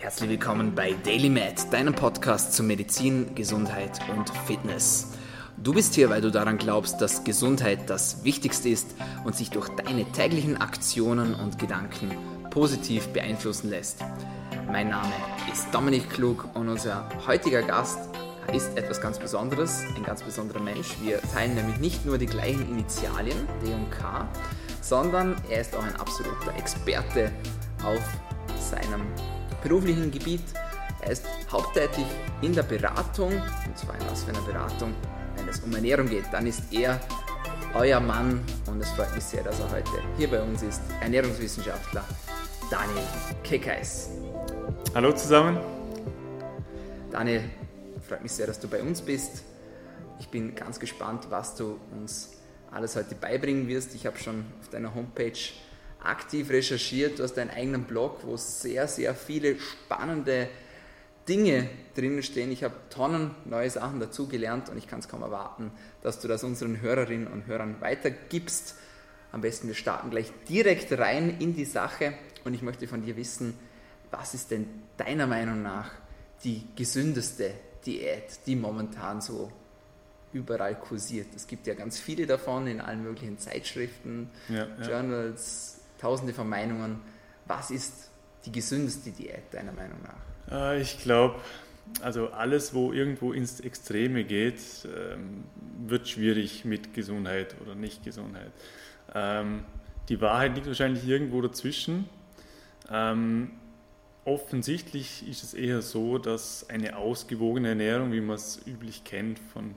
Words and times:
Herzlich 0.00 0.30
willkommen 0.30 0.76
bei 0.76 0.92
Daily 0.92 1.28
Med, 1.28 1.72
deinem 1.72 1.92
Podcast 1.92 2.52
zu 2.52 2.62
Medizin, 2.62 3.34
Gesundheit 3.34 3.98
und 4.16 4.30
Fitness. 4.46 5.08
Du 5.56 5.74
bist 5.74 5.96
hier, 5.96 6.08
weil 6.08 6.20
du 6.20 6.30
daran 6.30 6.56
glaubst, 6.56 7.00
dass 7.00 7.24
Gesundheit 7.24 7.90
das 7.90 8.22
Wichtigste 8.22 8.68
ist 8.68 8.94
und 9.24 9.34
sich 9.34 9.50
durch 9.50 9.68
deine 9.70 10.04
täglichen 10.12 10.56
Aktionen 10.60 11.34
und 11.34 11.58
Gedanken 11.58 12.16
positiv 12.50 13.08
beeinflussen 13.08 13.70
lässt. 13.70 13.98
Mein 14.70 14.90
Name 14.90 15.12
ist 15.52 15.66
Dominik 15.74 16.08
Klug 16.10 16.48
und 16.54 16.68
unser 16.68 17.08
heutiger 17.26 17.62
Gast 17.62 17.98
ist 18.52 18.78
etwas 18.78 19.00
ganz 19.00 19.18
Besonderes, 19.18 19.82
ein 19.96 20.04
ganz 20.04 20.22
besonderer 20.22 20.60
Mensch. 20.60 20.94
Wir 21.02 21.20
teilen 21.20 21.56
nämlich 21.56 21.78
nicht 21.78 22.06
nur 22.06 22.18
die 22.18 22.26
gleichen 22.26 22.70
Initialien, 22.70 23.48
D 23.66 23.74
und 23.74 23.90
K, 23.90 24.28
sondern 24.80 25.34
er 25.50 25.60
ist 25.60 25.74
auch 25.74 25.84
ein 25.84 25.96
absoluter 25.96 26.54
Experte 26.56 27.32
auf 27.84 28.00
seinem 28.60 29.02
beruflichen 29.62 30.10
Gebiet. 30.10 30.42
Er 31.00 31.10
ist 31.10 31.24
haupttätig 31.50 32.04
in 32.42 32.54
der 32.54 32.62
Beratung, 32.62 33.32
und 33.32 33.78
zwar 33.78 33.94
in 33.94 34.10
was 34.10 34.24
für 34.24 34.30
einer 34.30 34.42
Beratung, 34.42 34.94
wenn 35.36 35.48
es 35.48 35.60
um 35.60 35.74
Ernährung 35.74 36.08
geht, 36.08 36.24
dann 36.32 36.46
ist 36.46 36.72
er 36.72 37.00
euer 37.74 38.00
Mann 38.00 38.40
und 38.66 38.80
es 38.80 38.90
freut 38.90 39.14
mich 39.14 39.24
sehr, 39.24 39.42
dass 39.42 39.60
er 39.60 39.70
heute 39.70 39.90
hier 40.16 40.28
bei 40.28 40.42
uns 40.42 40.62
ist, 40.62 40.80
Ernährungswissenschaftler 41.00 42.04
Daniel 42.70 43.04
Kekeis. 43.44 44.10
Hallo 44.94 45.12
zusammen. 45.12 45.58
Daniel, 47.10 47.44
freut 48.06 48.22
mich 48.22 48.32
sehr, 48.32 48.46
dass 48.46 48.58
du 48.58 48.68
bei 48.68 48.82
uns 48.82 49.00
bist. 49.00 49.44
Ich 50.20 50.28
bin 50.28 50.54
ganz 50.54 50.80
gespannt, 50.80 51.26
was 51.30 51.54
du 51.54 51.78
uns 51.92 52.30
alles 52.70 52.96
heute 52.96 53.14
beibringen 53.14 53.68
wirst. 53.68 53.94
Ich 53.94 54.06
habe 54.06 54.18
schon 54.18 54.44
auf 54.60 54.68
deiner 54.68 54.94
Homepage 54.94 55.38
aktiv 56.02 56.50
recherchiert. 56.50 57.18
Du 57.18 57.22
hast 57.22 57.34
deinen 57.34 57.50
eigenen 57.50 57.84
Blog, 57.84 58.20
wo 58.22 58.36
sehr, 58.36 58.88
sehr 58.88 59.14
viele 59.14 59.58
spannende 59.58 60.48
Dinge 61.28 61.68
drinnen 61.94 62.22
stehen. 62.22 62.50
Ich 62.50 62.64
habe 62.64 62.74
Tonnen 62.90 63.32
neue 63.44 63.68
Sachen 63.68 64.00
dazugelernt 64.00 64.70
und 64.70 64.78
ich 64.78 64.86
kann 64.86 65.00
es 65.00 65.08
kaum 65.08 65.22
erwarten, 65.22 65.70
dass 66.02 66.20
du 66.20 66.28
das 66.28 66.42
unseren 66.42 66.80
Hörerinnen 66.80 67.26
und 67.26 67.46
Hörern 67.46 67.76
weitergibst. 67.80 68.76
Am 69.30 69.42
besten 69.42 69.68
wir 69.68 69.74
starten 69.74 70.10
gleich 70.10 70.32
direkt 70.48 70.90
rein 70.98 71.38
in 71.38 71.54
die 71.54 71.66
Sache 71.66 72.14
und 72.44 72.54
ich 72.54 72.62
möchte 72.62 72.88
von 72.88 73.02
dir 73.02 73.16
wissen, 73.16 73.54
was 74.10 74.32
ist 74.32 74.50
denn 74.50 74.66
deiner 74.96 75.26
Meinung 75.26 75.62
nach 75.62 75.90
die 76.44 76.64
gesündeste 76.76 77.52
Diät, 77.84 78.46
die 78.46 78.56
momentan 78.56 79.20
so 79.20 79.52
überall 80.32 80.76
kursiert? 80.76 81.26
Es 81.36 81.46
gibt 81.46 81.66
ja 81.66 81.74
ganz 81.74 81.98
viele 81.98 82.26
davon 82.26 82.66
in 82.66 82.80
allen 82.80 83.02
möglichen 83.02 83.38
Zeitschriften, 83.38 84.30
ja, 84.48 84.66
ja. 84.80 85.02
Tausende 85.98 86.32
von 86.32 86.48
Meinungen. 86.48 87.00
Was 87.46 87.70
ist 87.70 88.10
die 88.44 88.52
gesündeste 88.52 89.10
Diät 89.10 89.52
deiner 89.52 89.72
Meinung 89.72 89.98
nach? 90.02 90.52
Äh, 90.52 90.80
ich 90.80 90.98
glaube, 91.02 91.36
also 92.02 92.28
alles, 92.28 92.74
wo 92.74 92.92
irgendwo 92.92 93.32
ins 93.32 93.60
Extreme 93.60 94.24
geht, 94.24 94.60
ähm, 94.84 95.44
wird 95.86 96.08
schwierig 96.08 96.64
mit 96.64 96.94
Gesundheit 96.94 97.56
oder 97.62 97.74
nicht 97.74 98.04
Gesundheit. 98.04 98.52
Ähm, 99.14 99.64
die 100.08 100.20
Wahrheit 100.20 100.54
liegt 100.54 100.66
wahrscheinlich 100.66 101.06
irgendwo 101.06 101.40
dazwischen. 101.40 102.08
Ähm, 102.90 103.50
offensichtlich 104.24 105.28
ist 105.28 105.42
es 105.42 105.54
eher 105.54 105.82
so, 105.82 106.18
dass 106.18 106.68
eine 106.68 106.96
ausgewogene 106.96 107.68
Ernährung, 107.68 108.12
wie 108.12 108.20
man 108.20 108.36
es 108.36 108.60
üblich 108.66 109.04
kennt 109.04 109.38
von 109.38 109.74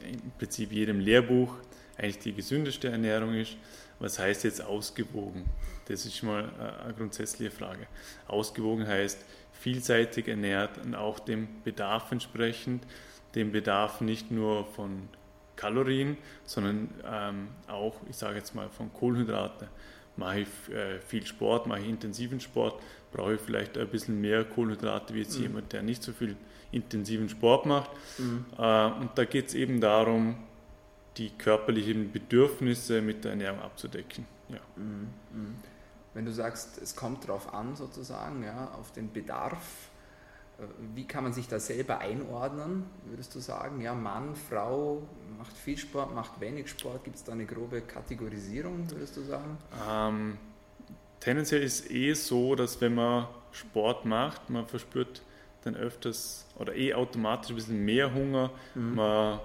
im 0.00 0.30
Prinzip 0.38 0.72
jedem 0.72 1.00
Lehrbuch, 1.00 1.54
eigentlich 1.96 2.18
die 2.18 2.32
gesündeste 2.32 2.88
Ernährung 2.88 3.34
ist. 3.34 3.56
Was 3.98 4.18
heißt 4.18 4.44
jetzt 4.44 4.62
ausgewogen? 4.62 5.44
Das 5.86 6.04
ist 6.04 6.22
mal 6.22 6.50
äh, 6.58 6.84
eine 6.84 6.94
grundsätzliche 6.94 7.50
Frage. 7.50 7.86
Ausgewogen 8.28 8.86
heißt 8.86 9.18
vielseitig 9.52 10.28
ernährt 10.28 10.78
und 10.84 10.94
auch 10.94 11.18
dem 11.18 11.48
Bedarf 11.64 12.12
entsprechend, 12.12 12.84
dem 13.34 13.52
Bedarf 13.52 14.00
nicht 14.00 14.30
nur 14.30 14.66
von 14.66 15.08
Kalorien, 15.56 16.16
sondern 16.44 16.88
ähm, 17.10 17.48
auch, 17.66 17.96
ich 18.08 18.16
sage 18.16 18.36
jetzt 18.36 18.54
mal, 18.54 18.68
von 18.68 18.92
Kohlenhydraten. 18.92 19.68
Mache 20.16 20.40
ich 20.40 20.74
äh, 20.74 21.00
viel 21.00 21.26
Sport, 21.26 21.66
mache 21.66 21.80
ich 21.80 21.88
intensiven 21.88 22.40
Sport, 22.40 22.80
brauche 23.12 23.34
ich 23.34 23.40
vielleicht 23.40 23.76
ein 23.76 23.88
bisschen 23.88 24.20
mehr 24.20 24.44
Kohlenhydrate 24.44 25.14
wie 25.14 25.20
jetzt 25.20 25.36
mhm. 25.36 25.42
jemand, 25.42 25.72
der 25.72 25.82
nicht 25.82 26.02
so 26.02 26.12
viel 26.12 26.36
intensiven 26.72 27.28
Sport 27.28 27.66
macht. 27.66 27.90
Mhm. 28.18 28.44
Äh, 28.58 28.86
und 28.86 29.10
da 29.14 29.24
geht 29.24 29.48
es 29.48 29.54
eben 29.54 29.80
darum, 29.80 30.36
die 31.16 31.30
körperlichen 31.30 32.12
Bedürfnisse 32.12 33.00
mit 33.00 33.24
der 33.24 33.32
Ernährung 33.32 33.60
abzudecken. 33.60 34.26
Ja. 34.48 34.58
Mhm, 34.76 35.08
mhm. 35.32 35.54
Wenn 36.14 36.24
du 36.24 36.32
sagst, 36.32 36.80
es 36.80 36.96
kommt 36.96 37.24
darauf 37.28 37.52
an, 37.52 37.76
sozusagen, 37.76 38.42
ja, 38.42 38.70
auf 38.78 38.92
den 38.92 39.12
Bedarf, 39.12 39.90
äh, 40.58 40.62
wie 40.94 41.04
kann 41.04 41.24
man 41.24 41.32
sich 41.32 41.48
da 41.48 41.60
selber 41.60 41.98
einordnen, 41.98 42.84
würdest 43.04 43.34
du 43.34 43.40
sagen? 43.40 43.80
Ja, 43.80 43.94
Mann, 43.94 44.34
Frau, 44.34 45.02
macht 45.38 45.56
viel 45.56 45.76
Sport, 45.76 46.14
macht 46.14 46.40
wenig 46.40 46.68
Sport, 46.68 47.04
gibt 47.04 47.16
es 47.16 47.24
da 47.24 47.32
eine 47.32 47.46
grobe 47.46 47.82
Kategorisierung, 47.82 48.90
würdest 48.90 49.16
du 49.16 49.22
sagen? 49.22 49.58
Ähm, 49.88 50.38
tendenziell 51.20 51.62
ist 51.62 51.90
eh 51.90 52.14
so, 52.14 52.54
dass 52.54 52.80
wenn 52.80 52.94
man 52.94 53.26
Sport 53.52 54.04
macht, 54.04 54.48
man 54.50 54.66
verspürt 54.66 55.22
dann 55.64 55.76
öfters 55.76 56.46
oder 56.58 56.74
eh 56.74 56.94
automatisch 56.94 57.50
ein 57.50 57.56
bisschen 57.56 57.84
mehr 57.84 58.14
Hunger, 58.14 58.50
mhm. 58.74 58.94
man 58.94 59.40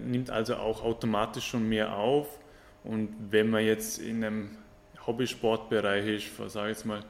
nimmt 0.00 0.30
also 0.30 0.56
auch 0.56 0.82
automatisch 0.82 1.46
schon 1.46 1.68
mehr 1.68 1.96
auf. 1.96 2.38
Und 2.82 3.14
wenn 3.30 3.50
man 3.50 3.64
jetzt 3.64 3.98
in 3.98 4.24
einem 4.24 4.50
Hobbysportbereich 5.06 6.06
ist, 6.06 6.52
sage 6.52 6.70
ich 6.70 6.76
jetzt 6.76 6.86
mal 6.86 7.04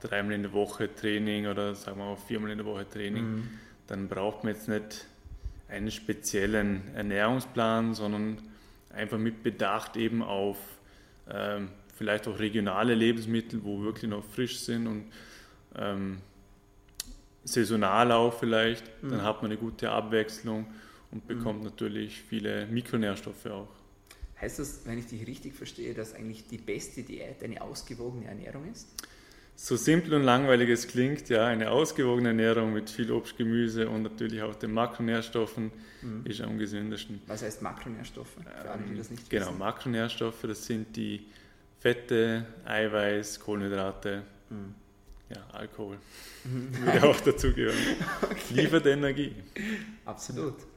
dreimal 0.00 0.32
in 0.32 0.42
der 0.42 0.52
Woche 0.52 0.92
Training 0.94 1.46
oder 1.46 1.74
sagen 1.74 1.98
wir 1.98 2.06
mal 2.06 2.16
viermal 2.16 2.50
in 2.50 2.58
der 2.58 2.66
Woche 2.66 2.88
Training, 2.88 3.24
mhm. 3.24 3.48
dann 3.86 4.08
braucht 4.08 4.44
man 4.44 4.54
jetzt 4.54 4.68
nicht 4.68 5.06
einen 5.68 5.90
speziellen 5.90 6.82
Ernährungsplan, 6.94 7.94
sondern 7.94 8.38
einfach 8.92 9.18
mit 9.18 9.42
Bedacht 9.42 9.96
eben 9.96 10.22
auf 10.22 10.58
ähm, 11.30 11.68
vielleicht 11.94 12.26
auch 12.26 12.38
regionale 12.38 12.94
Lebensmittel, 12.94 13.62
wo 13.62 13.82
wirklich 13.82 14.10
noch 14.10 14.24
frisch 14.24 14.58
sind 14.60 14.86
und 14.86 15.12
ähm, 15.76 16.18
saisonal 17.44 18.10
auch 18.12 18.34
vielleicht, 18.34 19.02
mhm. 19.02 19.10
dann 19.10 19.22
hat 19.22 19.42
man 19.42 19.50
eine 19.50 19.60
gute 19.60 19.90
Abwechslung 19.90 20.66
und 21.12 21.26
bekommt 21.26 21.60
mhm. 21.60 21.66
natürlich 21.66 22.22
viele 22.22 22.66
Mikronährstoffe 22.66 23.46
auch. 23.46 23.68
Heißt 24.40 24.58
das, 24.58 24.80
wenn 24.86 24.98
ich 24.98 25.06
dich 25.06 25.26
richtig 25.26 25.54
verstehe, 25.54 25.92
dass 25.92 26.14
eigentlich 26.14 26.46
die 26.46 26.58
beste 26.58 27.02
Diät 27.02 27.42
eine 27.42 27.60
ausgewogene 27.60 28.26
Ernährung 28.26 28.70
ist? 28.70 28.88
So 29.54 29.76
simpel 29.76 30.14
und 30.14 30.22
langweilig 30.22 30.70
es 30.70 30.88
klingt, 30.88 31.28
ja, 31.28 31.46
eine 31.46 31.70
ausgewogene 31.70 32.28
Ernährung 32.28 32.72
mit 32.72 32.88
viel 32.88 33.12
Obst, 33.12 33.36
Gemüse 33.36 33.90
und 33.90 34.02
natürlich 34.02 34.40
auch 34.40 34.54
den 34.54 34.72
Makronährstoffen 34.72 35.70
mhm. 36.00 36.24
ist 36.24 36.40
am 36.40 36.56
gesündesten. 36.56 37.20
Was 37.26 37.42
heißt 37.42 37.60
Makronährstoffe? 37.60 38.38
Für 38.42 38.70
alle, 38.70 38.82
die 38.90 38.96
das 38.96 39.10
nicht 39.10 39.28
genau, 39.28 39.48
wissen. 39.48 39.58
Makronährstoffe, 39.58 40.40
das 40.44 40.64
sind 40.64 40.96
die 40.96 41.26
Fette, 41.78 42.46
Eiweiß, 42.64 43.40
Kohlenhydrate, 43.40 44.22
mhm. 44.48 44.74
ja, 45.28 45.44
Alkohol. 45.52 45.98
Mhm. 46.44 46.86
Würde 46.86 47.02
auch 47.06 47.20
dazugehören. 47.20 47.76
okay. 48.22 48.54
Liefert 48.54 48.86
Energie. 48.86 49.34
Absolut. 50.06 50.58
Äh, 50.58 50.69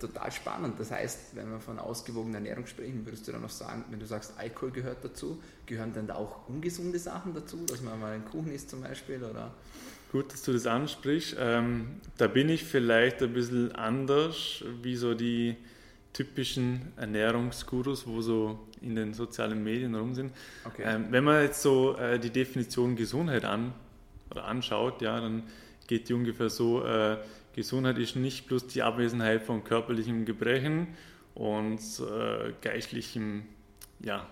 total 0.00 0.32
spannend. 0.32 0.78
Das 0.78 0.90
heißt, 0.90 1.34
wenn 1.34 1.50
wir 1.50 1.60
von 1.60 1.78
ausgewogener 1.78 2.36
Ernährung 2.36 2.66
sprechen, 2.66 3.04
würdest 3.04 3.26
du 3.28 3.32
dann 3.32 3.42
noch 3.42 3.50
sagen, 3.50 3.84
wenn 3.90 4.00
du 4.00 4.06
sagst, 4.06 4.34
Alkohol 4.38 4.70
gehört 4.70 5.04
dazu, 5.04 5.42
gehören 5.66 5.92
dann 5.92 6.06
da 6.06 6.14
auch 6.14 6.48
ungesunde 6.48 6.98
Sachen 6.98 7.34
dazu, 7.34 7.64
dass 7.66 7.82
man 7.82 7.98
mal 8.00 8.12
einen 8.12 8.24
Kuchen 8.24 8.52
isst 8.52 8.70
zum 8.70 8.82
Beispiel? 8.82 9.22
Oder? 9.22 9.52
Gut, 10.12 10.32
dass 10.32 10.42
du 10.42 10.52
das 10.52 10.66
ansprichst. 10.66 11.36
Ähm, 11.38 12.00
da 12.16 12.26
bin 12.26 12.48
ich 12.48 12.64
vielleicht 12.64 13.22
ein 13.22 13.32
bisschen 13.32 13.72
anders, 13.74 14.64
wie 14.82 14.96
so 14.96 15.14
die 15.14 15.56
typischen 16.12 16.92
Ernährungsgurus, 16.96 18.06
wo 18.06 18.22
so 18.22 18.58
in 18.80 18.96
den 18.96 19.12
sozialen 19.12 19.62
Medien 19.62 19.94
rum 19.94 20.14
sind. 20.14 20.32
Okay. 20.64 20.82
Ähm, 20.86 21.06
wenn 21.10 21.24
man 21.24 21.42
jetzt 21.42 21.60
so 21.60 21.96
äh, 21.96 22.18
die 22.18 22.30
Definition 22.30 22.96
Gesundheit 22.96 23.44
an, 23.44 23.74
oder 24.30 24.44
anschaut, 24.44 25.02
ja, 25.02 25.20
dann 25.20 25.44
geht 25.86 26.08
die 26.08 26.14
ungefähr 26.14 26.50
so, 26.50 26.84
äh, 26.84 27.18
Gesundheit 27.56 27.98
ist 27.98 28.14
nicht 28.16 28.46
bloß 28.46 28.68
die 28.68 28.82
Abwesenheit 28.82 29.42
von 29.42 29.64
körperlichen 29.64 30.26
Gebrechen 30.26 30.88
und 31.34 31.80
äh, 31.80 32.52
geistlichen 32.60 33.46
ja, 33.98 34.26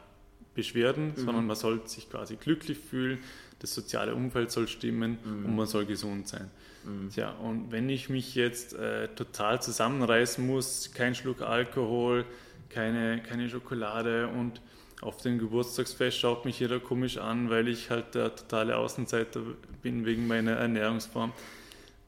Beschwerden, 0.54 1.08
mhm. 1.08 1.16
sondern 1.16 1.46
man 1.46 1.56
soll 1.56 1.86
sich 1.86 2.08
quasi 2.10 2.36
glücklich 2.36 2.78
fühlen, 2.78 3.18
das 3.58 3.74
soziale 3.74 4.14
Umfeld 4.14 4.50
soll 4.50 4.68
stimmen 4.68 5.18
mhm. 5.24 5.46
und 5.46 5.56
man 5.56 5.66
soll 5.66 5.86
gesund 5.86 6.28
sein. 6.28 6.50
Mhm. 6.84 7.08
Tja, 7.10 7.30
und 7.30 7.72
wenn 7.72 7.88
ich 7.88 8.10
mich 8.10 8.34
jetzt 8.34 8.74
äh, 8.74 9.08
total 9.08 9.60
zusammenreißen 9.62 10.46
muss, 10.46 10.92
kein 10.92 11.14
Schluck 11.14 11.40
Alkohol, 11.40 12.26
keine, 12.68 13.22
keine 13.22 13.48
Schokolade 13.48 14.28
und 14.28 14.60
auf 15.00 15.18
dem 15.18 15.38
Geburtstagsfest 15.38 16.18
schaut 16.18 16.44
mich 16.44 16.60
jeder 16.60 16.78
komisch 16.78 17.18
an, 17.18 17.50
weil 17.50 17.68
ich 17.68 17.90
halt 17.90 18.14
der 18.14 18.34
totale 18.34 18.76
Außenseiter 18.76 19.40
bin 19.82 20.06
wegen 20.06 20.26
meiner 20.26 20.52
Ernährungsform, 20.52 21.32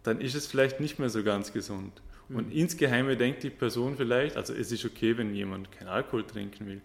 dann 0.06 0.20
ist 0.20 0.34
es 0.34 0.46
vielleicht 0.46 0.80
nicht 0.80 0.98
mehr 0.98 1.10
so 1.10 1.22
ganz 1.22 1.52
gesund. 1.52 1.92
Mhm. 2.28 2.36
Und 2.36 2.52
insgeheim 2.52 3.16
denkt 3.18 3.42
die 3.42 3.50
Person 3.50 3.96
vielleicht, 3.96 4.36
also 4.36 4.54
es 4.54 4.72
ist 4.72 4.84
okay, 4.84 5.16
wenn 5.18 5.34
jemand 5.34 5.72
keinen 5.72 5.88
Alkohol 5.88 6.24
trinken 6.24 6.66
will, 6.66 6.80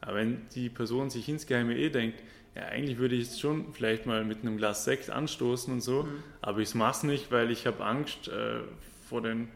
aber 0.00 0.16
wenn 0.16 0.42
die 0.54 0.68
Person 0.68 1.10
sich 1.10 1.28
insgeheim 1.28 1.70
eh 1.70 1.90
denkt, 1.90 2.20
ja, 2.54 2.62
eigentlich 2.64 2.98
würde 2.98 3.14
ich 3.14 3.28
es 3.28 3.40
schon 3.40 3.72
vielleicht 3.72 4.06
mal 4.06 4.24
mit 4.24 4.40
einem 4.40 4.56
Glas 4.56 4.84
Sekt 4.84 5.08
anstoßen 5.08 5.72
und 5.72 5.80
so, 5.80 6.04
mhm. 6.04 6.22
aber 6.40 6.60
ich 6.60 6.74
mache 6.74 6.96
es 6.98 7.02
nicht, 7.04 7.30
weil 7.30 7.50
ich 7.50 7.66
habe 7.66 7.84
Angst 7.84 8.28
äh, 8.28 8.60
vor 9.08 9.22
den 9.22 9.48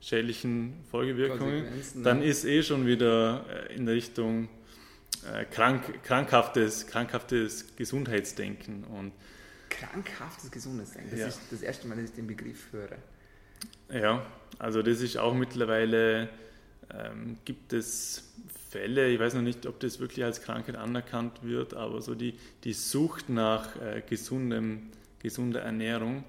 schädlichen 0.00 0.74
Folgewirkungen. 0.90 1.64
Dann 2.02 2.18
ne? 2.18 2.26
ist 2.26 2.44
eh 2.44 2.62
schon 2.62 2.86
wieder 2.86 3.46
äh, 3.70 3.74
in 3.74 3.88
Richtung 3.88 4.48
äh, 5.32 5.44
krank, 5.44 6.02
krankhaftes, 6.02 6.88
krankhaftes 6.88 7.76
Gesundheitsdenken. 7.76 8.84
Und 8.84 9.12
krankhaftes 9.72 10.50
Gesundheitsdenken, 10.50 11.10
das 11.10 11.20
ja. 11.20 11.26
ist 11.26 11.40
das 11.50 11.62
erste 11.62 11.88
Mal, 11.88 11.96
dass 11.96 12.06
ich 12.06 12.12
den 12.12 12.26
Begriff 12.26 12.72
höre. 12.72 12.98
Ja, 13.90 14.24
also 14.58 14.82
das 14.82 15.00
ist 15.00 15.16
auch 15.16 15.34
mittlerweile, 15.34 16.28
ähm, 16.90 17.38
gibt 17.44 17.72
es 17.72 18.32
Fälle, 18.70 19.08
ich 19.08 19.20
weiß 19.20 19.34
noch 19.34 19.42
nicht, 19.42 19.66
ob 19.66 19.80
das 19.80 20.00
wirklich 20.00 20.24
als 20.24 20.42
Krankheit 20.42 20.76
anerkannt 20.76 21.42
wird, 21.42 21.74
aber 21.74 22.00
so 22.00 22.14
die, 22.14 22.34
die 22.64 22.72
Sucht 22.72 23.28
nach 23.28 23.76
äh, 23.76 24.02
gesundem, 24.08 24.90
gesunder 25.18 25.60
Ernährung, 25.60 26.24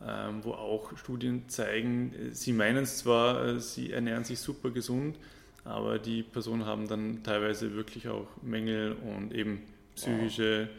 ähm, 0.00 0.44
wo 0.44 0.52
auch 0.52 0.96
Studien 0.96 1.48
zeigen, 1.48 2.30
sie 2.32 2.52
meinen 2.52 2.84
es 2.84 2.98
zwar, 2.98 3.44
äh, 3.44 3.60
sie 3.60 3.92
ernähren 3.92 4.24
sich 4.24 4.38
super 4.38 4.70
gesund, 4.70 5.18
aber 5.64 5.98
die 5.98 6.22
Personen 6.22 6.64
haben 6.64 6.88
dann 6.88 7.22
teilweise 7.22 7.74
wirklich 7.74 8.08
auch 8.08 8.28
Mängel 8.42 8.92
und 8.92 9.34
eben 9.34 9.62
psychische 9.94 10.68
wow. 10.68 10.76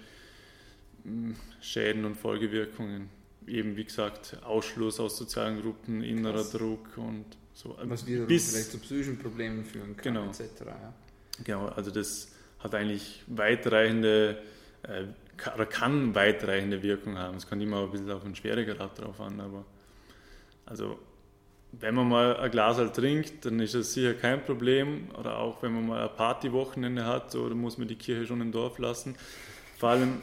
Schäden 1.62 2.06
und 2.06 2.16
Folgewirkungen. 2.16 3.10
Eben 3.48 3.76
wie 3.78 3.84
gesagt, 3.84 4.38
Ausschluss 4.44 5.00
aus 5.00 5.18
sozialen 5.18 5.62
Gruppen, 5.62 6.04
innerer 6.04 6.34
Krass. 6.36 6.52
Druck 6.52 6.98
und 6.98 7.26
so. 7.54 7.78
Was 7.84 8.06
wieder 8.06 8.26
bis, 8.26 8.52
vielleicht 8.52 8.72
zu 8.72 8.78
psychischen 8.80 9.18
Problemen 9.18 9.66
führen 9.66 9.98
kann, 9.98 10.14
genau. 10.14 10.30
etc. 10.30 10.44
Ja. 10.66 10.94
Genau, 11.44 11.68
also 11.68 11.92
das 11.92 12.32
hat 12.60 12.76
eigentlich 12.76 13.24
weitreichende 13.28 14.42
äh, 14.84 15.06
oder 15.56 15.66
kann 15.66 16.14
weitreichende 16.16 16.84
Wirkung 16.84 17.18
haben. 17.18 17.38
Es 17.38 17.48
kommt 17.48 17.62
immer 17.62 17.84
ein 17.84 17.92
bisschen 17.92 18.12
auf 18.12 18.24
einen 18.26 18.36
Schweregrad 18.36 19.00
drauf 19.00 19.20
an, 19.22 19.40
aber 19.40 19.66
also 20.66 21.00
wenn 21.72 21.96
man 21.96 22.10
mal 22.10 22.38
ein 22.38 22.52
Glas 22.52 22.78
halt 22.78 22.96
trinkt, 22.96 23.46
dann 23.46 23.60
ist 23.60 23.76
das 23.76 23.94
sicher 23.94 24.14
kein 24.14 24.44
Problem. 24.44 25.10
Oder 25.18 25.38
auch 25.38 25.62
wenn 25.62 25.74
man 25.74 25.88
mal 25.88 26.10
ein 26.10 26.16
Partywochenende 26.16 27.06
hat, 27.06 27.32
so, 27.32 27.48
dann 27.48 27.60
muss 27.60 27.78
man 27.78 27.88
die 27.88 27.96
Kirche 27.96 28.26
schon 28.26 28.42
im 28.42 28.52
Dorf 28.52 28.80
lassen. 28.80 29.16
Vor 29.78 29.90
allem, 29.90 30.22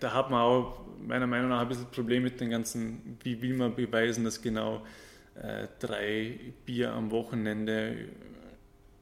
da 0.00 0.12
hat 0.12 0.30
man 0.30 0.40
auch 0.40 0.80
meiner 0.98 1.26
Meinung 1.26 1.50
nach 1.50 1.60
ein 1.60 1.68
bisschen 1.68 1.90
Problem 1.90 2.22
mit 2.22 2.40
den 2.40 2.50
ganzen, 2.50 3.18
wie 3.22 3.40
will 3.42 3.54
man 3.54 3.74
beweisen, 3.74 4.24
dass 4.24 4.40
genau 4.40 4.82
äh, 5.34 5.68
drei 5.78 6.38
Bier 6.64 6.92
am 6.92 7.10
Wochenende 7.10 8.08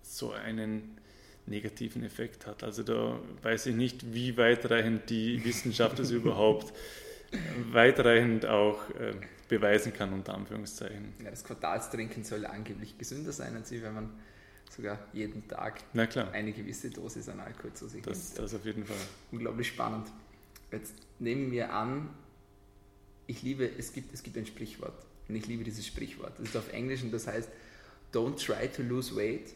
so 0.02 0.32
einen 0.32 0.98
negativen 1.46 2.04
Effekt 2.04 2.46
hat. 2.46 2.64
Also 2.64 2.82
da 2.82 3.18
weiß 3.42 3.66
ich 3.66 3.74
nicht, 3.74 4.14
wie 4.14 4.36
weitreichend 4.36 5.10
die 5.10 5.44
Wissenschaft 5.44 5.98
es 5.98 6.10
überhaupt 6.10 6.72
weitreichend 7.70 8.46
auch 8.46 8.88
äh, 8.90 9.14
beweisen 9.48 9.92
kann, 9.92 10.12
unter 10.12 10.34
Anführungszeichen. 10.34 11.14
Ja, 11.22 11.30
das 11.30 11.44
Quartalstrinken 11.44 12.24
soll 12.24 12.46
angeblich 12.46 12.96
gesünder 12.96 13.32
sein, 13.32 13.54
als 13.56 13.70
wenn 13.70 13.94
man 13.94 14.10
sogar 14.70 14.98
jeden 15.12 15.46
Tag 15.46 15.80
eine 16.32 16.52
gewisse 16.52 16.90
Dosis 16.90 17.28
an 17.28 17.40
Alkohol 17.40 17.72
zu 17.74 17.88
sich 17.88 18.02
das, 18.02 18.30
nimmt. 18.30 18.38
Das 18.38 18.54
auf 18.54 18.64
jeden 18.64 18.84
Fall. 18.84 18.96
Unglaublich 19.30 19.68
spannend. 19.68 20.08
Jetzt 20.74 20.94
nehmen 21.18 21.50
wir 21.50 21.72
an, 21.72 22.10
ich 23.26 23.42
liebe, 23.42 23.68
es 23.78 23.92
gibt, 23.92 24.12
es 24.12 24.22
gibt 24.22 24.36
ein 24.36 24.46
Sprichwort 24.46 25.06
und 25.28 25.36
ich 25.36 25.46
liebe 25.46 25.64
dieses 25.64 25.86
Sprichwort. 25.86 26.38
Das 26.38 26.48
ist 26.48 26.56
auf 26.56 26.72
Englisch 26.72 27.02
und 27.02 27.12
das 27.12 27.26
heißt, 27.26 27.48
don't 28.12 28.36
try 28.36 28.68
to 28.68 28.82
lose 28.82 29.14
weight, 29.16 29.54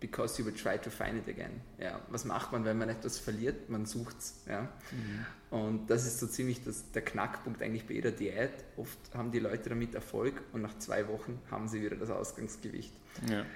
because 0.00 0.38
you 0.38 0.44
will 0.44 0.54
try 0.54 0.78
to 0.78 0.90
find 0.90 1.16
it 1.16 1.28
again. 1.28 1.60
Ja, 1.78 2.00
was 2.10 2.24
macht 2.26 2.52
man, 2.52 2.64
wenn 2.64 2.76
man 2.76 2.90
etwas 2.90 3.18
verliert? 3.18 3.70
Man 3.70 3.86
sucht 3.86 4.16
es. 4.18 4.34
Ja? 4.46 4.62
Mhm. 4.90 5.26
Und 5.50 5.90
das 5.90 6.06
ist 6.06 6.20
so 6.20 6.26
ziemlich 6.26 6.62
das, 6.62 6.90
der 6.92 7.02
Knackpunkt 7.02 7.62
eigentlich 7.62 7.86
bei 7.86 7.94
jeder 7.94 8.10
Diät. 8.10 8.52
Oft 8.76 8.98
haben 9.14 9.32
die 9.32 9.38
Leute 9.38 9.70
damit 9.70 9.94
Erfolg 9.94 10.42
und 10.52 10.60
nach 10.60 10.78
zwei 10.78 11.08
Wochen 11.08 11.40
haben 11.50 11.68
sie 11.68 11.82
wieder 11.82 11.96
das 11.96 12.10
Ausgangsgewicht. 12.10 12.92
Ja. 13.30 13.46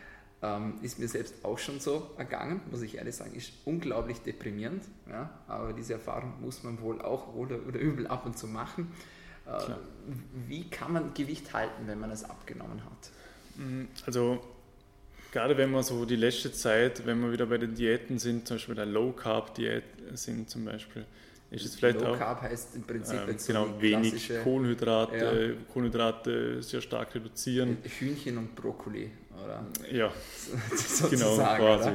Ähm, 0.41 0.75
ist 0.83 1.01
mir 1.01 1.09
selbst 1.09 1.45
auch 1.45 1.59
schon 1.59 1.81
so 1.81 2.11
ergangen, 2.17 2.61
muss 2.71 2.83
ich 2.83 2.97
ehrlich 2.97 3.17
sagen, 3.17 3.35
ist 3.35 3.53
unglaublich 3.65 4.19
deprimierend. 4.21 4.85
Ja? 5.09 5.31
Aber 5.49 5.73
diese 5.73 5.95
Erfahrung 5.95 6.35
muss 6.41 6.63
man 6.63 6.81
wohl 6.81 7.03
auch 7.03 7.35
oder, 7.35 7.59
oder 7.67 7.81
übel 7.81 8.07
ab 8.07 8.25
und 8.25 8.39
zu 8.39 8.47
machen. 8.47 8.93
Äh, 9.47 9.73
wie 10.47 10.69
kann 10.69 10.93
man 10.93 11.15
Gewicht 11.15 11.53
halten, 11.55 11.87
wenn 11.87 11.99
man 11.99 12.11
es 12.11 12.23
abgenommen 12.23 12.85
hat? 12.85 13.11
Mhm, 13.57 13.89
also 14.07 14.41
gerade 15.33 15.57
wenn 15.57 15.71
wir 15.71 15.83
so 15.83 16.05
die 16.05 16.17
letzte 16.17 16.53
Zeit, 16.53 17.05
wenn 17.07 17.21
wir 17.21 17.33
wieder 17.33 17.47
bei 17.47 17.59
den 17.59 17.75
Diäten 17.75 18.19
sind, 18.19 18.47
zum 18.47 18.57
Beispiel 18.57 18.75
der 18.75 18.87
Low 18.87 19.13
Carb 19.13 19.55
Diät 19.55 19.85
sind 20.15 20.49
zum 20.49 20.65
Beispiel, 20.65 21.05
ist 21.51 21.65
es 21.65 21.77
vielleicht 21.77 22.01
Low 22.01 22.09
auch. 22.09 22.19
Carb 22.19 22.43
heißt 22.43 22.77
im 22.77 22.83
Prinzip 22.83 23.21
ähm, 23.27 23.37
genau 23.47 23.81
wenig 23.81 24.31
Kohlenhydrate, 24.45 25.57
ja. 25.57 25.73
Kohlenhydrate 25.73 26.63
sehr 26.63 26.81
stark 26.81 27.15
reduzieren. 27.15 27.79
Hühnchen 27.83 28.39
und 28.39 28.55
Brokkoli, 28.55 29.11
oder? 29.45 29.65
Ja, 29.91 30.13
genau 31.11 31.37
quasi. 31.37 31.91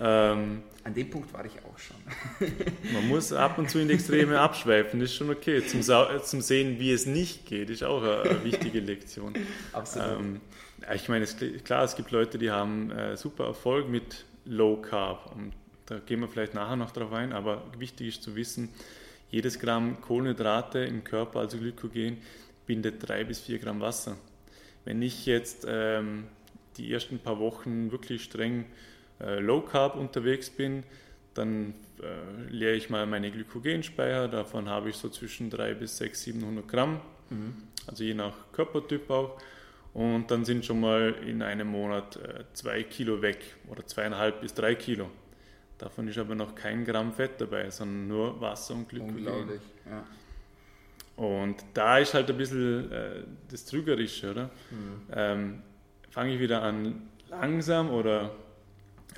Ähm, 0.00 0.62
An 0.84 0.94
dem 0.94 1.10
Punkt 1.10 1.32
war 1.32 1.44
ich 1.44 1.52
auch 1.64 1.78
schon. 1.78 1.96
man 2.92 3.08
muss 3.08 3.32
ab 3.32 3.58
und 3.58 3.70
zu 3.70 3.78
in 3.78 3.88
die 3.88 3.94
Extreme 3.94 4.38
abschweifen, 4.38 5.00
das 5.00 5.10
ist 5.10 5.16
schon 5.16 5.30
okay. 5.30 5.64
Zum, 5.66 5.82
zum 5.82 6.40
Sehen, 6.40 6.78
wie 6.78 6.92
es 6.92 7.06
nicht 7.06 7.46
geht, 7.46 7.70
ist 7.70 7.82
auch 7.82 8.02
eine, 8.02 8.22
eine 8.22 8.44
wichtige 8.44 8.80
Lektion. 8.80 9.34
Absolut. 9.72 10.20
Ähm, 10.20 10.40
ich 10.94 11.08
meine, 11.08 11.24
es, 11.24 11.36
klar, 11.64 11.84
es 11.84 11.96
gibt 11.96 12.10
Leute, 12.10 12.38
die 12.38 12.50
haben 12.50 12.90
äh, 12.90 13.16
super 13.16 13.46
Erfolg 13.46 13.88
mit 13.88 14.24
Low 14.44 14.76
Carb. 14.76 15.34
Und 15.34 15.52
da 15.86 15.98
gehen 15.98 16.20
wir 16.20 16.28
vielleicht 16.28 16.54
nachher 16.54 16.76
noch 16.76 16.92
drauf 16.92 17.12
ein, 17.12 17.32
aber 17.32 17.62
wichtig 17.78 18.08
ist 18.08 18.22
zu 18.22 18.36
wissen, 18.36 18.68
jedes 19.30 19.58
Gramm 19.58 20.00
Kohlenhydrate 20.00 20.80
im 20.80 21.02
Körper, 21.04 21.40
also 21.40 21.58
Glykogen, 21.58 22.18
bindet 22.66 23.06
drei 23.06 23.24
bis 23.24 23.40
vier 23.40 23.58
Gramm 23.58 23.80
Wasser. 23.80 24.16
Wenn 24.84 25.02
ich 25.02 25.26
jetzt 25.26 25.66
ähm, 25.68 26.24
die 26.76 26.92
ersten 26.92 27.18
paar 27.18 27.38
Wochen 27.38 27.90
wirklich 27.90 28.24
streng 28.24 28.66
äh, 29.20 29.38
Low 29.40 29.60
Carb 29.60 29.96
unterwegs 29.96 30.50
bin, 30.50 30.84
dann 31.34 31.74
äh, 32.02 32.50
leere 32.50 32.74
ich 32.74 32.90
mal 32.90 33.06
meine 33.06 33.30
Glykogenspeicher. 33.30 34.28
Davon 34.28 34.68
habe 34.68 34.90
ich 34.90 34.96
so 34.96 35.08
zwischen 35.08 35.50
300 35.50 35.78
bis 35.78 35.98
600, 35.98 36.40
700 36.40 36.68
Gramm, 36.68 37.00
mhm. 37.30 37.54
also 37.86 38.04
je 38.04 38.14
nach 38.14 38.34
Körpertyp 38.52 39.10
auch. 39.10 39.40
Und 39.94 40.30
dann 40.30 40.44
sind 40.44 40.64
schon 40.64 40.80
mal 40.80 41.14
in 41.26 41.40
einem 41.40 41.68
Monat 41.68 42.16
äh, 42.16 42.44
zwei 42.52 42.82
Kilo 42.82 43.22
weg 43.22 43.38
oder 43.68 43.86
zweieinhalb 43.86 44.42
bis 44.42 44.52
drei 44.52 44.74
Kilo. 44.74 45.08
Davon 45.78 46.08
ist 46.08 46.18
aber 46.18 46.34
noch 46.34 46.54
kein 46.54 46.84
Gramm 46.84 47.12
Fett 47.12 47.40
dabei, 47.40 47.70
sondern 47.70 48.08
nur 48.08 48.40
Wasser 48.40 48.74
und 48.74 48.88
Glykogen. 48.88 49.16
Unglaublich, 49.16 49.60
ja. 49.88 50.04
Und 51.16 51.56
da 51.72 51.98
ist 51.98 52.12
halt 52.12 52.30
ein 52.30 52.36
bisschen 52.36 52.92
äh, 52.92 53.22
das 53.50 53.64
Trügerische, 53.64 54.30
oder? 54.30 54.44
Mhm. 54.70 55.02
Ähm, 55.12 55.62
Fange 56.16 56.32
ich 56.32 56.40
wieder 56.40 56.62
an, 56.62 57.10
langsam 57.28 57.90
oder 57.90 58.34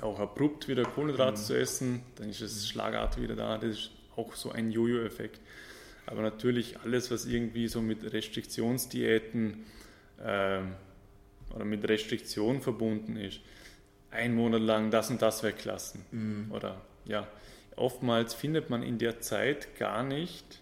auch 0.01 0.19
abrupt 0.19 0.67
wieder 0.67 0.83
Kohlenhydrate 0.83 1.39
mhm. 1.39 1.43
zu 1.45 1.57
essen, 1.57 2.03
dann 2.17 2.27
ist 2.27 2.41
es 2.41 2.67
schlagartig 2.67 3.23
wieder 3.23 3.37
da. 3.37 3.57
Das 3.57 3.69
ist 3.69 3.91
auch 4.17 4.35
so 4.35 4.51
ein 4.51 4.69
Jojo-Effekt. 4.69 5.39
Aber 6.07 6.21
natürlich 6.21 6.77
alles, 6.81 7.09
was 7.09 7.25
irgendwie 7.25 7.69
so 7.69 7.81
mit 7.81 8.11
Restriktionsdiäten 8.11 9.63
äh, 10.17 10.59
oder 11.55 11.63
mit 11.63 11.87
Restriktionen 11.87 12.61
verbunden 12.61 13.15
ist, 13.15 13.39
ein 14.11 14.35
Monat 14.35 14.59
lang 14.59 14.91
das 14.91 15.09
und 15.09 15.21
das 15.21 15.41
weglassen. 15.41 16.03
Mhm. 16.11 16.51
Oder 16.51 16.81
ja, 17.05 17.29
oftmals 17.77 18.33
findet 18.33 18.69
man 18.69 18.83
in 18.83 18.97
der 18.97 19.21
Zeit 19.21 19.77
gar 19.77 20.03
nicht 20.03 20.59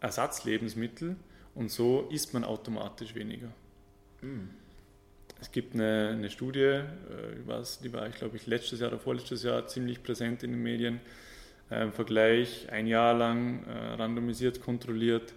Ersatzlebensmittel 0.00 1.16
und 1.54 1.70
so 1.70 2.08
isst 2.10 2.32
man 2.32 2.44
automatisch 2.44 3.14
weniger. 3.14 3.52
Mhm. 4.22 4.48
Es 5.40 5.52
gibt 5.52 5.74
eine, 5.74 6.10
eine 6.12 6.30
Studie, 6.30 6.60
äh, 6.60 6.84
was, 7.46 7.80
die 7.80 7.92
war, 7.92 8.06
ich 8.08 8.16
glaube 8.16 8.36
ich, 8.36 8.46
letztes 8.46 8.80
Jahr 8.80 8.90
oder 8.90 8.98
vorletztes 8.98 9.42
Jahr 9.42 9.66
ziemlich 9.66 10.02
präsent 10.02 10.42
in 10.42 10.52
den 10.52 10.62
Medien. 10.62 11.00
Äh, 11.70 11.82
Im 11.82 11.92
Vergleich 11.92 12.70
ein 12.70 12.86
Jahr 12.86 13.14
lang 13.14 13.64
äh, 13.64 13.94
randomisiert 13.94 14.60
kontrolliert 14.60 15.32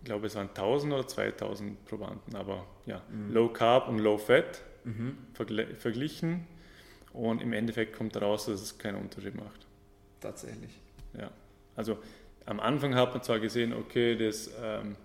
ich 0.00 0.04
glaube, 0.04 0.26
es 0.26 0.34
waren 0.36 0.48
1000 0.48 0.92
oder 0.92 1.06
2000 1.06 1.84
Probanden, 1.84 2.36
aber 2.36 2.66
ja, 2.86 3.02
mhm. 3.10 3.32
Low 3.32 3.48
Carb 3.48 3.88
und 3.88 3.98
Low 3.98 4.18
Fat 4.18 4.62
mhm. 4.84 5.18
verglichen 5.76 6.46
und 7.12 7.42
im 7.42 7.52
Endeffekt 7.52 7.96
kommt 7.96 8.16
daraus, 8.16 8.46
dass 8.46 8.62
es 8.62 8.78
keinen 8.78 8.96
Unterschied 8.96 9.34
macht. 9.34 9.66
Tatsächlich. 10.20 10.70
Ja, 11.18 11.30
also 11.76 11.98
am 12.46 12.60
Anfang 12.60 12.94
hat 12.94 13.12
man 13.12 13.22
zwar 13.22 13.40
gesehen, 13.40 13.72
okay, 13.72 14.16
das 14.16 14.50
ähm, 14.62 14.96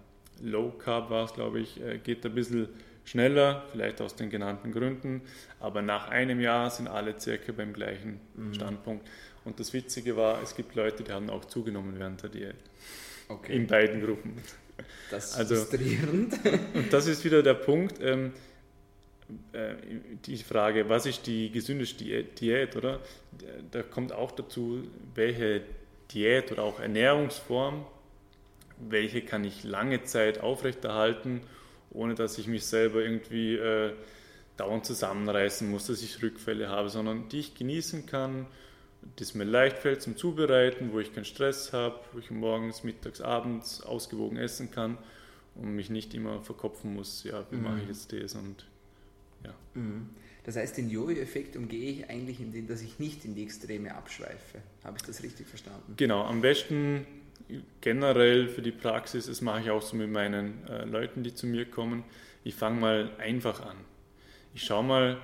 Low 0.41 0.71
Carb 0.71 1.09
war 1.09 1.25
es, 1.25 1.33
glaube 1.33 1.59
ich, 1.59 1.81
äh, 1.81 1.97
geht 1.97 2.25
ein 2.25 2.33
bisschen 2.33 2.69
schneller, 3.05 3.65
vielleicht 3.71 4.01
aus 4.01 4.15
den 4.15 4.29
genannten 4.29 4.71
Gründen, 4.71 5.21
aber 5.59 5.81
nach 5.81 6.09
einem 6.09 6.39
Jahr 6.39 6.69
sind 6.69 6.87
alle 6.87 7.19
circa 7.19 7.51
beim 7.51 7.73
gleichen 7.73 8.19
mhm. 8.35 8.53
Standpunkt. 8.53 9.07
Und 9.45 9.59
das 9.59 9.73
Witzige 9.73 10.15
war, 10.15 10.41
es 10.41 10.55
gibt 10.55 10.75
Leute, 10.75 11.03
die 11.03 11.11
haben 11.11 11.29
auch 11.29 11.45
zugenommen 11.45 11.95
während 11.97 12.23
der 12.23 12.29
Diät. 12.29 12.55
Okay. 13.27 13.55
In 13.55 13.67
beiden 13.67 14.01
Gruppen. 14.05 14.37
Das 15.11 15.31
ist 15.31 15.37
also, 15.37 15.55
frustrierend. 15.55 16.33
Und 16.73 16.91
das 16.91 17.07
ist 17.07 17.23
wieder 17.23 17.43
der 17.43 17.53
Punkt, 17.53 18.01
ähm, 18.01 18.31
äh, 19.51 19.75
die 20.25 20.37
Frage, 20.37 20.89
was 20.89 21.05
ist 21.05 21.27
die 21.27 21.51
gesündeste 21.51 22.23
Diät, 22.23 22.75
oder? 22.75 22.99
Da 23.71 23.83
kommt 23.83 24.13
auch 24.13 24.31
dazu, 24.31 24.83
welche 25.15 25.61
Diät 26.11 26.51
oder 26.51 26.63
auch 26.63 26.79
Ernährungsform, 26.79 27.85
welche 28.77 29.21
kann 29.21 29.43
ich 29.43 29.63
lange 29.63 30.03
Zeit 30.03 30.41
aufrechterhalten, 30.41 31.41
ohne 31.93 32.15
dass 32.15 32.37
ich 32.37 32.47
mich 32.47 32.65
selber 32.65 33.01
irgendwie 33.01 33.55
äh, 33.55 33.93
dauernd 34.57 34.85
zusammenreißen 34.85 35.69
muss, 35.69 35.87
dass 35.87 36.01
ich 36.01 36.21
Rückfälle 36.21 36.69
habe, 36.69 36.89
sondern 36.89 37.29
die 37.29 37.39
ich 37.39 37.55
genießen 37.55 38.05
kann, 38.05 38.47
das 39.17 39.33
mir 39.33 39.43
leicht 39.43 39.79
fällt 39.79 40.01
zum 40.01 40.15
Zubereiten, 40.15 40.93
wo 40.93 40.99
ich 40.99 41.13
keinen 41.13 41.25
Stress 41.25 41.73
habe, 41.73 41.99
wo 42.13 42.19
ich 42.19 42.31
morgens, 42.31 42.83
mittags, 42.83 43.21
abends 43.21 43.81
ausgewogen 43.81 44.37
essen 44.37 44.71
kann 44.71 44.97
und 45.55 45.75
mich 45.75 45.89
nicht 45.89 46.13
immer 46.13 46.41
verkopfen 46.41 46.93
muss, 46.93 47.23
ja, 47.23 47.45
wie 47.51 47.57
mhm. 47.57 47.63
mache 47.63 47.79
ich 47.81 47.87
jetzt 47.87 48.13
das 48.13 48.35
und 48.35 48.65
ja. 49.43 49.53
Mhm. 49.73 50.09
Das 50.45 50.57
heißt, 50.57 50.77
den 50.77 50.89
Jojo-Effekt 50.89 51.55
umgehe 51.55 51.89
ich 51.89 52.09
eigentlich, 52.09 52.41
indem 52.41 52.67
dass 52.67 52.81
ich 52.81 52.99
nicht 52.99 53.23
in 53.23 53.33
die 53.33 53.43
Extreme 53.43 53.95
abschweife. 53.95 54.61
Habe 54.83 54.97
ich 54.97 55.03
das 55.03 55.23
richtig 55.23 55.47
verstanden? 55.47 55.93
Genau, 55.95 56.23
am 56.23 56.41
besten 56.41 57.05
generell 57.81 58.47
für 58.47 58.61
die 58.61 58.71
Praxis, 58.71 59.27
das 59.27 59.41
mache 59.41 59.61
ich 59.61 59.69
auch 59.69 59.81
so 59.81 59.95
mit 59.95 60.09
meinen 60.09 60.65
äh, 60.67 60.85
Leuten, 60.85 61.23
die 61.23 61.33
zu 61.33 61.47
mir 61.47 61.65
kommen. 61.65 62.03
Ich 62.43 62.55
fange 62.55 62.79
mal 62.79 63.11
einfach 63.17 63.61
an. 63.61 63.77
Ich 64.53 64.63
schaue 64.63 64.83
mal, 64.83 65.17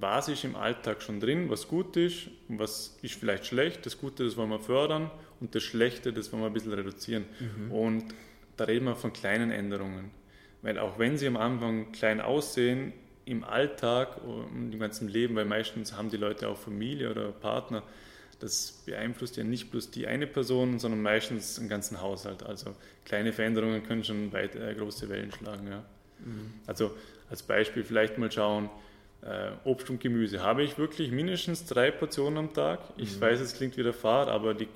was 0.00 0.28
ist 0.28 0.44
im 0.44 0.56
Alltag 0.56 1.02
schon 1.02 1.20
drin, 1.20 1.50
was 1.50 1.68
gut 1.68 1.96
ist 1.96 2.28
und 2.48 2.58
was 2.58 2.96
ist 3.02 3.14
vielleicht 3.14 3.46
schlecht. 3.46 3.84
Das 3.86 3.98
Gute, 3.98 4.24
das 4.24 4.36
wollen 4.36 4.50
wir 4.50 4.60
fördern 4.60 5.10
und 5.40 5.54
das 5.54 5.62
Schlechte, 5.62 6.12
das 6.12 6.32
wollen 6.32 6.42
wir 6.42 6.46
ein 6.48 6.52
bisschen 6.52 6.72
reduzieren. 6.72 7.24
Mhm. 7.38 7.72
Und 7.72 8.04
da 8.56 8.64
reden 8.64 8.86
wir 8.86 8.96
von 8.96 9.12
kleinen 9.12 9.50
Änderungen. 9.50 10.10
Weil 10.62 10.78
auch 10.78 10.98
wenn 10.98 11.18
sie 11.18 11.26
am 11.26 11.36
Anfang 11.36 11.92
klein 11.92 12.20
aussehen, 12.20 12.92
im 13.26 13.44
Alltag 13.44 14.22
und 14.22 14.72
im 14.72 14.78
ganzen 14.78 15.08
Leben, 15.08 15.34
weil 15.34 15.44
meistens 15.44 15.96
haben 15.96 16.10
die 16.10 16.16
Leute 16.16 16.48
auch 16.48 16.58
Familie 16.58 17.10
oder 17.10 17.32
Partner, 17.32 17.82
das 18.44 18.82
beeinflusst 18.84 19.38
ja 19.38 19.42
nicht 19.42 19.70
bloß 19.70 19.90
die 19.90 20.06
eine 20.06 20.26
Person, 20.26 20.78
sondern 20.78 21.00
meistens 21.00 21.56
den 21.56 21.70
ganzen 21.70 22.02
Haushalt. 22.02 22.42
Also 22.42 22.76
kleine 23.06 23.32
Veränderungen 23.32 23.82
können 23.82 24.04
schon 24.04 24.32
weit 24.34 24.54
äh, 24.54 24.74
große 24.74 25.08
Wellen 25.08 25.32
schlagen. 25.32 25.66
Ja. 25.66 25.82
Mhm. 26.18 26.52
Also 26.66 26.94
als 27.30 27.42
Beispiel 27.42 27.84
vielleicht 27.84 28.18
mal 28.18 28.30
schauen, 28.30 28.68
äh, 29.22 29.52
Obst 29.64 29.88
und 29.88 29.98
Gemüse. 29.98 30.42
Habe 30.42 30.62
ich 30.62 30.76
wirklich 30.76 31.10
mindestens 31.10 31.64
drei 31.64 31.90
Portionen 31.90 32.36
am 32.36 32.52
Tag? 32.52 32.80
Ich 32.98 33.16
mhm. 33.16 33.20
weiß, 33.22 33.40
es 33.40 33.54
klingt 33.54 33.78
wieder 33.78 33.94
Fahrt, 33.94 34.28
aber 34.28 34.52
die 34.52 34.68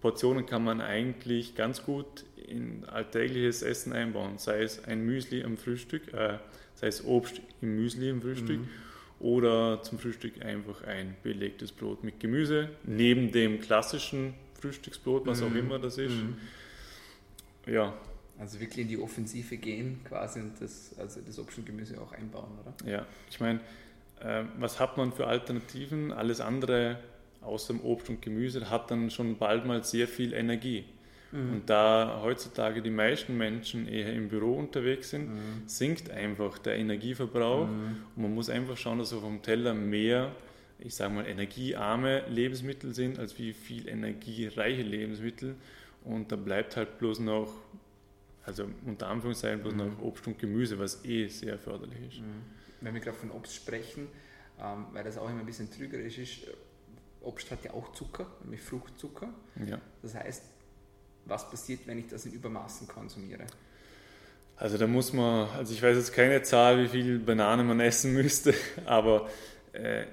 Portionen 0.00 0.46
kann 0.46 0.62
man 0.62 0.80
eigentlich 0.80 1.56
ganz 1.56 1.82
gut 1.82 2.24
in 2.36 2.84
alltägliches 2.84 3.62
Essen 3.62 3.92
einbauen. 3.92 4.38
Sei 4.38 4.62
es 4.62 4.84
ein 4.84 5.04
Müsli 5.04 5.42
am 5.42 5.56
Frühstück, 5.56 6.14
äh, 6.14 6.38
sei 6.76 6.86
es 6.86 7.04
Obst 7.04 7.40
im 7.60 7.74
Müsli 7.74 8.10
im 8.10 8.22
Frühstück 8.22 8.60
mhm. 8.60 8.68
Oder 9.20 9.82
zum 9.82 9.98
Frühstück 9.98 10.42
einfach 10.44 10.82
ein 10.84 11.16
belegtes 11.22 11.72
Brot 11.72 12.04
mit 12.04 12.20
Gemüse, 12.20 12.68
neben 12.84 13.32
dem 13.32 13.60
klassischen 13.60 14.34
Frühstücksbrot, 14.60 15.26
was 15.26 15.40
mhm. 15.40 15.46
auch 15.46 15.54
immer 15.54 15.78
das 15.78 15.98
ist. 15.98 16.14
Mhm. 16.14 16.36
Ja. 17.66 17.94
Also 18.38 18.60
wirklich 18.60 18.84
in 18.84 18.88
die 18.88 18.98
Offensive 18.98 19.56
gehen 19.56 20.00
quasi 20.04 20.40
und 20.40 20.60
das, 20.60 20.94
also 20.98 21.20
das 21.26 21.38
Obst 21.38 21.58
und 21.58 21.66
Gemüse 21.66 22.00
auch 22.00 22.12
einbauen, 22.12 22.52
oder? 22.60 22.88
Ja, 22.88 23.06
ich 23.28 23.40
meine, 23.40 23.60
äh, 24.20 24.44
was 24.58 24.78
hat 24.78 24.96
man 24.96 25.12
für 25.12 25.26
Alternativen? 25.26 26.12
Alles 26.12 26.40
andere 26.40 26.98
außer 27.40 27.74
dem 27.74 27.82
Obst 27.82 28.08
und 28.08 28.22
Gemüse 28.22 28.70
hat 28.70 28.90
dann 28.90 29.10
schon 29.10 29.38
bald 29.38 29.64
mal 29.66 29.82
sehr 29.84 30.06
viel 30.06 30.32
Energie. 30.32 30.84
Mhm. 31.30 31.52
Und 31.52 31.70
da 31.70 32.20
heutzutage 32.22 32.80
die 32.82 32.90
meisten 32.90 33.36
Menschen 33.36 33.86
eher 33.86 34.12
im 34.12 34.28
Büro 34.28 34.54
unterwegs 34.54 35.10
sind, 35.10 35.28
mhm. 35.28 35.62
sinkt 35.66 36.10
einfach 36.10 36.58
der 36.58 36.76
Energieverbrauch 36.76 37.66
mhm. 37.66 37.96
und 38.16 38.22
man 38.22 38.34
muss 38.34 38.48
einfach 38.48 38.76
schauen, 38.76 38.98
dass 38.98 39.12
auf 39.12 39.22
dem 39.22 39.42
Teller 39.42 39.74
mehr, 39.74 40.32
ich 40.78 40.94
sage 40.94 41.12
mal, 41.12 41.26
energiearme 41.26 42.26
Lebensmittel 42.28 42.94
sind, 42.94 43.18
als 43.18 43.38
wie 43.38 43.52
viel 43.52 43.88
energiereiche 43.88 44.82
Lebensmittel. 44.82 45.56
Und 46.04 46.32
da 46.32 46.36
bleibt 46.36 46.76
halt 46.76 46.98
bloß 46.98 47.20
noch, 47.20 47.52
also 48.44 48.68
unter 48.86 49.08
Anführungszeichen, 49.08 49.60
bloß 49.60 49.74
noch 49.74 49.86
mhm. 49.86 50.02
Obst 50.02 50.26
und 50.26 50.38
Gemüse, 50.38 50.78
was 50.78 51.04
eh 51.04 51.26
sehr 51.28 51.58
förderlich 51.58 51.98
ist. 52.08 52.20
Mhm. 52.20 52.42
Wenn 52.80 52.94
wir 52.94 53.00
gerade 53.00 53.16
von 53.16 53.30
Obst 53.32 53.54
sprechen, 53.54 54.06
ähm, 54.60 54.86
weil 54.92 55.04
das 55.04 55.18
auch 55.18 55.28
immer 55.28 55.40
ein 55.40 55.46
bisschen 55.46 55.70
trügerisch 55.70 56.18
ist, 56.18 56.46
Obst 57.20 57.50
hat 57.50 57.64
ja 57.64 57.74
auch 57.74 57.92
Zucker, 57.92 58.26
nämlich 58.44 58.62
Fruchtzucker. 58.62 59.28
Ja. 59.66 59.78
Das 60.02 60.14
heißt, 60.14 60.42
was 61.28 61.48
passiert, 61.50 61.80
wenn 61.86 61.98
ich 61.98 62.08
das 62.08 62.26
in 62.26 62.32
Übermaßen 62.32 62.88
konsumiere? 62.88 63.44
Also 64.56 64.76
da 64.76 64.86
muss 64.86 65.12
man, 65.12 65.48
also 65.50 65.72
ich 65.72 65.82
weiß 65.82 65.96
jetzt 65.96 66.12
keine 66.12 66.42
Zahl, 66.42 66.82
wie 66.82 66.88
viel 66.88 67.18
Bananen 67.20 67.66
man 67.66 67.78
essen 67.78 68.12
müsste, 68.12 68.54
aber 68.86 69.28
äh, 69.72 70.04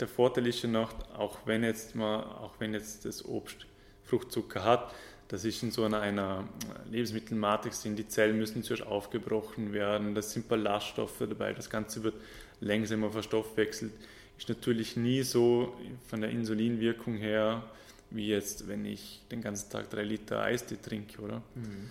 der 0.00 0.08
Vorteil 0.08 0.46
ist 0.46 0.62
ja 0.62 0.68
noch, 0.68 0.92
auch 1.16 1.38
wenn 1.44 1.62
jetzt 1.62 1.94
mal, 1.94 2.22
auch 2.22 2.54
wenn 2.58 2.74
jetzt 2.74 3.04
das 3.04 3.24
Obst 3.24 3.66
Fruchtzucker 4.04 4.64
hat, 4.64 4.92
das 5.28 5.44
ist 5.44 5.62
in 5.62 5.70
so 5.70 5.84
einer, 5.84 6.00
einer 6.00 6.48
Lebensmittelmatrix, 6.90 7.82
die 7.82 8.08
Zellen 8.08 8.36
müssen 8.36 8.64
zuerst 8.64 8.84
aufgebrochen 8.84 9.72
werden, 9.72 10.16
da 10.16 10.22
sind 10.22 10.48
Ballaststoffe 10.48 11.20
dabei, 11.20 11.52
das 11.52 11.70
Ganze 11.70 12.02
wird 12.02 12.14
langsamer 12.58 13.10
verstoffwechselt, 13.10 13.92
ist 14.36 14.48
natürlich 14.48 14.96
nie 14.96 15.22
so 15.22 15.72
von 16.08 16.22
der 16.22 16.30
Insulinwirkung 16.30 17.16
her 17.16 17.62
wie 18.10 18.28
jetzt, 18.28 18.68
wenn 18.68 18.84
ich 18.84 19.22
den 19.30 19.40
ganzen 19.40 19.70
Tag 19.70 19.90
drei 19.90 20.02
Liter 20.02 20.42
Eistee 20.42 20.76
trinke, 20.76 21.20
oder? 21.20 21.42
Mhm. 21.54 21.90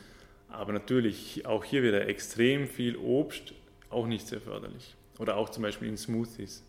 Aber 0.50 0.74
natürlich 0.74 1.46
auch 1.46 1.64
hier 1.64 1.84
wieder 1.84 2.08
extrem 2.08 2.68
viel 2.68 2.98
Obst, 2.98 3.54
auch 3.90 4.08
nicht 4.08 4.28
sehr 4.28 4.42
förderlich. 4.42 4.96
Oder 5.20 5.38
auch 5.38 5.50
zum 5.50 5.64
Beispiel 5.64 5.88
in 5.88 5.98
Smoothies. 5.98 6.64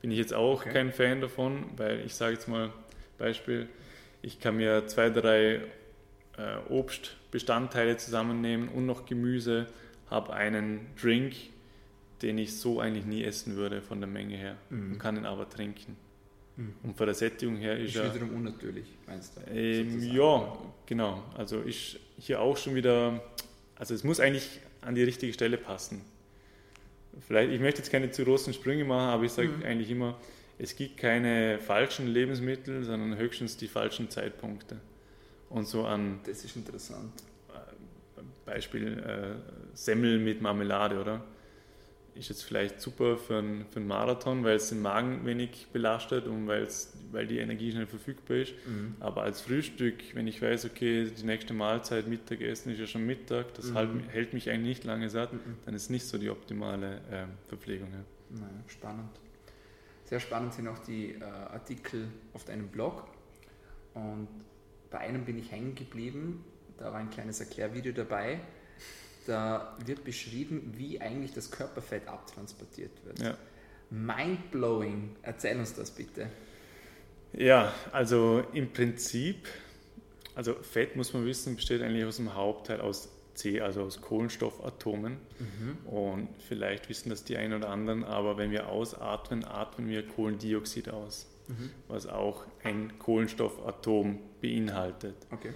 Bin 0.00 0.10
ich 0.10 0.18
jetzt 0.18 0.34
auch 0.34 0.60
okay. 0.60 0.72
kein 0.72 0.92
Fan 0.92 1.20
davon, 1.20 1.64
weil 1.76 2.04
ich 2.04 2.14
sage 2.14 2.34
jetzt 2.34 2.48
mal 2.48 2.72
Beispiel, 3.18 3.68
ich 4.22 4.40
kann 4.40 4.56
mir 4.56 4.86
zwei, 4.86 5.10
drei 5.10 5.62
äh, 6.36 6.56
Obstbestandteile 6.68 7.96
zusammennehmen 7.96 8.68
und 8.68 8.86
noch 8.86 9.06
Gemüse, 9.06 9.66
habe 10.10 10.32
einen 10.34 10.86
Drink, 11.00 11.34
den 12.22 12.38
ich 12.38 12.58
so 12.58 12.80
eigentlich 12.80 13.06
nie 13.06 13.24
essen 13.24 13.56
würde 13.56 13.82
von 13.82 14.00
der 14.00 14.08
Menge 14.08 14.36
her 14.36 14.56
mhm. 14.70 14.92
und 14.92 14.98
kann 14.98 15.16
ihn 15.16 15.26
aber 15.26 15.48
trinken. 15.48 15.96
Mhm. 16.56 16.74
Und 16.82 16.96
von 16.96 17.06
der 17.06 17.14
Sättigung 17.14 17.56
her 17.56 17.78
ist, 17.78 17.94
ist 17.94 17.96
er. 17.96 18.14
wiederum 18.14 18.34
unnatürlich, 18.34 18.86
meinst 19.06 19.36
du? 19.36 19.50
Ähm, 19.50 20.02
ja, 20.02 20.56
genau. 20.86 21.22
Also 21.36 21.60
ist 21.60 21.98
hier 22.18 22.40
auch 22.40 22.56
schon 22.56 22.74
wieder. 22.74 23.22
Also 23.76 23.94
es 23.94 24.04
muss 24.04 24.20
eigentlich 24.20 24.60
an 24.80 24.94
die 24.94 25.02
richtige 25.02 25.32
Stelle 25.32 25.58
passen. 25.58 26.00
Vielleicht, 27.26 27.52
ich 27.52 27.60
möchte 27.60 27.80
jetzt 27.80 27.90
keine 27.90 28.10
zu 28.10 28.24
großen 28.24 28.52
Sprünge 28.52 28.84
machen, 28.84 29.08
aber 29.08 29.24
ich 29.24 29.32
sage 29.32 29.48
mhm. 29.48 29.62
eigentlich 29.62 29.90
immer, 29.90 30.18
es 30.58 30.76
gibt 30.76 30.96
keine 30.96 31.58
falschen 31.58 32.06
Lebensmittel, 32.06 32.84
sondern 32.84 33.18
höchstens 33.18 33.56
die 33.56 33.68
falschen 33.68 34.10
Zeitpunkte. 34.10 34.80
Und 35.48 35.66
so 35.66 35.84
an. 35.84 36.20
Das 36.24 36.44
ist 36.44 36.56
interessant. 36.56 37.12
Beispiel 38.46 38.98
äh, 38.98 39.76
Semmel 39.76 40.18
mit 40.18 40.40
Marmelade, 40.40 41.00
oder? 41.00 41.24
Ist 42.16 42.28
jetzt 42.28 42.42
vielleicht 42.42 42.80
super 42.80 43.16
für 43.16 43.38
einen, 43.38 43.66
für 43.66 43.80
einen 43.80 43.88
Marathon, 43.88 44.44
weil 44.44 44.56
es 44.56 44.68
den 44.68 44.82
Magen 44.82 45.24
wenig 45.24 45.68
belastet 45.72 46.26
und 46.26 46.46
weil's, 46.46 46.92
weil 47.12 47.26
die 47.26 47.38
Energie 47.38 47.70
schnell 47.70 47.86
verfügbar 47.86 48.38
ist. 48.38 48.54
Mhm. 48.66 48.96
Aber 49.00 49.22
als 49.22 49.40
Frühstück, 49.40 50.14
wenn 50.14 50.26
ich 50.26 50.40
weiß, 50.40 50.64
okay, 50.64 51.10
die 51.10 51.24
nächste 51.24 51.54
Mahlzeit, 51.54 52.06
Mittagessen 52.06 52.72
ist 52.72 52.78
ja 52.78 52.86
schon 52.86 53.06
Mittag, 53.06 53.54
das 53.54 53.66
mhm. 53.66 53.74
halt, 53.74 53.90
hält 54.08 54.34
mich 54.34 54.50
eigentlich 54.50 54.66
nicht 54.66 54.84
lange 54.84 55.10
satt, 55.10 55.32
mhm. 55.32 55.56
dann 55.64 55.74
ist 55.74 55.90
nicht 55.90 56.06
so 56.06 56.18
die 56.18 56.30
optimale 56.30 56.96
äh, 57.10 57.26
Verpflegung. 57.48 57.88
Ja. 57.92 58.40
Naja, 58.40 58.64
spannend. 58.66 59.10
Sehr 60.04 60.20
spannend 60.20 60.54
sind 60.54 60.68
auch 60.68 60.78
die 60.78 61.12
äh, 61.12 61.22
Artikel 61.22 62.08
auf 62.32 62.44
deinem 62.44 62.68
Blog. 62.68 63.06
Und 63.94 64.28
bei 64.90 64.98
einem 64.98 65.24
bin 65.24 65.38
ich 65.38 65.50
hängen 65.50 65.74
geblieben. 65.74 66.44
Da 66.78 66.92
war 66.92 66.96
ein 66.96 67.10
kleines 67.10 67.40
Erklärvideo 67.40 67.92
dabei 67.92 68.40
da 69.26 69.76
wird 69.84 70.04
beschrieben, 70.04 70.72
wie 70.76 71.00
eigentlich 71.00 71.32
das 71.32 71.50
Körperfett 71.50 72.08
abtransportiert 72.08 72.92
wird. 73.04 73.18
Ja. 73.20 73.36
Mindblowing, 73.90 75.16
erzähl 75.22 75.58
uns 75.58 75.74
das 75.74 75.90
bitte. 75.90 76.28
Ja, 77.32 77.72
also 77.92 78.42
im 78.52 78.72
Prinzip, 78.72 79.46
also 80.34 80.54
Fett 80.54 80.96
muss 80.96 81.12
man 81.12 81.26
wissen, 81.26 81.56
besteht 81.56 81.82
eigentlich 81.82 82.04
aus 82.04 82.16
dem 82.16 82.34
Hauptteil 82.34 82.80
aus 82.80 83.08
C, 83.34 83.60
also 83.60 83.82
aus 83.82 84.00
Kohlenstoffatomen. 84.00 85.18
Mhm. 85.38 85.86
Und 85.86 86.28
vielleicht 86.48 86.88
wissen 86.88 87.10
das 87.10 87.24
die 87.24 87.36
einen 87.36 87.52
oder 87.52 87.68
anderen, 87.68 88.04
aber 88.04 88.38
wenn 88.38 88.50
wir 88.50 88.68
ausatmen, 88.68 89.44
atmen 89.44 89.88
wir 89.88 90.06
Kohlendioxid 90.06 90.88
aus, 90.88 91.26
mhm. 91.48 91.70
was 91.88 92.06
auch 92.06 92.44
ein 92.64 92.98
Kohlenstoffatom 92.98 94.18
beinhaltet. 94.40 95.16
Okay. 95.30 95.52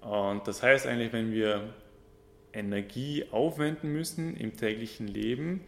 Und 0.00 0.48
das 0.48 0.62
heißt 0.62 0.86
eigentlich, 0.86 1.12
wenn 1.12 1.32
wir 1.32 1.74
Energie 2.52 3.26
aufwenden 3.30 3.92
müssen 3.92 4.36
im 4.36 4.56
täglichen 4.56 5.06
Leben, 5.06 5.60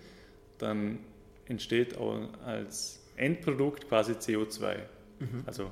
dann 0.59 0.99
entsteht 1.47 1.97
als 2.45 3.01
Endprodukt 3.17 3.89
quasi 3.89 4.13
CO2. 4.13 4.77
Mhm. 5.19 5.43
Also 5.47 5.71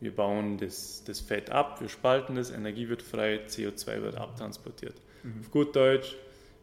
wir 0.00 0.14
bauen 0.14 0.58
das, 0.58 1.02
das 1.04 1.20
Fett 1.20 1.50
ab, 1.50 1.80
wir 1.80 1.88
spalten 1.88 2.36
das, 2.36 2.50
Energie 2.50 2.88
wird 2.88 3.02
frei, 3.02 3.40
CO2 3.46 4.02
wird 4.02 4.16
abtransportiert. 4.16 4.94
Mhm. 5.22 5.40
Auf 5.40 5.50
gut 5.50 5.76
Deutsch, 5.76 6.16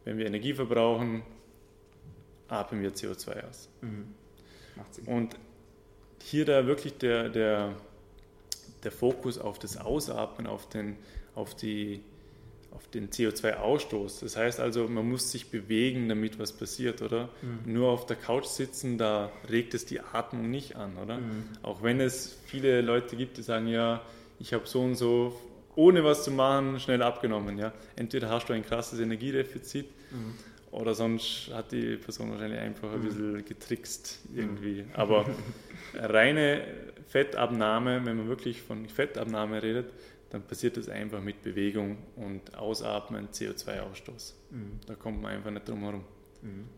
wenn 0.04 0.18
wir 0.18 0.26
Energie 0.26 0.54
verbrauchen, 0.54 1.22
atmen 2.48 2.82
wir 2.82 2.92
CO2 2.92 3.48
aus. 3.48 3.68
Mhm. 3.80 4.14
Und 5.06 5.36
hier 6.22 6.44
da 6.44 6.66
wirklich 6.66 6.98
der, 6.98 7.28
der, 7.28 7.76
der 8.84 8.92
Fokus 8.92 9.38
auf 9.38 9.58
das 9.58 9.76
Ausatmen, 9.76 10.46
auf 10.46 10.68
den, 10.68 10.96
auf 11.34 11.54
die, 11.54 12.02
auf 12.76 12.88
den 12.88 13.08
CO2-Ausstoß. 13.08 14.20
Das 14.20 14.36
heißt 14.36 14.60
also, 14.60 14.86
man 14.86 15.08
muss 15.08 15.30
sich 15.32 15.50
bewegen, 15.50 16.08
damit 16.08 16.38
was 16.38 16.52
passiert, 16.52 17.00
oder? 17.00 17.30
Mhm. 17.40 17.72
Nur 17.72 17.88
auf 17.88 18.04
der 18.04 18.16
Couch 18.16 18.44
sitzen, 18.44 18.98
da 18.98 19.32
regt 19.48 19.72
es 19.72 19.86
die 19.86 20.00
Atmung 20.00 20.50
nicht 20.50 20.76
an, 20.76 20.96
oder? 21.02 21.16
Mhm. 21.16 21.48
Auch 21.62 21.82
wenn 21.82 22.00
es 22.00 22.38
viele 22.44 22.82
Leute 22.82 23.16
gibt, 23.16 23.38
die 23.38 23.42
sagen, 23.42 23.66
ja, 23.66 24.02
ich 24.38 24.52
habe 24.52 24.66
so 24.66 24.82
und 24.82 24.94
so, 24.94 25.40
ohne 25.74 26.04
was 26.04 26.24
zu 26.24 26.30
machen, 26.30 26.78
schnell 26.78 27.02
abgenommen, 27.02 27.58
ja. 27.58 27.72
Entweder 27.96 28.28
hast 28.28 28.48
du 28.48 28.52
ein 28.52 28.64
krasses 28.64 29.00
Energiedefizit 29.00 29.86
mhm. 30.10 30.34
oder 30.70 30.94
sonst 30.94 31.50
hat 31.54 31.72
die 31.72 31.96
Person 31.96 32.30
wahrscheinlich 32.30 32.60
einfach 32.60 32.92
ein 32.92 33.00
mhm. 33.00 33.04
bisschen 33.04 33.44
getrickst 33.46 34.20
irgendwie. 34.34 34.82
Mhm. 34.82 34.90
Aber 34.92 35.24
reine 35.94 36.62
Fettabnahme, 37.08 38.04
wenn 38.04 38.18
man 38.18 38.28
wirklich 38.28 38.60
von 38.60 38.86
Fettabnahme 38.86 39.62
redet, 39.62 39.86
dann 40.30 40.42
passiert 40.42 40.76
das 40.76 40.88
einfach 40.88 41.20
mit 41.20 41.42
Bewegung 41.42 41.98
und 42.16 42.56
Ausatmen, 42.56 43.28
CO2-Ausstoß. 43.28 44.34
Mhm. 44.50 44.80
Da 44.86 44.94
kommt 44.94 45.22
man 45.22 45.32
einfach 45.32 45.50
nicht 45.50 45.68
drum 45.68 45.80
herum. 45.80 46.04
Mhm. 46.42 46.68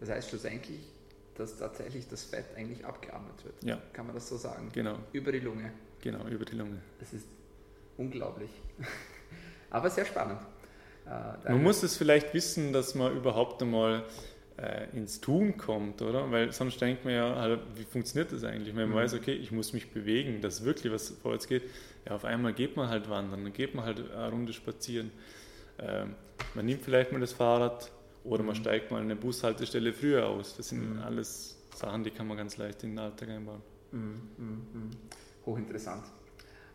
Das 0.00 0.10
heißt 0.10 0.30
schlussendlich, 0.30 0.80
dass 1.34 1.58
tatsächlich 1.58 2.08
das 2.08 2.24
Fett 2.24 2.46
eigentlich 2.56 2.84
abgeatmet 2.84 3.44
wird. 3.44 3.54
Ja. 3.64 3.78
Kann 3.92 4.06
man 4.06 4.14
das 4.14 4.28
so 4.28 4.36
sagen? 4.36 4.70
Genau. 4.72 4.98
Über 5.12 5.32
die 5.32 5.40
Lunge. 5.40 5.72
Genau, 6.00 6.26
über 6.26 6.44
die 6.44 6.56
Lunge. 6.56 6.80
Das 6.98 7.12
ist 7.12 7.26
unglaublich. 7.96 8.50
Aber 9.70 9.90
sehr 9.90 10.04
spannend. 10.04 10.40
Äh, 11.06 11.52
man 11.52 11.62
muss 11.62 11.82
es 11.82 11.96
vielleicht 11.96 12.34
wissen, 12.34 12.72
dass 12.72 12.94
man 12.94 13.16
überhaupt 13.16 13.62
einmal 13.62 14.04
äh, 14.58 14.86
ins 14.96 15.20
Tun 15.20 15.56
kommt, 15.56 16.02
oder? 16.02 16.30
Weil 16.30 16.52
sonst 16.52 16.80
denkt 16.80 17.04
man 17.04 17.14
ja, 17.14 17.36
halt, 17.36 17.60
wie 17.74 17.84
funktioniert 17.84 18.32
das 18.32 18.44
eigentlich? 18.44 18.74
Wenn 18.74 18.88
man 18.88 18.98
mhm. 18.98 19.02
weiß, 19.02 19.14
okay, 19.14 19.32
ich 19.32 19.52
muss 19.52 19.72
mich 19.72 19.90
bewegen, 19.90 20.40
dass 20.40 20.64
wirklich 20.64 20.92
was 20.92 21.10
vorwärts 21.10 21.46
geht, 21.46 21.62
ja, 22.06 22.14
auf 22.14 22.24
einmal 22.24 22.52
geht 22.52 22.76
man 22.76 22.88
halt 22.88 23.10
wandern, 23.10 23.44
dann 23.44 23.52
geht 23.52 23.74
man 23.74 23.84
halt 23.84 24.10
eine 24.10 24.30
Runde 24.30 24.52
spazieren. 24.52 25.10
Ähm, 25.78 26.14
man 26.54 26.64
nimmt 26.64 26.82
vielleicht 26.82 27.12
mal 27.12 27.20
das 27.20 27.32
Fahrrad 27.32 27.90
oder 28.24 28.42
man 28.42 28.54
mhm. 28.54 28.60
steigt 28.60 28.90
mal 28.90 29.02
eine 29.02 29.16
Bushaltestelle 29.16 29.92
früher 29.92 30.26
aus. 30.26 30.56
Das 30.56 30.68
sind 30.70 30.96
mhm. 30.96 31.02
alles 31.02 31.58
Sachen, 31.74 32.04
die 32.04 32.10
kann 32.10 32.26
man 32.26 32.36
ganz 32.36 32.56
leicht 32.56 32.82
in 32.82 32.90
den 32.90 32.98
Alltag 32.98 33.28
einbauen. 33.28 33.62
Mhm. 33.92 34.20
mhm. 34.38 34.90
Hochinteressant. 35.44 36.04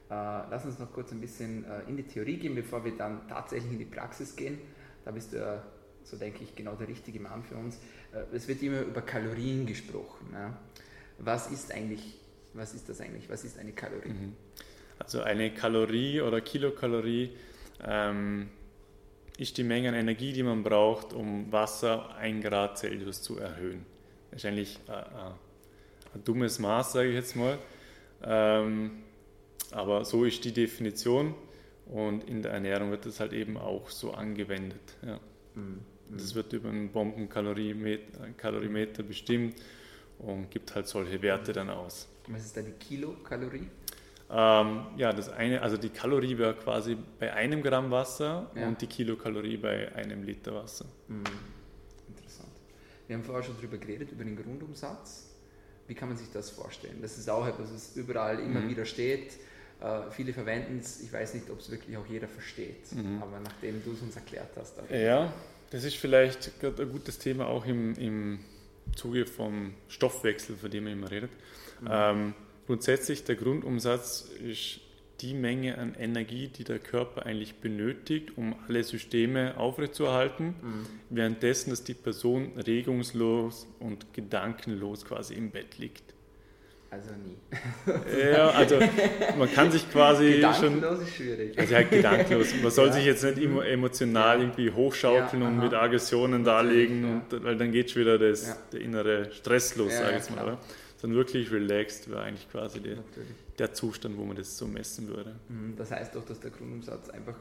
Äh, 0.10 0.14
lass 0.14 0.66
uns 0.66 0.78
noch 0.78 0.92
kurz 0.92 1.12
ein 1.12 1.20
bisschen 1.20 1.66
äh, 1.66 1.90
in 1.90 1.98
die 1.98 2.04
Theorie 2.04 2.38
gehen, 2.38 2.54
bevor 2.54 2.84
wir 2.84 2.96
dann 2.96 3.28
tatsächlich 3.28 3.72
in 3.72 3.80
die 3.80 3.86
Praxis 3.86 4.36
gehen. 4.36 4.60
Da 5.04 5.12
bist 5.12 5.34
du 5.34 5.38
ja, 5.38 5.64
so 6.04 6.18
denke 6.18 6.44
ich, 6.44 6.56
genau 6.56 6.76
der 6.76 6.88
richtige 6.88 7.20
Mann 7.20 7.44
für 7.44 7.56
uns. 7.56 7.78
Äh, 8.14 8.36
es 8.36 8.48
wird 8.48 8.62
immer 8.64 8.82
über 8.82 9.02
Kalorien 9.02 9.66
gesprochen. 9.66 10.28
Ja. 10.34 10.58
Was 11.20 11.52
ist 11.52 11.72
eigentlich, 11.72 12.20
was 12.54 12.74
ist 12.74 12.90
das 12.90 13.02
eigentlich? 13.02 13.30
Was 13.30 13.44
ist 13.44 13.58
eine 13.58 13.72
Kalorie? 13.72 14.10
Mhm. 14.10 14.36
Also 15.00 15.22
eine 15.22 15.52
Kalorie 15.52 16.22
oder 16.22 16.42
Kilokalorie 16.42 17.32
ähm, 17.84 18.50
ist 19.38 19.58
die 19.58 19.64
Menge 19.64 19.90
an 19.90 19.96
Energie, 19.96 20.34
die 20.34 20.44
man 20.44 20.64
braucht, 20.64 21.14
um 21.14 21.52
Wasser 21.52 22.16
1 22.16 22.44
Grad 22.44 22.78
Celsius 22.78 23.22
zu 23.22 23.40
erhöhen. 23.40 23.86
Wahrscheinlich 24.30 24.80
äh, 24.88 24.92
äh, 24.92 25.32
ein 26.14 26.24
dummes 26.24 26.60
Maß, 26.60 26.94
sage 26.94 27.10
ich 27.10 27.16
jetzt 27.16 27.36
mal. 27.36 27.58
Ähm, 28.24 29.04
aber 29.72 30.06
so 30.06 30.26
ist 30.26 30.44
die 30.46 30.52
Definition 30.52 31.34
und 31.86 32.24
in 32.26 32.42
der 32.42 32.52
Ernährung 32.52 32.92
wird 32.92 33.06
das 33.06 33.20
halt 33.20 33.34
eben 33.34 33.58
auch 33.58 33.90
so 33.90 34.12
angewendet. 34.12 34.98
Ja. 35.02 35.20
Mhm. 35.56 35.80
Das 36.18 36.36
wird 36.36 36.54
über 36.54 36.70
einen 36.70 36.92
Bombenkalorimeter 36.92 39.04
bestimmt 39.04 39.56
und 40.20 40.52
gibt 40.52 40.76
halt 40.76 40.88
solche 40.88 41.22
Werte 41.22 41.54
dann 41.54 41.70
aus. 41.70 42.08
Was 42.28 42.46
ist 42.46 42.58
eine 42.58 42.72
Kilokalorie? 42.72 43.68
Ähm, 44.34 44.86
ja, 44.96 45.12
das 45.12 45.30
eine, 45.30 45.62
also 45.62 45.76
die 45.76 45.90
Kalorie 45.90 46.38
wäre 46.38 46.54
quasi 46.54 46.98
bei 47.20 47.34
einem 47.34 47.62
Gramm 47.62 47.92
Wasser 47.92 48.50
ja. 48.56 48.68
und 48.68 48.82
die 48.82 48.88
Kilokalorie 48.88 49.58
bei 49.58 49.94
einem 49.94 50.24
Liter 50.24 50.54
Wasser. 50.54 50.86
Mhm. 51.10 51.24
Interessant. 52.08 52.50
Wir 53.08 53.18
haben 53.18 53.24
vorher 53.24 53.44
schon 53.44 53.58
darüber 53.58 53.78
geredet, 53.78 54.12
über 54.12 54.24
den 54.24 54.38
Grundumsatz. 54.38 55.28
Wie 55.88 55.96
kann 55.96 56.08
man 56.08 56.18
sich 56.18 56.32
das 56.32 56.52
vorstellen? 56.52 57.00
Das 57.02 57.18
ist 57.18 57.30
auch 57.30 57.46
etwas, 57.46 57.74
was 57.74 57.96
überall 57.98 58.40
immer 58.40 58.62
mhm. 58.62 58.70
wieder 58.70 58.86
steht. 58.86 59.34
Äh, 59.82 60.10
viele 60.12 60.32
verwenden 60.32 60.80
es. 60.80 61.02
Ich 61.02 61.12
weiß 61.12 61.34
nicht, 61.34 61.50
ob 61.50 61.60
es 61.60 61.70
wirklich 61.70 61.98
auch 61.98 62.06
jeder 62.06 62.30
versteht. 62.30 62.94
Mhm. 62.94 63.22
Aber 63.22 63.38
nachdem 63.44 63.84
du 63.84 63.92
es 63.92 64.02
uns 64.02 64.16
erklärt 64.16 64.52
hast. 64.56 64.76
Ja, 64.90 65.34
das 65.72 65.84
ist 65.84 65.96
vielleicht 65.96 66.52
ein 66.64 66.90
gutes 66.92 67.18
Thema 67.20 67.48
auch 67.48 67.66
im, 67.66 67.96
im 67.96 68.40
Zuge 68.96 69.26
vom 69.26 69.74
Stoffwechsel, 69.88 70.56
von 70.56 70.70
dem 70.70 70.86
man 70.86 70.94
immer 70.94 71.12
redet. 71.12 71.32
Mhm. 71.82 71.88
Ähm, 71.90 72.34
Grundsätzlich 72.72 73.26
der 73.26 73.36
Grundumsatz 73.36 74.30
ist 74.48 74.80
die 75.20 75.34
Menge 75.34 75.78
an 75.78 75.94
Energie, 75.94 76.48
die 76.48 76.64
der 76.64 76.80
Körper 76.80 77.26
eigentlich 77.26 77.56
benötigt, 77.56 78.38
um 78.38 78.56
alle 78.66 78.82
Systeme 78.86 79.58
aufrechtzuerhalten, 79.58 80.56
mhm. 80.62 80.86
währenddessen, 81.10 81.72
dass 81.72 81.84
die 81.84 81.94
Person 81.94 82.54
regungslos 82.58 83.68
und 83.80 84.14
gedankenlos 84.14 85.04
quasi 85.04 85.34
im 85.34 85.52
Bett 85.52 85.80
liegt. 85.80 86.14
Also 86.92 87.10
nie. 87.24 87.38
ja, 88.22 88.50
also 88.50 88.78
man 89.40 89.52
kann 89.54 89.72
sich 89.72 89.90
quasi 89.90 90.34
gedankenlos 90.34 90.98
schon. 90.98 91.08
ist 91.08 91.16
schwierig. 91.16 91.58
Also 91.58 91.76
halt 91.76 91.90
gedankenlos. 91.90 92.48
Man 92.62 92.72
soll 92.72 92.88
ja. 92.88 92.94
sich 92.94 93.06
jetzt 93.06 93.24
nicht 93.24 93.38
immer 93.38 93.66
emotional 93.66 94.38
ja. 94.38 94.44
irgendwie 94.44 94.70
hochschaukeln 94.72 95.42
ja, 95.42 95.48
und 95.48 95.60
mit 95.60 95.74
Aggressionen 95.74 96.44
darlegen, 96.44 97.24
und, 97.32 97.44
weil 97.44 97.56
dann 97.56 97.72
geht 97.72 97.92
schon 97.92 98.02
wieder 98.02 98.20
das, 98.20 98.58
der 98.74 98.82
innere 98.82 99.32
Stress 99.32 99.78
los, 99.78 99.94
sage 99.94 100.10
ich 100.10 100.16
jetzt 100.18 100.36
mal. 100.36 100.44
Oder? 100.44 100.58
sondern 101.02 101.18
wirklich 101.18 101.52
relaxed 101.52 102.12
wäre 102.12 102.22
eigentlich 102.22 102.48
quasi 102.52 102.80
der, 102.80 102.98
der 103.58 103.74
Zustand, 103.74 104.18
wo 104.18 104.24
man 104.24 104.36
das 104.36 104.56
so 104.56 104.68
messen 104.68 105.08
würde. 105.08 105.36
Mhm, 105.50 105.76
das 105.76 105.90
heißt 105.90 106.16
doch, 106.16 106.24
dass 106.24 106.40
der 106.40 106.52
Grundumsatz 106.52 107.10
einfach 107.10 107.36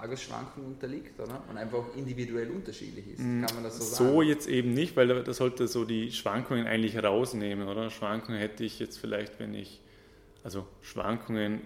Tagesschwankungen 0.00 0.72
unterliegt, 0.72 1.18
oder? 1.20 1.42
Und 1.48 1.56
einfach 1.56 1.84
individuell 1.96 2.50
unterschiedlich 2.50 3.06
ist. 3.08 3.20
Mhm. 3.20 3.44
Kann 3.44 3.54
man 3.54 3.64
das 3.64 3.78
so 3.78 3.84
sagen? 3.84 4.12
So 4.12 4.22
jetzt 4.22 4.48
eben 4.48 4.74
nicht, 4.74 4.96
weil 4.96 5.22
das 5.22 5.36
sollte 5.36 5.68
so 5.68 5.84
die 5.84 6.12
Schwankungen 6.12 6.66
eigentlich 6.66 7.02
rausnehmen, 7.02 7.68
oder? 7.68 7.90
Schwankungen 7.90 8.38
hätte 8.38 8.64
ich 8.64 8.78
jetzt 8.78 8.98
vielleicht, 8.98 9.38
wenn 9.38 9.54
ich, 9.54 9.80
also 10.44 10.66
Schwankungen, 10.82 11.60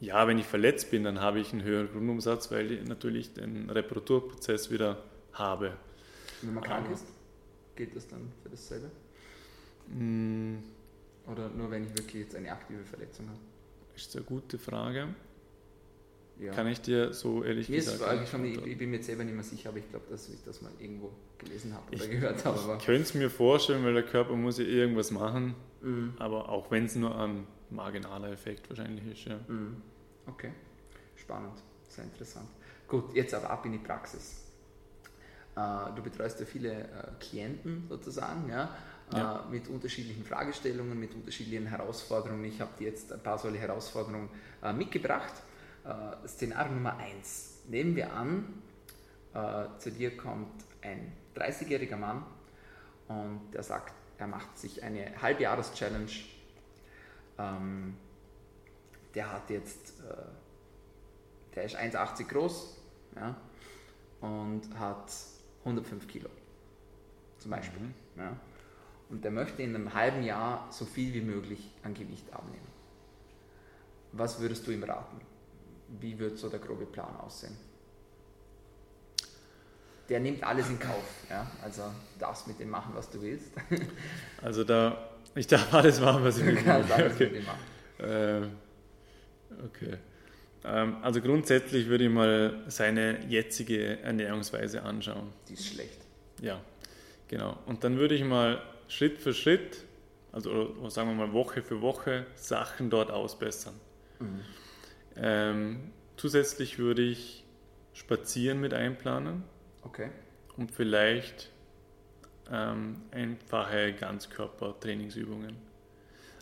ja, 0.00 0.26
wenn 0.26 0.38
ich 0.38 0.46
verletzt 0.46 0.90
bin, 0.90 1.04
dann 1.04 1.20
habe 1.20 1.40
ich 1.40 1.52
einen 1.52 1.62
höheren 1.62 1.90
Grundumsatz, 1.90 2.50
weil 2.50 2.72
ich 2.72 2.88
natürlich 2.88 3.32
den 3.32 3.70
Reparaturprozess 3.70 4.70
wieder 4.70 5.02
habe. 5.32 5.76
Wenn 6.42 6.54
man 6.54 6.64
krank 6.64 6.90
ist, 6.92 7.06
gilt 7.76 7.96
das 7.96 8.06
dann 8.08 8.32
für 8.42 8.50
dasselbe? 8.50 8.90
Mhm. 9.88 10.62
Oder 11.26 11.48
nur 11.50 11.70
wenn 11.70 11.84
ich 11.84 11.90
wirklich 11.96 12.24
jetzt 12.24 12.36
eine 12.36 12.52
aktive 12.52 12.84
Verletzung 12.84 13.28
habe? 13.28 13.38
Ist 13.96 14.14
eine 14.16 14.24
gute 14.24 14.58
Frage. 14.58 15.08
Ja. 16.38 16.52
Kann 16.52 16.66
ich 16.66 16.80
dir 16.80 17.12
so 17.12 17.44
ehrlich 17.44 17.68
mir 17.68 17.76
gesagt 17.76 17.98
sagen? 17.98 18.26
Schon, 18.26 18.44
ich, 18.44 18.66
ich, 18.66 18.76
bin 18.76 18.90
mir 18.90 18.96
jetzt 18.96 19.06
selber 19.06 19.22
nicht 19.22 19.34
mehr 19.34 19.44
sicher, 19.44 19.68
aber 19.68 19.78
ich 19.78 19.88
glaube, 19.88 20.06
dass 20.10 20.28
ich 20.28 20.42
das 20.44 20.62
mal 20.62 20.72
irgendwo 20.80 21.12
gelesen 21.38 21.72
habe 21.74 21.84
oder 21.94 22.04
ich, 22.04 22.10
gehört 22.10 22.44
habe. 22.44 22.76
Ich 22.78 22.84
könnte 22.84 23.02
es 23.02 23.14
mir 23.14 23.30
vorstellen, 23.30 23.84
weil 23.84 23.94
der 23.94 24.02
Körper 24.02 24.34
muss 24.34 24.58
ja 24.58 24.64
irgendwas 24.64 25.12
machen, 25.12 25.54
mhm. 25.80 26.14
aber 26.18 26.48
auch 26.48 26.70
wenn 26.70 26.86
es 26.86 26.96
nur 26.96 27.16
ein 27.16 27.46
marginaler 27.70 28.32
Effekt 28.32 28.68
wahrscheinlich 28.68 29.06
ist. 29.06 29.26
Ja. 29.26 29.38
Mhm. 29.46 29.76
Okay, 30.26 30.50
spannend, 31.14 31.62
sehr 31.88 32.04
interessant. 32.04 32.48
Gut, 32.88 33.14
jetzt 33.14 33.32
aber 33.32 33.50
ab 33.50 33.64
in 33.66 33.72
die 33.72 33.78
Praxis. 33.78 34.42
Äh, 35.56 35.94
du 35.94 36.02
betreust 36.02 36.40
ja 36.40 36.46
viele 36.46 36.72
äh, 36.72 36.86
Klienten 37.20 37.84
sozusagen, 37.88 38.48
ja 38.50 38.74
ja. 39.12 39.44
äh, 39.48 39.50
mit 39.50 39.68
unterschiedlichen 39.68 40.24
Fragestellungen, 40.24 40.98
mit 40.98 41.14
unterschiedlichen 41.14 41.66
Herausforderungen. 41.66 42.44
Ich 42.44 42.60
habe 42.60 42.70
dir 42.78 42.88
jetzt 42.88 43.12
ein 43.12 43.20
paar 43.20 43.38
solche 43.38 43.58
Herausforderungen 43.58 44.28
mitgebracht. 44.76 45.32
Äh, 45.84 46.28
Szenario 46.28 46.72
Nummer 46.74 46.96
1. 46.96 47.64
Nehmen 47.68 47.96
wir 47.96 48.12
an, 48.12 48.62
äh, 49.34 49.66
zu 49.78 49.90
dir 49.90 50.16
kommt 50.16 50.64
ein 50.82 51.12
30-jähriger 51.36 51.96
Mann 51.96 52.24
und 53.08 53.50
der 53.52 53.62
sagt, 53.62 53.94
er 54.18 54.26
macht 54.26 54.58
sich 54.58 54.82
eine 54.82 55.20
Halbjahres-Challenge. 55.20 56.10
Ähm, 57.38 57.96
der 59.14 59.32
hat 59.32 59.50
jetzt, 59.50 60.00
äh, 60.00 61.54
der 61.54 61.64
ist 61.64 61.76
1,80 61.76 62.28
groß 62.28 62.76
ja, 63.16 63.36
und 64.20 64.62
hat 64.78 65.12
105 65.64 66.06
Kilo 66.08 66.28
zum 67.38 67.50
Beispiel. 67.50 67.80
Mhm. 67.80 67.94
Ja 68.16 68.36
und 69.14 69.24
der 69.24 69.30
möchte 69.30 69.62
in 69.62 69.74
einem 69.74 69.94
halben 69.94 70.22
Jahr 70.22 70.66
so 70.70 70.84
viel 70.84 71.12
wie 71.14 71.20
möglich 71.20 71.70
an 71.82 71.94
Gewicht 71.94 72.32
abnehmen. 72.32 72.66
Was 74.12 74.40
würdest 74.40 74.66
du 74.66 74.72
ihm 74.72 74.82
raten? 74.82 75.20
Wie 76.00 76.18
wird 76.18 76.38
so 76.38 76.48
der 76.48 76.60
grobe 76.60 76.86
Plan 76.86 77.16
aussehen? 77.16 77.56
Der 80.08 80.20
nimmt 80.20 80.42
alles 80.44 80.68
in 80.68 80.78
Kauf, 80.78 81.04
ja? 81.30 81.50
also 81.62 81.82
darfst 82.18 82.46
mit 82.46 82.58
dem 82.60 82.68
machen, 82.68 82.92
was 82.94 83.08
du 83.08 83.22
willst. 83.22 83.52
also 84.42 84.62
da, 84.62 85.08
ich 85.34 85.46
darf 85.46 85.72
alles 85.72 85.98
machen, 86.00 86.24
was 86.24 86.38
ich 86.38 86.44
will. 86.46 86.58
Okay. 86.58 87.42
Äh, 87.98 88.48
okay. 89.64 89.98
Ähm, 90.64 90.96
also 91.02 91.22
grundsätzlich 91.22 91.88
würde 91.88 92.04
ich 92.04 92.10
mal 92.10 92.64
seine 92.66 93.24
jetzige 93.26 94.00
Ernährungsweise 94.00 94.82
anschauen. 94.82 95.32
Die 95.48 95.54
ist 95.54 95.66
schlecht. 95.68 96.00
Ja, 96.42 96.60
Genau. 97.28 97.58
Und 97.66 97.84
dann 97.84 97.98
würde 97.98 98.14
ich 98.14 98.24
mal 98.24 98.62
Schritt 98.88 99.18
für 99.18 99.34
Schritt, 99.34 99.78
also 100.32 100.88
sagen 100.88 101.08
wir 101.08 101.26
mal 101.26 101.32
Woche 101.32 101.62
für 101.62 101.80
Woche, 101.80 102.26
Sachen 102.36 102.90
dort 102.90 103.10
ausbessern. 103.10 103.74
Mhm. 104.20 104.40
Ähm, 105.16 105.92
zusätzlich 106.16 106.78
würde 106.78 107.02
ich 107.02 107.44
Spazieren 107.92 108.60
mit 108.60 108.74
einplanen. 108.74 109.44
Okay. 109.82 110.10
Und 110.56 110.72
vielleicht 110.72 111.50
ähm, 112.50 113.02
einfache 113.12 113.92
Ganzkörpertrainingsübungen. 113.92 115.56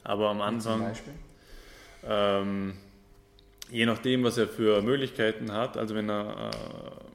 Aber 0.03 0.31
am 0.31 0.41
Anfang. 0.41 0.79
Zum 0.79 0.89
Beispiel? 0.89 1.13
Ähm, 2.05 2.75
je 3.71 3.87
nachdem, 3.87 4.25
was 4.25 4.39
er 4.39 4.49
für 4.49 4.83
Möglichkeiten 4.83 5.53
hat, 5.53 5.77
also 5.77 5.95
wenn 5.95 6.11
er 6.11 6.51
äh, 6.51 7.13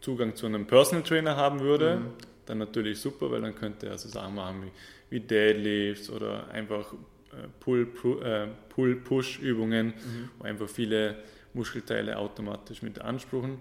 Zugang 0.00 0.36
zu 0.36 0.46
einem 0.46 0.66
Personal 0.66 1.02
Trainer 1.02 1.36
haben 1.36 1.60
würde, 1.60 1.96
mhm. 1.96 2.12
dann 2.46 2.58
natürlich 2.58 3.00
super, 3.00 3.30
weil 3.30 3.40
dann 3.40 3.54
könnte 3.54 3.88
er 3.88 3.98
so 3.98 4.08
Sachen 4.08 4.34
machen 4.34 4.64
wie, 4.64 4.70
wie 5.16 5.20
Deadlifts 5.20 6.10
oder 6.10 6.48
einfach 6.50 6.94
Pull-Push-Übungen, 7.60 9.92
äh, 9.92 9.94
mhm. 9.94 10.30
wo 10.38 10.44
einfach 10.44 10.68
viele 10.68 11.16
Muskelteile 11.54 12.18
automatisch 12.18 12.82
mit 12.82 12.94
beanspruchen. 12.94 13.58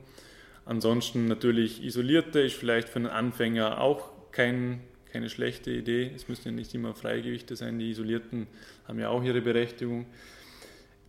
Ansonsten 0.66 1.28
natürlich 1.28 1.84
isolierte 1.84 2.42
ist 2.42 2.56
vielleicht 2.56 2.90
für 2.90 2.98
einen 2.98 3.08
Anfänger 3.08 3.80
auch 3.80 4.12
kein, 4.32 4.82
keine 5.12 5.30
schlechte 5.30 5.72
Idee. 5.72 6.12
Es 6.14 6.28
müssen 6.28 6.50
ja 6.50 6.52
nicht 6.52 6.74
immer 6.76 6.94
Freigewichte 6.94 7.56
sein, 7.56 7.80
die 7.80 7.92
isolierten 7.92 8.48
haben 8.88 9.00
ja 9.00 9.10
auch 9.10 9.24
ihre 9.24 9.42
Berechtigung, 9.42 10.06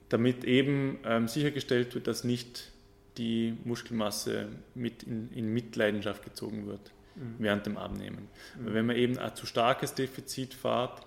damit 0.09 0.45
eben 0.45 0.99
ähm, 1.05 1.29
sichergestellt 1.29 1.95
wird, 1.95 2.07
dass 2.07 2.25
nicht 2.25 2.71
die 3.19 3.57
Muskelmasse 3.65 4.49
mit 4.75 5.03
in, 5.03 5.31
in 5.33 5.53
Mitleidenschaft 5.53 6.23
gezogen 6.23 6.67
wird 6.67 6.93
mhm. 7.17 7.35
während 7.39 7.67
dem 7.67 7.77
Abnehmen. 7.77 8.29
Mhm. 8.59 8.75
Wenn 8.75 8.87
man 8.87 8.97
eben 8.97 9.19
ein 9.19 9.35
zu 9.35 9.45
starkes 9.45 9.95
Defizit 9.95 10.55
fährt, 10.55 11.05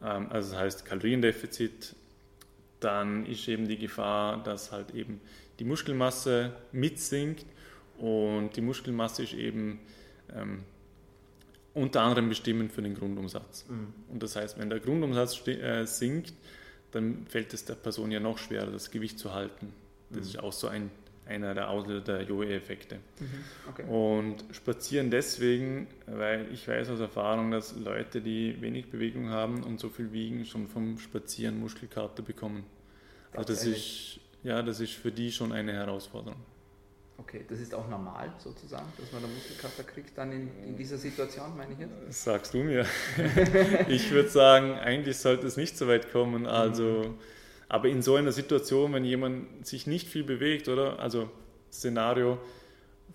also 0.00 0.52
das 0.52 0.60
heißt 0.60 0.84
Kaloriendefizit, 0.84 1.94
dann 2.80 3.26
ist 3.26 3.48
eben 3.48 3.66
die 3.66 3.78
Gefahr, 3.78 4.42
dass 4.42 4.70
halt 4.70 4.94
eben 4.94 5.20
die 5.58 5.64
Muskelmasse 5.64 6.52
mitsinkt 6.72 7.44
und 7.98 8.50
die 8.54 8.60
Muskelmasse 8.60 9.24
ist 9.24 9.34
eben 9.34 9.80
ähm, 10.32 10.62
unter 11.74 12.02
anderem 12.02 12.28
bestimmend 12.28 12.72
für 12.72 12.82
den 12.82 12.94
Grundumsatz. 12.94 13.66
Mhm. 13.68 13.92
Und 14.08 14.22
das 14.22 14.36
heißt, 14.36 14.58
wenn 14.58 14.70
der 14.70 14.80
Grundumsatz 14.80 15.46
äh, 15.48 15.84
sinkt, 15.84 16.32
dann 16.92 17.26
fällt 17.26 17.52
es 17.54 17.64
der 17.64 17.74
Person 17.74 18.10
ja 18.10 18.20
noch 18.20 18.38
schwerer, 18.38 18.70
das 18.70 18.90
Gewicht 18.90 19.18
zu 19.18 19.34
halten. 19.34 19.72
Das 20.10 20.20
mhm. 20.20 20.28
ist 20.28 20.38
auch 20.38 20.52
so 20.52 20.68
ein, 20.68 20.90
einer 21.28 21.54
der 21.54 21.70
Auslöser 21.70 22.00
der 22.00 22.22
Jojo-Effekte. 22.22 22.96
Mhm. 22.96 23.44
Okay. 23.68 23.84
Und 23.84 24.44
spazieren 24.52 25.10
deswegen, 25.10 25.86
weil 26.06 26.46
ich 26.52 26.66
weiß 26.66 26.88
aus 26.90 27.00
Erfahrung, 27.00 27.50
dass 27.50 27.76
Leute, 27.76 28.20
die 28.20 28.60
wenig 28.60 28.90
Bewegung 28.90 29.30
haben 29.30 29.62
und 29.62 29.78
so 29.78 29.88
viel 29.88 30.12
wiegen, 30.12 30.44
schon 30.44 30.66
vom 30.68 30.98
Spazieren 30.98 31.60
Muskelkater 31.60 32.22
bekommen. 32.22 32.64
Also 33.32 33.52
das 33.52 33.64
ist, 33.64 34.20
ja, 34.42 34.62
das 34.62 34.80
ist 34.80 34.92
für 34.92 35.12
die 35.12 35.30
schon 35.30 35.52
eine 35.52 35.72
Herausforderung. 35.72 36.40
Okay, 37.18 37.44
das 37.48 37.58
ist 37.58 37.74
auch 37.74 37.88
normal 37.88 38.32
sozusagen, 38.38 38.86
dass 38.96 39.10
man 39.12 39.24
eine 39.24 39.32
Muskelkater 39.32 39.82
kriegt 39.82 40.16
dann 40.16 40.30
in, 40.30 40.50
in 40.64 40.76
dieser 40.76 40.96
Situation, 40.96 41.56
meine 41.56 41.72
ich 41.72 41.80
jetzt? 41.80 42.22
Sagst 42.22 42.54
du 42.54 42.58
mir. 42.58 42.86
ich 43.88 44.10
würde 44.12 44.28
sagen, 44.28 44.74
eigentlich 44.74 45.18
sollte 45.18 45.48
es 45.48 45.56
nicht 45.56 45.76
so 45.76 45.88
weit 45.88 46.12
kommen. 46.12 46.46
Also, 46.46 46.84
mhm. 46.84 47.18
Aber 47.68 47.88
in 47.88 48.02
so 48.02 48.16
einer 48.16 48.32
Situation, 48.32 48.92
wenn 48.92 49.04
jemand 49.04 49.66
sich 49.66 49.86
nicht 49.86 50.08
viel 50.08 50.24
bewegt, 50.24 50.68
oder? 50.68 50.98
Also 50.98 51.30
Szenario 51.70 52.38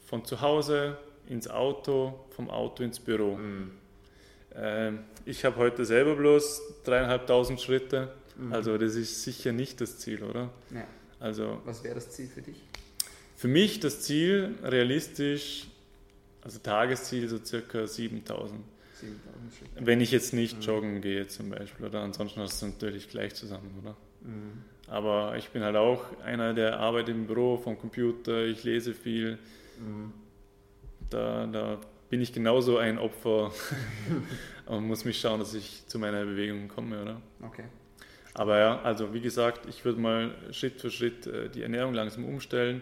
von 0.06 0.26
zu 0.26 0.42
Hause 0.42 0.98
ins 1.28 1.48
Auto, 1.50 2.26
vom 2.30 2.50
Auto 2.50 2.84
ins 2.84 3.00
Büro. 3.00 3.36
Mhm. 3.36 3.72
Ähm, 4.56 5.00
ich 5.26 5.46
habe 5.46 5.56
heute 5.58 5.86
selber 5.86 6.16
bloß 6.16 6.62
dreieinhalbtausend 6.84 7.62
Schritte 7.62 8.12
Mhm. 8.38 8.54
Also 8.54 8.78
das 8.78 8.96
ist 8.96 9.24
sicher 9.24 9.52
nicht 9.52 9.82
das 9.82 10.00
Ziel, 10.00 10.24
oder? 10.24 10.52
Ja. 10.74 10.88
Also, 11.20 11.62
Was 11.66 11.84
wäre 11.84 11.96
das 11.96 12.10
Ziel 12.10 12.28
für 12.28 12.42
dich? 12.42 12.58
Für 13.36 13.48
mich 13.48 13.80
das 13.80 14.02
Ziel, 14.02 14.56
realistisch, 14.64 15.68
also 16.42 16.60
Tagesziel 16.60 17.28
so 17.30 17.40
circa 17.44 17.88
7000. 17.88 18.62
7000 19.00 19.54
Schritte. 19.54 19.86
Wenn 19.86 20.02
ich 20.02 20.12
jetzt 20.12 20.34
nicht 20.34 20.58
mhm. 20.58 20.64
joggen 20.64 21.02
gehe 21.02 21.28
zum 21.28 21.50
Beispiel, 21.50 21.86
oder 21.86 22.02
ansonsten 22.02 22.42
hast 22.42 22.62
du 22.62 22.68
natürlich 22.68 23.10
gleich 23.10 23.36
zusammen, 23.36 23.72
oder? 23.82 23.96
Mhm. 24.24 24.64
Aber 24.88 25.36
ich 25.38 25.50
bin 25.50 25.64
halt 25.64 25.76
auch 25.76 26.04
einer, 26.24 26.54
der 26.54 26.80
arbeitet 26.80 27.16
im 27.16 27.26
Büro 27.26 27.58
vom 27.58 27.78
Computer, 27.78 28.46
ich 28.46 28.64
lese 28.64 28.94
viel. 28.94 29.38
Mhm. 29.80 30.14
Da, 31.10 31.48
da 31.48 31.80
bin 32.10 32.22
ich 32.22 32.34
genauso 32.34 32.78
ein 32.78 32.98
Opfer 32.98 33.52
und 34.66 34.88
muss 34.88 35.06
mich 35.06 35.20
schauen, 35.20 35.40
dass 35.40 35.54
ich 35.54 35.88
zu 35.88 36.00
meiner 36.00 36.26
Bewegung 36.26 36.68
komme, 36.68 37.02
oder? 37.02 37.22
Okay. 37.42 37.64
Aber 38.34 38.58
ja, 38.58 38.82
also 38.82 39.14
wie 39.14 39.22
gesagt, 39.22 39.68
ich 39.68 39.86
würde 39.86 40.00
mal 40.00 40.36
Schritt 40.52 40.82
für 40.82 40.90
Schritt 40.90 41.28
äh, 41.28 41.50
die 41.50 41.62
Ernährung 41.62 41.94
langsam 41.94 42.26
umstellen, 42.26 42.82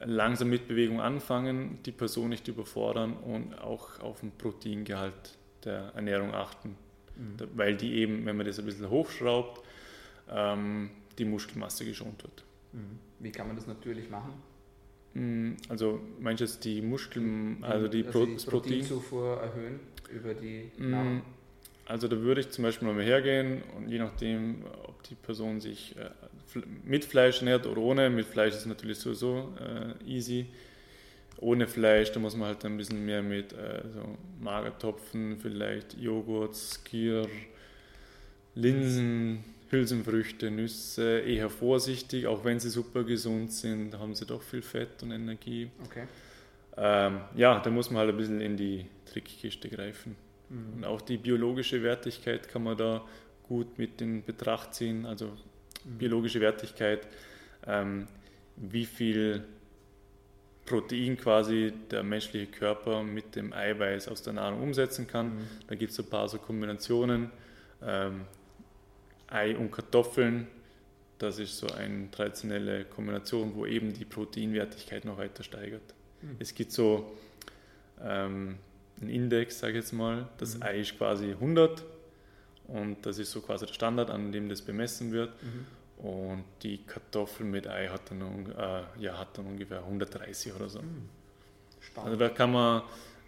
langsam 0.00 0.50
mit 0.50 0.68
Bewegung 0.68 1.00
anfangen, 1.00 1.78
die 1.84 1.92
Person 1.92 2.28
nicht 2.28 2.48
überfordern 2.48 3.14
und 3.14 3.58
auch 3.60 4.00
auf 4.00 4.20
den 4.20 4.30
Proteingehalt 4.32 5.38
der 5.64 5.92
Ernährung 5.94 6.34
achten. 6.34 6.76
Mhm. 7.16 7.48
Weil 7.54 7.76
die 7.76 7.94
eben, 7.94 8.26
wenn 8.26 8.36
man 8.36 8.46
das 8.46 8.58
ein 8.58 8.66
bisschen 8.66 8.90
hochschraubt, 8.90 9.63
ähm, 10.34 10.90
die 11.18 11.24
Muskelmasse 11.24 11.84
geschont 11.84 12.22
wird. 12.22 12.44
Mhm. 12.72 12.98
Wie 13.20 13.30
kann 13.30 13.46
man 13.46 13.56
das 13.56 13.66
natürlich 13.66 14.10
machen? 14.10 14.32
Mm, 15.14 15.52
also 15.68 16.00
meinst 16.18 16.40
du 16.40 16.44
jetzt 16.44 16.64
die 16.64 16.82
Muskeln, 16.82 17.62
also 17.62 17.88
die, 17.88 18.04
also 18.04 18.26
die 18.26 18.44
Proteinzufuhr 18.44 19.40
erhöhen 19.40 19.80
über 20.12 20.34
die 20.34 20.70
Nahrung? 20.76 21.22
Also 21.86 22.08
da 22.08 22.18
würde 22.18 22.40
ich 22.40 22.50
zum 22.50 22.64
Beispiel 22.64 22.88
mal 22.88 23.02
hergehen 23.02 23.62
und 23.76 23.88
je 23.88 23.98
nachdem, 23.98 24.64
ob 24.86 25.02
die 25.02 25.14
Person 25.14 25.60
sich 25.60 25.94
äh, 25.96 26.10
mit 26.84 27.04
Fleisch 27.04 27.38
ernährt 27.38 27.66
oder 27.66 27.80
ohne, 27.80 28.08
mit 28.10 28.26
Fleisch 28.26 28.54
ist 28.54 28.66
natürlich 28.66 28.98
sowieso 28.98 29.52
äh, 29.60 30.10
easy. 30.10 30.46
Ohne 31.38 31.66
Fleisch, 31.66 32.10
da 32.12 32.20
muss 32.20 32.36
man 32.36 32.48
halt 32.48 32.64
ein 32.64 32.76
bisschen 32.76 33.04
mehr 33.04 33.22
mit 33.22 33.52
äh, 33.52 33.82
so 33.92 34.16
Magertopfen, 34.40 35.36
vielleicht 35.36 35.94
Joghurt, 35.98 36.56
Skier, 36.56 37.28
Linsen, 38.54 39.44
Hülsenfrüchte, 39.74 40.50
Nüsse, 40.50 41.20
eher 41.20 41.50
vorsichtig, 41.50 42.26
auch 42.26 42.44
wenn 42.44 42.60
sie 42.60 42.70
super 42.70 43.04
gesund 43.04 43.52
sind, 43.52 43.98
haben 43.98 44.14
sie 44.14 44.24
doch 44.24 44.42
viel 44.42 44.62
Fett 44.62 45.02
und 45.02 45.10
Energie. 45.10 45.70
Okay. 45.84 46.04
Ähm, 46.76 47.20
ja, 47.36 47.60
da 47.60 47.70
muss 47.70 47.90
man 47.90 48.00
halt 48.00 48.10
ein 48.10 48.16
bisschen 48.16 48.40
in 48.40 48.56
die 48.56 48.86
Trickkiste 49.06 49.68
greifen. 49.68 50.16
Mhm. 50.48 50.76
Und 50.76 50.84
auch 50.84 51.00
die 51.00 51.16
biologische 51.16 51.82
Wertigkeit 51.82 52.48
kann 52.48 52.62
man 52.62 52.76
da 52.76 53.04
gut 53.48 53.78
mit 53.78 54.00
in 54.00 54.24
Betracht 54.24 54.74
ziehen. 54.74 55.06
Also 55.06 55.26
mhm. 55.84 55.98
biologische 55.98 56.40
Wertigkeit, 56.40 57.06
ähm, 57.66 58.06
wie 58.56 58.86
viel 58.86 59.44
Protein 60.66 61.16
quasi 61.16 61.72
der 61.90 62.02
menschliche 62.02 62.46
Körper 62.46 63.02
mit 63.02 63.36
dem 63.36 63.52
Eiweiß 63.52 64.08
aus 64.08 64.22
der 64.22 64.32
Nahrung 64.32 64.62
umsetzen 64.62 65.06
kann. 65.06 65.26
Mhm. 65.26 65.46
Da 65.68 65.74
gibt 65.74 65.92
es 65.92 65.98
ein 65.98 66.06
paar 66.06 66.28
so 66.28 66.38
Kombinationen. 66.38 67.30
Ähm, 67.82 68.22
Ei 69.34 69.56
und 69.56 69.70
Kartoffeln, 69.70 70.46
das 71.18 71.38
ist 71.38 71.58
so 71.58 71.66
eine 71.68 72.10
traditionelle 72.10 72.84
Kombination, 72.84 73.54
wo 73.54 73.66
eben 73.66 73.92
die 73.92 74.04
Proteinwertigkeit 74.04 75.04
noch 75.04 75.18
weiter 75.18 75.42
steigert. 75.42 75.82
Mhm. 76.22 76.36
Es 76.38 76.54
gibt 76.54 76.72
so 76.72 77.12
ähm, 78.02 78.56
einen 79.00 79.10
Index, 79.10 79.58
sage 79.58 79.72
ich 79.72 79.84
jetzt 79.84 79.92
mal. 79.92 80.28
Das 80.38 80.56
mhm. 80.56 80.62
Ei 80.62 80.80
ist 80.80 80.96
quasi 80.96 81.30
100 81.30 81.84
und 82.68 83.04
das 83.04 83.18
ist 83.18 83.30
so 83.30 83.40
quasi 83.40 83.66
der 83.66 83.74
Standard, 83.74 84.10
an 84.10 84.32
dem 84.32 84.48
das 84.48 84.62
bemessen 84.62 85.12
wird. 85.12 85.30
Mhm. 85.42 86.06
Und 86.06 86.44
die 86.62 86.78
Kartoffel 86.78 87.46
mit 87.46 87.66
Ei 87.66 87.88
hat 87.88 88.10
dann, 88.10 88.20
äh, 88.52 89.02
ja, 89.02 89.18
hat 89.18 89.38
dann 89.38 89.46
ungefähr 89.46 89.78
130 89.78 90.52
oder 90.52 90.68
so. 90.68 90.80
Mhm. 90.80 91.08
Also 91.96 92.16
da 92.16 92.28
kann 92.28 92.52
man 92.52 92.82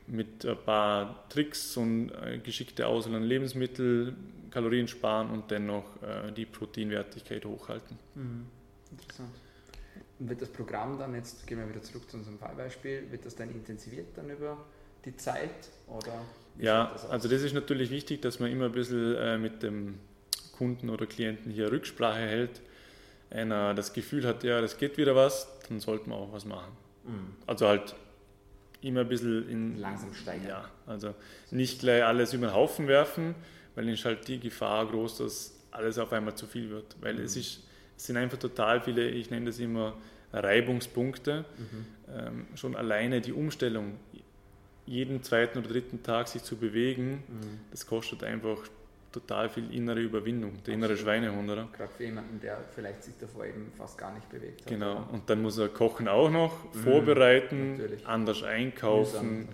mit 0.06 0.44
ein 0.44 0.56
paar 0.56 1.28
Tricks 1.28 1.76
und 1.76 2.10
äh, 2.10 2.38
geschickte 2.38 2.86
Auswahl 2.86 3.16
an 3.16 3.22
Lebensmitteln 3.22 4.16
Kalorien 4.56 4.88
sparen 4.88 5.28
und 5.28 5.50
dennoch 5.50 5.84
äh, 6.00 6.32
die 6.32 6.46
Proteinwertigkeit 6.46 7.44
hochhalten. 7.44 7.98
Mhm. 8.14 8.46
Interessant. 8.90 9.34
Und 10.18 10.30
wird 10.30 10.40
das 10.40 10.48
Programm 10.48 10.98
dann, 10.98 11.14
jetzt 11.14 11.46
gehen 11.46 11.58
wir 11.58 11.68
wieder 11.68 11.82
zurück 11.82 12.10
zu 12.10 12.16
unserem 12.16 12.38
Fallbeispiel, 12.38 13.10
wird 13.10 13.26
das 13.26 13.36
dann 13.36 13.50
intensiviert 13.50 14.16
dann 14.16 14.30
über 14.30 14.56
die 15.04 15.14
Zeit? 15.14 15.68
Oder 15.86 16.22
ja, 16.58 16.88
das 16.90 17.04
also 17.04 17.28
das 17.28 17.42
ist 17.42 17.52
natürlich 17.52 17.90
wichtig, 17.90 18.22
dass 18.22 18.40
man 18.40 18.50
immer 18.50 18.64
ein 18.64 18.72
bisschen 18.72 19.16
äh, 19.16 19.36
mit 19.36 19.62
dem 19.62 19.98
Kunden 20.56 20.88
oder 20.88 21.04
Klienten 21.04 21.52
hier 21.52 21.70
Rücksprache 21.70 22.20
hält. 22.20 22.62
Einer 23.28 23.74
das 23.74 23.92
Gefühl 23.92 24.26
hat, 24.26 24.42
ja, 24.42 24.62
das 24.62 24.78
geht 24.78 24.96
wieder 24.96 25.14
was, 25.14 25.48
dann 25.68 25.80
sollte 25.80 26.08
man 26.08 26.18
auch 26.18 26.32
was 26.32 26.46
machen. 26.46 26.72
Mhm. 27.04 27.36
Also 27.46 27.68
halt 27.68 27.94
immer 28.80 29.00
ein 29.00 29.08
bisschen 29.08 29.46
in. 29.50 29.78
Langsam 29.78 30.14
steigern. 30.14 30.48
Ja, 30.48 30.70
also 30.86 31.14
nicht 31.50 31.80
gleich 31.80 32.02
alles 32.04 32.32
über 32.32 32.46
den 32.46 32.54
Haufen 32.54 32.88
werfen, 32.88 33.34
weil 33.76 33.84
dann 33.84 33.94
ist 33.94 34.04
halt 34.04 34.26
die 34.26 34.40
Gefahr 34.40 34.84
groß, 34.86 35.18
dass 35.18 35.54
alles 35.70 35.98
auf 35.98 36.12
einmal 36.12 36.34
zu 36.34 36.46
viel 36.46 36.70
wird. 36.70 36.96
Weil 37.00 37.14
mhm. 37.14 37.24
es, 37.24 37.36
ist, 37.36 37.62
es 37.96 38.06
sind 38.06 38.16
einfach 38.16 38.38
total 38.38 38.80
viele, 38.80 39.08
ich 39.08 39.30
nenne 39.30 39.46
das 39.46 39.60
immer 39.60 39.96
Reibungspunkte. 40.32 41.44
Mhm. 41.56 41.86
Ähm, 42.12 42.46
schon 42.56 42.74
alleine 42.74 43.20
die 43.20 43.32
Umstellung 43.32 43.94
jeden 44.86 45.22
zweiten 45.22 45.58
oder 45.58 45.68
dritten 45.68 46.02
Tag 46.02 46.28
sich 46.28 46.42
zu 46.42 46.56
bewegen, 46.56 47.24
mhm. 47.28 47.60
das 47.70 47.86
kostet 47.86 48.22
einfach 48.24 48.58
total 49.20 49.48
viel 49.48 49.72
innere 49.72 50.00
Überwindung, 50.00 50.62
der 50.64 50.74
innere 50.74 50.96
Schweinehund, 50.96 51.48
oder? 51.48 51.68
Gerade 51.74 51.92
für 51.96 52.04
jemanden, 52.04 52.38
der 52.38 52.58
vielleicht 52.74 53.02
sich 53.02 53.14
davor 53.18 53.46
eben 53.46 53.72
fast 53.78 53.96
gar 53.96 54.12
nicht 54.12 54.28
bewegt 54.28 54.60
hat. 54.60 54.68
Genau, 54.68 54.92
oder? 54.92 55.12
und 55.12 55.30
dann 55.30 55.40
muss 55.40 55.56
er 55.56 55.68
Kochen 55.68 56.06
auch 56.06 56.30
noch, 56.30 56.74
mhm. 56.74 56.78
vorbereiten, 56.78 57.76
natürlich. 57.78 58.06
anders 58.06 58.42
einkaufen. 58.42 59.48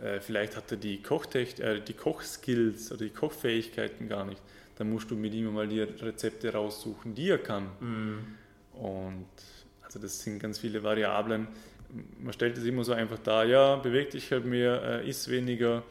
Äh, 0.00 0.20
vielleicht 0.20 0.56
hat 0.56 0.70
er 0.70 0.76
die, 0.76 1.02
Kochtech 1.02 1.58
äh, 1.58 1.80
die 1.80 1.94
Kochskills 1.94 2.92
oder 2.92 3.04
die 3.04 3.10
Kochfähigkeiten 3.10 4.08
gar 4.08 4.24
nicht. 4.24 4.40
Dann 4.78 4.90
musst 4.90 5.10
du 5.10 5.16
mit 5.16 5.34
ihm 5.34 5.52
mal 5.52 5.66
die 5.66 5.80
Rezepte 5.80 6.52
raussuchen, 6.52 7.14
die 7.14 7.30
er 7.30 7.38
kann. 7.38 7.66
Mhm. 7.80 8.18
Und 8.74 9.26
also 9.82 9.98
das 9.98 10.22
sind 10.22 10.38
ganz 10.38 10.60
viele 10.60 10.84
Variablen. 10.84 11.48
Man 12.20 12.32
stellt 12.32 12.56
es 12.56 12.64
immer 12.64 12.84
so 12.84 12.92
einfach 12.92 13.18
da, 13.18 13.42
ja, 13.42 13.74
beweg 13.74 14.10
dich 14.10 14.30
halt 14.30 14.44
mehr, 14.44 15.02
äh, 15.02 15.08
isst 15.08 15.28
weniger 15.28 15.82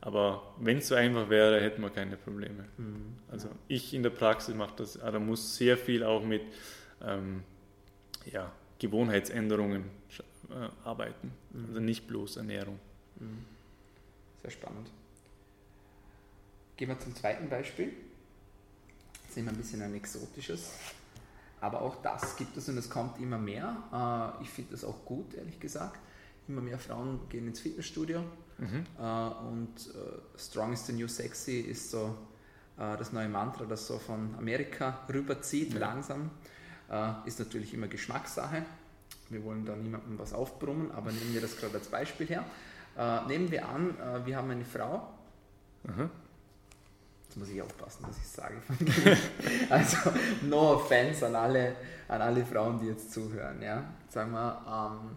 aber 0.00 0.54
wenn 0.58 0.78
es 0.78 0.88
so 0.88 0.94
einfach 0.94 1.28
wäre, 1.28 1.60
hätten 1.60 1.82
wir 1.82 1.90
keine 1.90 2.16
Probleme. 2.16 2.64
Mhm. 2.76 3.16
Also 3.30 3.48
ich 3.66 3.94
in 3.94 4.02
der 4.02 4.10
Praxis 4.10 4.54
mache 4.54 4.74
das, 4.76 4.94
da 4.94 5.02
also 5.02 5.20
muss 5.20 5.56
sehr 5.56 5.76
viel 5.76 6.04
auch 6.04 6.24
mit 6.24 6.42
ähm, 7.02 7.42
ja, 8.26 8.52
Gewohnheitsänderungen 8.78 9.84
äh, 10.50 10.68
arbeiten. 10.86 11.32
Mhm. 11.50 11.66
Also 11.66 11.80
nicht 11.80 12.06
bloß 12.06 12.36
Ernährung. 12.36 12.78
Mhm. 13.16 13.44
Sehr 14.42 14.50
spannend. 14.50 14.88
Gehen 16.76 16.88
wir 16.88 16.98
zum 17.00 17.14
zweiten 17.16 17.48
Beispiel. 17.48 17.92
Das 19.22 19.30
ist 19.30 19.36
immer 19.36 19.50
ein 19.50 19.56
bisschen 19.56 19.82
ein 19.82 19.94
exotisches. 19.94 20.74
Aber 21.60 21.82
auch 21.82 22.00
das 22.02 22.36
gibt 22.36 22.56
es 22.56 22.68
und 22.68 22.78
es 22.78 22.88
kommt 22.88 23.18
immer 23.18 23.38
mehr. 23.38 24.32
Äh, 24.40 24.44
ich 24.44 24.50
finde 24.50 24.70
das 24.70 24.84
auch 24.84 25.04
gut, 25.04 25.34
ehrlich 25.34 25.58
gesagt. 25.58 25.98
Immer 26.46 26.60
mehr 26.60 26.78
Frauen 26.78 27.28
gehen 27.28 27.48
ins 27.48 27.58
Fitnessstudio 27.58 28.22
Mhm. 28.58 28.86
Äh, 28.98 29.02
und 29.48 29.76
äh, 29.94 30.38
Strong 30.38 30.72
is 30.72 30.86
the 30.86 30.92
New 30.92 31.08
Sexy 31.08 31.60
ist 31.60 31.90
so 31.90 32.16
äh, 32.76 32.96
das 32.96 33.12
neue 33.12 33.28
Mantra, 33.28 33.64
das 33.64 33.86
so 33.86 33.98
von 33.98 34.34
Amerika 34.36 35.00
rüberzieht, 35.12 35.72
ja. 35.72 35.80
langsam. 35.80 36.30
ist 37.26 37.38
natürlich 37.38 37.74
immer 37.74 37.86
Geschmackssache. 37.86 38.64
Wir 39.28 39.44
wollen 39.44 39.66
da 39.66 39.76
niemandem 39.76 40.18
was 40.18 40.32
aufbrummen, 40.32 40.90
aber 40.92 41.12
nehmen 41.12 41.34
wir 41.34 41.42
das 41.42 41.56
gerade 41.56 41.74
als 41.74 41.88
Beispiel 41.88 42.26
her. 42.26 42.44
nehmen 43.28 43.50
wir 43.50 43.68
an, 43.68 43.94
wir 44.24 44.36
haben 44.36 44.50
eine 44.50 44.64
Frau. 44.64 45.06
Mhm. 45.84 46.08
Jetzt 47.28 47.36
muss 47.36 47.48
ich 47.50 47.60
aufpassen, 47.60 48.06
was 48.08 48.16
ich 48.16 48.26
sage. 48.26 48.54
also, 49.70 50.10
no 50.44 50.76
offense 50.76 51.26
an 51.26 51.36
alle, 51.36 51.76
an 52.08 52.22
alle 52.22 52.46
Frauen, 52.46 52.80
die 52.80 52.86
jetzt 52.86 53.12
zuhören. 53.12 53.60
Ja? 53.60 53.84
Sagen 54.08 54.32
wir, 54.32 54.62
ähm, 54.66 55.10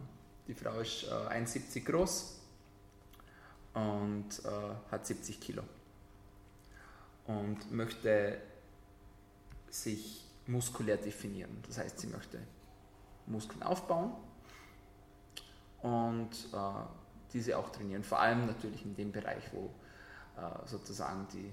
die 0.46 0.54
Frau 0.54 0.78
ist 0.82 1.06
äh, 1.06 1.34
1,70 1.34 1.86
groß, 1.86 2.41
und 3.74 4.28
äh, 4.44 4.92
hat 4.92 5.06
70 5.06 5.40
Kilo 5.40 5.64
und 7.26 7.72
möchte 7.72 8.38
sich 9.70 10.26
muskulär 10.48 10.98
definieren. 10.98 11.64
Das 11.68 11.78
heißt, 11.78 12.00
sie 12.00 12.08
möchte 12.08 12.40
Muskeln 13.28 13.64
aufbauen 13.64 14.12
und 15.82 16.32
äh, 16.54 16.58
diese 17.32 17.58
auch 17.58 17.70
trainieren. 17.70 18.04
Vor 18.04 18.20
allem 18.20 18.46
natürlich 18.48 18.84
in 18.84 18.96
dem 18.96 19.12
Bereich, 19.12 19.44
wo 19.54 19.70
äh, 20.38 20.68
sozusagen 20.68 21.28
die 21.34 21.50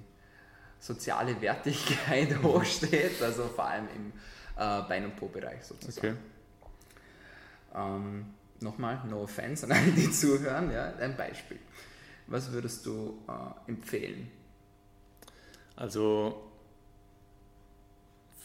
soziale 0.80 1.40
Wertigkeit 1.40 2.36
hochsteht, 2.42 3.22
also 3.22 3.46
vor 3.48 3.66
allem 3.66 3.88
im 3.94 4.12
äh, 4.56 4.82
Bein- 4.88 5.04
und 5.04 5.16
Po-Bereich 5.16 5.64
sozusagen. 5.64 6.08
Okay. 6.08 6.16
Ähm, 7.74 8.34
Nochmal, 8.60 9.00
no 9.08 9.22
offense 9.22 9.64
an 9.64 9.72
alle, 9.72 9.92
die 9.92 10.10
zuhören, 10.10 10.72
ja, 10.72 10.92
ein 10.96 11.16
Beispiel. 11.16 11.58
Was 12.28 12.52
würdest 12.52 12.86
du 12.86 13.18
äh, 13.26 13.70
empfehlen? 13.70 14.30
Also 15.76 16.42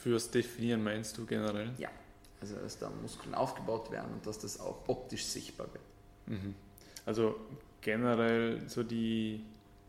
fürs 0.01 0.31
Definieren 0.31 0.83
meinst 0.83 1.17
du 1.17 1.25
generell? 1.25 1.71
Ja, 1.77 1.89
also 2.39 2.55
dass 2.55 2.77
da 2.77 2.89
Muskeln 3.01 3.35
aufgebaut 3.35 3.91
werden 3.91 4.13
und 4.13 4.25
dass 4.25 4.39
das 4.39 4.59
auch 4.59 4.87
optisch 4.87 5.25
sichtbar 5.25 5.67
wird. 5.73 5.83
Mhm. 6.27 6.55
Also 7.05 7.35
generell 7.81 8.67
so 8.67 8.83
die 8.83 9.43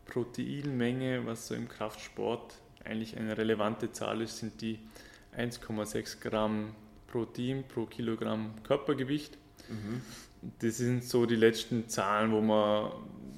Proteinmenge, 0.05 1.25
was 1.25 1.47
so 1.47 1.55
im 1.55 1.67
Kraftsport 1.67 2.55
eigentlich 2.83 3.17
eine 3.17 3.37
relevante 3.37 3.91
Zahl 3.91 4.21
ist, 4.21 4.37
sind 4.37 4.61
die 4.61 4.79
1,6 5.37 6.19
Gramm 6.19 6.75
Protein 7.07 7.63
pro 7.67 7.85
Kilogramm 7.85 8.53
Körpergewicht. 8.63 9.37
Mhm. 9.69 10.01
Das 10.59 10.77
sind 10.77 11.03
so 11.03 11.25
die 11.25 11.35
letzten 11.35 11.87
Zahlen, 11.87 12.31
wo 12.31 12.41
man 12.41 12.91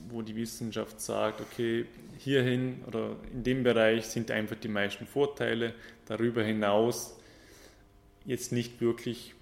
wo 0.09 0.21
die 0.21 0.35
Wissenschaft 0.35 1.01
sagt, 1.01 1.41
okay, 1.41 1.85
hierhin 2.17 2.83
oder 2.87 3.15
in 3.31 3.43
dem 3.43 3.63
Bereich 3.63 4.05
sind 4.07 4.31
einfach 4.31 4.55
die 4.55 4.67
meisten 4.67 5.05
Vorteile. 5.05 5.73
Darüber 6.05 6.43
hinaus 6.43 7.17
jetzt 8.25 8.51
nicht 8.51 8.81
wirklich 8.81 9.33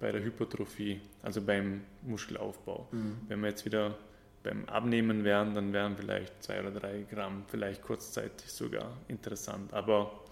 bei 0.00 0.12
der 0.12 0.22
Hypertrophie, 0.22 1.00
also 1.22 1.40
beim 1.40 1.82
Muskelaufbau. 2.02 2.88
Mhm. 2.90 3.16
Wenn 3.28 3.40
wir 3.40 3.48
jetzt 3.48 3.64
wieder 3.64 3.96
beim 4.42 4.68
Abnehmen 4.68 5.24
wären, 5.24 5.54
dann 5.54 5.72
wären 5.72 5.96
vielleicht 5.96 6.42
zwei 6.42 6.60
oder 6.60 6.70
drei 6.70 7.06
Gramm, 7.10 7.44
vielleicht 7.46 7.82
kurzzeitig 7.82 8.50
sogar 8.50 8.92
interessant. 9.08 9.72
Aber 9.72 10.24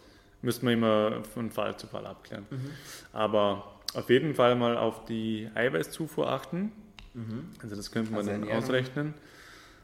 müssen 0.43 0.67
wir 0.67 0.73
immer 0.73 1.25
von 1.25 1.51
Fall 1.51 1.77
zu 1.79 1.87
Fall 1.87 2.07
abklären. 2.07 2.47
Mhm. 2.51 2.71
Aber 3.13 3.81
auf 3.95 4.11
jeden 4.11 4.35
Fall 4.35 4.55
mal 4.57 4.77
auf 4.77 5.05
die 5.05 5.49
Eiweißzufuhr 5.55 6.31
achten. 6.31 6.73
Mhm. 7.15 7.51
Also 7.63 7.77
das 7.77 7.91
könnte 7.91 8.11
man 8.13 8.29
also 8.29 8.31
dann 8.31 8.49
ausrechnen 8.51 9.15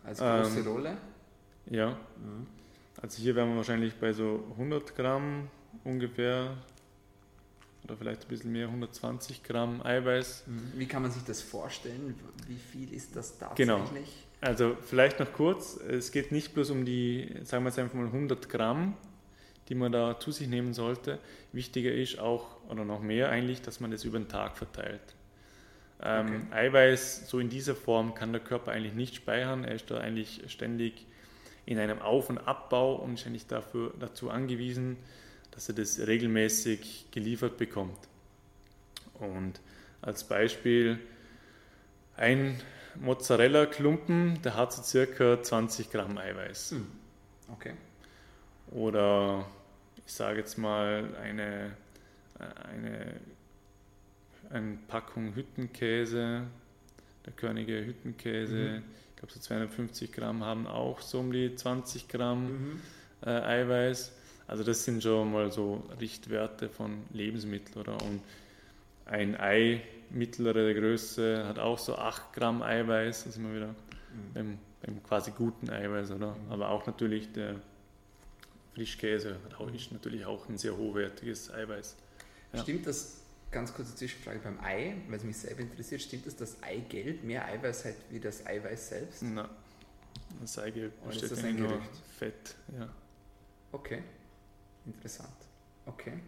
als 0.05 0.18
große 0.18 0.61
ähm, 0.61 0.66
Rolle? 0.66 0.97
Ja. 1.66 1.90
Mhm. 1.90 2.47
Also 3.01 3.23
hier 3.23 3.37
wären 3.37 3.51
wir 3.51 3.57
wahrscheinlich 3.57 3.94
bei 3.94 4.12
so 4.12 4.44
100 4.53 4.97
Gramm 4.97 5.49
ungefähr 5.85 6.57
oder 7.85 7.97
vielleicht 7.97 8.23
ein 8.23 8.29
bisschen 8.29 8.53
mehr, 8.53 8.66
120 8.66 9.44
Gramm 9.44 9.83
Eiweiß. 9.83 10.44
Mhm. 10.47 10.73
Wie 10.77 10.87
kann 10.87 11.03
man 11.03 11.11
sich 11.11 11.23
das 11.25 11.40
vorstellen? 11.40 12.14
Wie 12.47 12.57
viel 12.57 12.92
ist 12.92 13.14
das 13.14 13.38
tatsächlich? 13.38 13.66
Genau. 13.66 13.88
Also 14.40 14.77
vielleicht 14.87 15.18
noch 15.21 15.33
kurz, 15.33 15.77
es 15.77 16.12
geht 16.12 16.33
nicht 16.33 16.55
bloß 16.55 16.71
um 16.71 16.85
die, 16.85 17.35
sagen 17.44 17.64
wir 17.64 17.71
jetzt 17.71 17.79
einfach 17.79 17.94
mal 17.94 18.07
100 18.07 18.49
Gramm, 18.49 18.94
die 19.68 19.74
man 19.74 19.92
da 19.92 20.18
zu 20.18 20.33
sich 20.33 20.48
nehmen 20.48 20.74
sollte. 20.74 21.18
Wichtiger 21.52 21.92
ist 21.92 22.18
auch, 22.18 22.46
oder 22.68 22.85
noch 22.85 23.00
mehr 23.00 23.31
eigentlich, 23.31 23.62
dass 23.62 23.81
man 23.81 23.90
das 23.90 24.04
über 24.04 24.18
den 24.18 24.28
Tag 24.28 24.57
verteilt. 24.57 25.00
Ähm, 26.00 26.46
okay. 26.50 26.66
Eiweiß 26.66 27.28
so 27.28 27.38
in 27.38 27.48
dieser 27.48 27.74
Form 27.74 28.14
kann 28.14 28.33
der 28.33 28.40
Körper 28.40 28.72
eigentlich 28.72 28.94
nicht 28.94 29.16
speichern. 29.16 29.64
Er 29.64 29.74
ist 29.74 29.90
da 29.90 29.98
eigentlich 29.98 30.42
ständig 30.48 31.07
in 31.66 31.78
einem 31.78 32.00
Auf- 32.00 32.31
und 32.31 32.38
Abbau 32.38 32.94
und 32.94 33.14
ist 33.14 33.26
eigentlich 33.26 33.46
dafür, 33.46 33.92
dazu 33.98 34.31
angewiesen, 34.31 34.96
dass 35.50 35.68
er 35.68 35.74
das 35.74 35.98
regelmäßig 36.07 37.07
geliefert 37.11 37.57
bekommt. 37.59 37.98
Und 39.14 39.61
als 40.00 40.24
Beispiel 40.24 40.98
ein 42.16 42.61
Mozzarella-Klumpen, 42.94 44.40
der 44.42 44.54
hat 44.54 44.72
so 44.72 44.83
circa 44.83 45.42
20 45.42 45.90
Gramm 45.90 46.16
Eiweiß. 46.16 46.72
Hm. 46.72 46.87
Okay. 47.52 47.74
Oder 48.70 49.46
ich 50.09 50.14
sage 50.14 50.40
jetzt 50.40 50.59
mal 50.59 51.05
eine, 51.23 51.77
eine 52.73 53.14
eine 54.51 54.79
Packung 54.88 55.35
Hüttenkäse, 55.35 56.42
der 57.27 57.33
Körnige 57.35 57.85
Hüttenkäse, 57.85 58.55
mhm. 58.55 58.83
ich 59.11 59.16
glaube 59.16 59.33
so 59.33 59.40
250 59.40 60.12
Gramm 60.12 60.44
haben 60.44 60.66
auch 60.66 61.01
so 61.01 61.21
um 61.21 61.33
die 61.33 61.55
20 61.55 62.09
Gramm 62.09 62.47
mhm. 62.47 62.81
äh, 63.25 63.31
Eiweiß. 63.31 64.12
Also 64.47 64.64
das 64.64 64.85
sind 64.85 65.03
schon 65.03 65.33
mal 65.33 65.53
so 65.53 65.83
Richtwerte 66.01 66.71
von 66.71 67.03
Lebensmitteln, 67.12 67.77
oder? 67.79 68.03
Und 68.03 68.23
ein 69.05 69.38
Ei 69.38 69.83
mittlere 70.11 70.73
Größe 70.73 71.47
hat 71.47 71.59
auch 71.59 71.79
so 71.79 71.97
8 71.97 72.33
Gramm 72.33 72.62
Eiweiß, 72.62 73.25
da 73.25 73.31
sind 73.31 73.47
wir 73.47 73.55
wieder 73.55 73.68
mhm. 73.68 74.33
beim, 74.35 74.59
beim, 74.83 75.03
quasi 75.03 75.33
guten 75.33 75.68
Eiweiß, 75.68 76.12
oder? 76.12 76.31
Mhm. 76.31 76.53
Aber 76.53 76.71
auch 76.71 76.87
natürlich 76.87 77.31
der 77.33 77.57
Frischkäse 78.78 79.40
hat 79.44 79.58
auch, 79.58 79.72
ist 79.72 79.90
natürlich 79.90 80.24
auch 80.24 80.48
ein 80.48 80.56
sehr 80.56 80.76
hochwertiges 80.76 81.50
Eiweiß. 81.50 81.96
Ja. 82.52 82.62
Stimmt 82.62 82.86
das 82.86 83.16
ganz 83.50 83.74
kurze 83.74 83.94
Zwischenfrage 83.96 84.38
beim 84.38 84.60
Ei, 84.60 84.96
weil 85.08 85.16
es 85.16 85.24
mich 85.24 85.36
selber 85.36 85.62
interessiert. 85.62 86.00
Stimmt 86.00 86.26
es, 86.26 86.36
dass 86.36 86.62
Eigelb 86.62 87.24
mehr 87.24 87.44
Eiweiß 87.44 87.86
hat 87.86 87.94
wie 88.10 88.20
das 88.20 88.46
Eiweiß 88.46 88.88
selbst? 88.88 89.22
Nein. 89.22 89.48
Das 90.40 90.58
Eigelb 90.58 90.92
besteht 91.04 91.32
das 91.32 91.42
ein 91.42 91.56
nur 91.56 91.80
Fett, 92.18 92.54
ja. 92.78 92.88
Okay, 93.72 94.02
interessant. 94.86 95.34
Okay. 95.84 96.20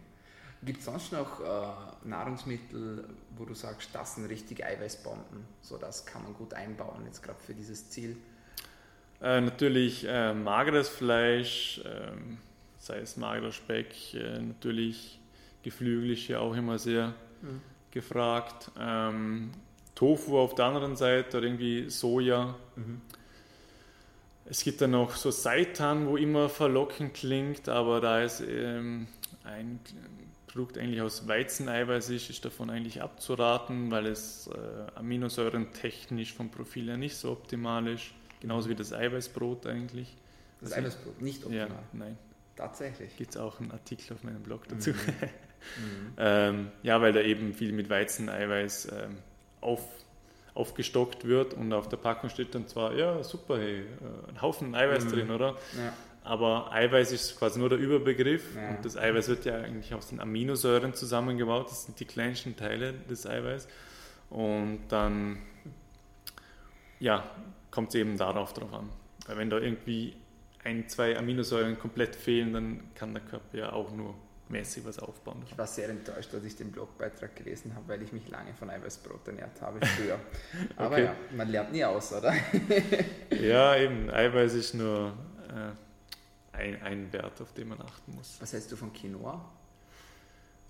Gibt 0.63 0.81
es 0.81 0.85
sonst 0.85 1.13
noch 1.13 1.41
äh, 1.41 2.09
Nahrungsmittel, 2.09 3.09
wo 3.37 3.45
du 3.45 3.55
sagst, 3.55 3.91
das 3.95 4.17
sind 4.17 4.27
richtige 4.27 4.67
Eiweißbomben? 4.67 5.47
So 5.63 5.79
das 5.79 6.05
kann 6.05 6.23
man 6.25 6.35
gut 6.35 6.53
einbauen, 6.53 7.07
jetzt 7.07 7.23
gerade 7.23 7.39
für 7.39 7.55
dieses 7.55 7.89
Ziel? 7.91 8.17
Äh, 9.23 9.41
natürlich 9.41 10.07
äh, 10.09 10.33
mageres 10.33 10.89
Fleisch, 10.89 11.81
ähm, 11.85 12.39
sei 12.79 13.01
es 13.01 13.17
magerer 13.17 13.53
Speck, 13.53 14.15
äh, 14.15 14.41
natürlich 14.41 15.21
Geflügel 15.63 16.13
ist 16.13 16.27
ja 16.29 16.41
auch 16.41 16.55
immer 16.55 16.79
sehr 16.79 17.09
mhm. 17.43 17.61
gefragt. 17.91 18.71
Ähm, 18.79 19.51
Tofu 19.95 20.39
auf 20.39 20.55
der 20.55 20.65
anderen 20.67 20.97
Seite 20.97 21.37
oder 21.37 21.47
irgendwie 21.47 21.91
Soja. 21.91 22.55
Mhm. 22.77 23.03
Es 24.47 24.65
gibt 24.65 24.81
dann 24.81 24.93
noch 24.93 25.15
so 25.15 25.31
Seitan, 25.31 26.07
wo 26.07 26.17
immer 26.17 26.49
verlockend 26.49 27.15
klingt, 27.15 27.69
aber 27.69 28.01
da 28.01 28.23
ist 28.23 28.41
ähm, 28.41 29.07
ein 29.45 29.79
Produkt 30.47 30.79
eigentlich 30.79 31.03
aus 31.03 31.29
Weizeneiweiß 31.29 32.11
ist, 32.11 32.31
ist 32.31 32.45
davon 32.45 32.71
eigentlich 32.71 33.03
abzuraten, 33.03 33.91
weil 33.91 34.07
es 34.07 34.49
äh, 34.49 34.99
Aminosäuren 34.99 35.73
technisch 35.73 36.33
vom 36.33 36.51
Profil 36.51 36.89
her 36.89 36.97
nicht 36.97 37.17
so 37.17 37.31
optimal 37.31 37.87
ist. 37.87 38.07
Genauso 38.41 38.69
wie 38.69 38.75
das 38.75 38.93
Eiweißbrot 38.93 39.67
eigentlich. 39.67 40.17
Das 40.61 40.73
also, 40.73 40.83
Eiweißbrot, 40.83 41.23
nicht 41.23 41.45
optimal? 41.45 41.69
Ja, 41.69 41.83
nein. 41.93 42.19
Tatsächlich. 42.57 43.17
Gibt 43.17 43.31
es 43.31 43.37
auch 43.37 43.61
einen 43.61 43.71
Artikel 43.71 44.13
auf 44.15 44.23
meinem 44.23 44.43
Blog 44.43 44.69
dazu. 44.69 44.91
Mhm. 44.91 44.97
mhm. 44.97 46.13
ähm, 46.19 46.71
ja, 46.83 47.01
weil 47.01 47.13
da 47.13 47.21
eben 47.21 47.55
viel 47.55 47.73
mit 47.73 47.89
Weizeneiweiß 47.89 48.89
ähm, 48.93 49.17
auf, 49.61 49.81
aufgestockt 50.55 51.27
wird 51.27 51.55
und 51.55 51.73
auf 51.73 51.89
der 51.89 51.97
Packung 51.97 52.29
steht 52.29 52.55
dann 52.55 52.67
zwar, 52.69 52.95
ja, 52.95 53.23
super, 53.23 53.59
hey, 53.59 53.81
äh, 53.81 54.31
ein 54.31 54.43
Haufen 54.43 54.75
Eiweiß 54.75 55.07
mhm. 55.07 55.11
drin, 55.11 55.31
oder? 55.31 55.57
Ja. 55.77 55.93
Aber 56.23 56.71
Eiweiß 56.71 57.13
ist 57.13 57.39
quasi 57.39 57.59
nur 57.59 57.71
der 57.71 57.79
Überbegriff 57.79 58.55
ja. 58.55 58.71
und 58.71 58.85
das 58.85 58.97
Eiweiß 58.97 59.29
wird 59.29 59.47
ja 59.47 59.57
eigentlich 59.57 59.95
aus 59.95 60.09
den 60.09 60.21
Aminosäuren 60.21 60.93
zusammengebaut, 60.93 61.71
das 61.71 61.87
sind 61.87 61.99
die 61.99 62.05
kleinsten 62.05 62.57
Teile 62.57 62.93
des 62.93 63.27
Eiweiß 63.27 63.69
und 64.29 64.81
dann 64.91 65.39
ja, 66.99 67.25
kommt 67.71 67.91
es 67.91 67.95
eben 67.97 68.17
darauf 68.17 68.53
drauf 68.53 68.73
an. 68.73 68.89
Weil 69.27 69.37
wenn 69.37 69.51
da 69.51 69.59
irgendwie 69.59 70.17
ein, 70.65 70.89
zwei 70.89 71.17
Aminosäuren 71.17 71.79
komplett 71.79 72.17
fehlen, 72.17 72.53
dann 72.53 72.95
kann 72.95 73.15
der 73.15 73.23
Körper 73.23 73.57
ja 73.57 73.73
auch 73.73 73.91
nur 73.93 74.15
mäßig 74.49 74.85
was 74.85 74.99
aufbauen. 74.99 75.43
Ich 75.47 75.57
war 75.57 75.67
sehr 75.67 75.89
enttäuscht, 75.89 76.35
als 76.35 76.45
ich 76.45 76.57
den 76.57 76.73
Blogbeitrag 76.73 77.35
gelesen 77.37 77.75
habe, 77.75 77.89
weil 77.89 78.03
ich 78.03 78.13
mich 78.13 78.29
lange 78.29 78.53
von 78.55 78.69
Eiweißbrot 78.69 79.29
ernährt 79.29 79.61
habe 79.61 79.85
früher. 79.87 80.19
Aber 80.77 80.97
okay. 80.97 81.05
ja, 81.05 81.17
man 81.37 81.49
lernt 81.49 81.73
nie 81.73 81.85
aus, 81.85 82.13
oder? 82.13 82.35
ja, 83.41 83.77
eben, 83.77 84.11
Eiweiß 84.11 84.55
ist 84.55 84.75
nur 84.75 85.13
äh, 85.49 86.57
ein, 86.57 86.83
ein 86.83 87.13
Wert, 87.13 87.41
auf 87.41 87.53
den 87.53 87.69
man 87.69 87.81
achten 87.81 88.15
muss. 88.15 88.37
Was 88.41 88.53
hältst 88.53 88.73
du 88.73 88.77
von 88.77 88.93
Quinoa? 88.93 89.45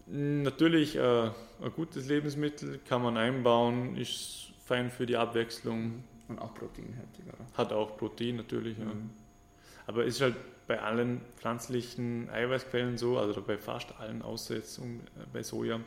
Natürlich 0.07 0.97
äh, 0.97 1.01
ein 1.01 1.73
gutes 1.75 2.07
Lebensmittel, 2.07 2.81
kann 2.87 3.03
man 3.03 3.17
einbauen, 3.17 3.97
ist 3.97 4.53
fein 4.65 4.91
für 4.91 5.07
die 5.07 5.17
Abwechslung. 5.17 6.05
Und 6.31 6.39
auch 6.39 6.55
proteinhaltig, 6.55 7.25
oder? 7.27 7.45
Hat 7.59 7.73
auch 7.73 7.97
Protein 7.97 8.37
natürlich, 8.37 8.79
mhm. 8.79 8.85
ja. 8.85 8.93
Aber 9.87 10.05
ist 10.05 10.21
halt 10.21 10.37
bei 10.69 10.81
allen 10.81 11.21
pflanzlichen 11.37 12.31
Eiweißquellen 12.31 12.97
so, 12.97 13.19
also 13.19 13.43
bei 13.43 13.59
fast 13.59 13.99
allen, 13.99 14.23
außer 14.23 14.55
jetzt 14.55 14.81
bei 15.33 15.43
Soja, 15.43 15.81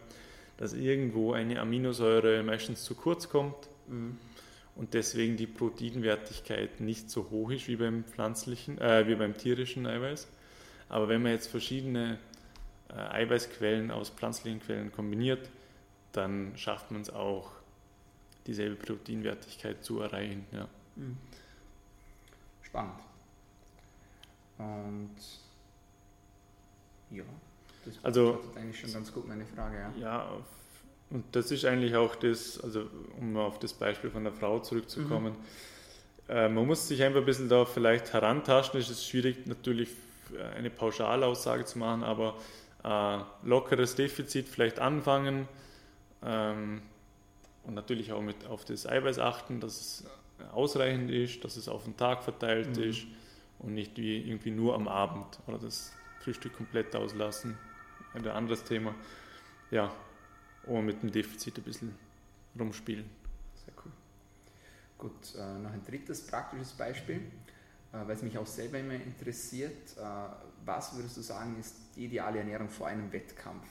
dass 0.58 0.73
irgendwo 0.73 1.32
eine 1.32 1.62
Aminosäure 1.62 2.43
meistens 2.43 2.84
zu 2.84 2.93
kurz 2.93 3.29
kommt 3.29 3.56
mhm. 3.88 4.17
und 4.75 4.93
deswegen 4.93 5.38
die 5.38 5.47
Proteinwertigkeit 5.47 6.82
nicht 6.82 7.10
so 7.10 7.29
hoch 7.29 7.51
ist 7.51 7.69
wie 7.69 7.77
beim 7.77 8.03
pflanzlichen, 8.03 8.77
äh, 8.79 9.08
wie 9.08 9.15
beim 9.15 9.38
tierischen 9.38 9.88
Eiweiß. 9.88 10.27
Aber 10.89 11.08
wenn 11.08 11.23
man 11.23 11.32
jetzt 11.32 11.47
verschiedene 11.47 12.19
äh, 12.89 12.93
Eiweißquellen 12.93 13.89
aus 13.89 14.10
pflanzlichen 14.10 14.60
Quellen 14.60 14.91
kombiniert, 14.91 15.49
dann 16.12 16.51
schafft 16.58 16.91
man 16.91 17.01
es 17.01 17.10
auch, 17.10 17.51
dieselbe 18.47 18.75
Proteinwertigkeit 18.75 19.84
zu 19.84 20.01
erreichen. 20.01 20.45
Ja. 20.51 20.67
Mhm. 20.95 21.17
Spannend. 22.62 22.99
Und 24.58 25.15
ja, 27.12 27.23
das 27.86 27.95
also, 28.03 28.41
eigentlich 28.56 28.79
schon 28.79 28.93
ganz 28.93 29.12
gut 29.12 29.27
meine 29.27 29.45
Frage. 29.45 29.77
Ja. 29.77 29.93
ja, 29.99 30.29
und 31.10 31.23
das 31.32 31.51
ist 31.51 31.65
eigentlich 31.65 31.95
auch 31.95 32.15
das, 32.15 32.60
also 32.60 32.89
um 33.19 33.36
auf 33.38 33.60
das 33.60 33.73
Beispiel 33.73 34.10
von 34.10 34.23
der 34.23 34.34
Frau 34.34 34.60
zurückzukommen. 34.60 35.34
Mhm. 35.34 36.34
Äh, 36.34 36.49
man 36.49 36.65
muss 36.65 36.88
sich 36.88 37.03
einfach 37.03 37.19
ein 37.19 37.25
bisschen 37.25 37.49
da 37.49 37.65
vielleicht 37.65 38.13
herantasten. 38.13 38.79
Es 38.79 38.89
ist 38.89 39.06
schwierig 39.06 39.45
natürlich 39.45 39.89
eine 40.56 40.69
Pauschalaussage 40.69 41.65
zu 41.65 41.79
machen, 41.79 42.03
aber 42.03 42.38
äh, 42.84 43.19
lockeres 43.47 43.95
Defizit 43.95 44.47
vielleicht 44.47 44.79
anfangen 44.79 45.47
ähm, 46.23 46.82
und 47.63 47.73
natürlich 47.73 48.12
auch 48.12 48.21
mit 48.21 48.45
auf 48.45 48.65
das 48.65 48.86
Eiweiß 48.86 49.19
achten, 49.19 49.60
dass 49.60 49.80
es 49.80 50.04
ausreichend 50.52 51.10
ist, 51.12 51.43
dass 51.43 51.56
es 51.56 51.67
auf 51.67 51.86
den 51.86 51.95
Tag 51.97 52.23
verteilt 52.23 52.78
mhm. 52.78 52.84
ist 52.84 53.06
und 53.60 53.73
nicht 53.73 53.97
wie 53.97 54.17
irgendwie 54.17 54.52
nur 54.52 54.76
am 54.76 54.88
Abend 54.88 55.39
oder 55.47 55.58
das 55.58 55.93
Frühstück 56.19 56.56
komplett 56.56 56.95
auslassen. 56.95 57.58
Ein 58.13 58.28
anderes 58.28 58.63
Thema. 58.63 58.93
Ja, 59.71 59.91
und 60.65 60.86
mit 60.86 61.02
dem 61.02 61.12
Defizit 61.12 61.58
ein 61.58 61.63
bisschen 61.63 61.95
rumspielen. 62.58 63.10
Sehr 63.65 63.73
cool. 63.84 63.91
Gut, 64.97 65.36
äh, 65.36 65.60
noch 65.60 65.71
ein 65.71 65.84
drittes 65.84 66.28
praktisches 66.28 66.73
Beispiel, 66.73 67.17
äh, 67.17 67.21
weil 67.91 68.12
es 68.12 68.21
mich 68.21 68.38
auch 68.38 68.45
selber 68.45 68.80
immer 68.80 68.93
interessiert. 68.93 69.97
Äh, 69.97 70.02
was 70.65 70.95
würdest 70.95 71.17
du 71.17 71.21
sagen, 71.21 71.58
ist 71.60 71.76
die 71.95 72.06
ideale 72.06 72.39
Ernährung 72.39 72.69
vor 72.69 72.88
einem 72.88 73.12
Wettkampf? 73.12 73.65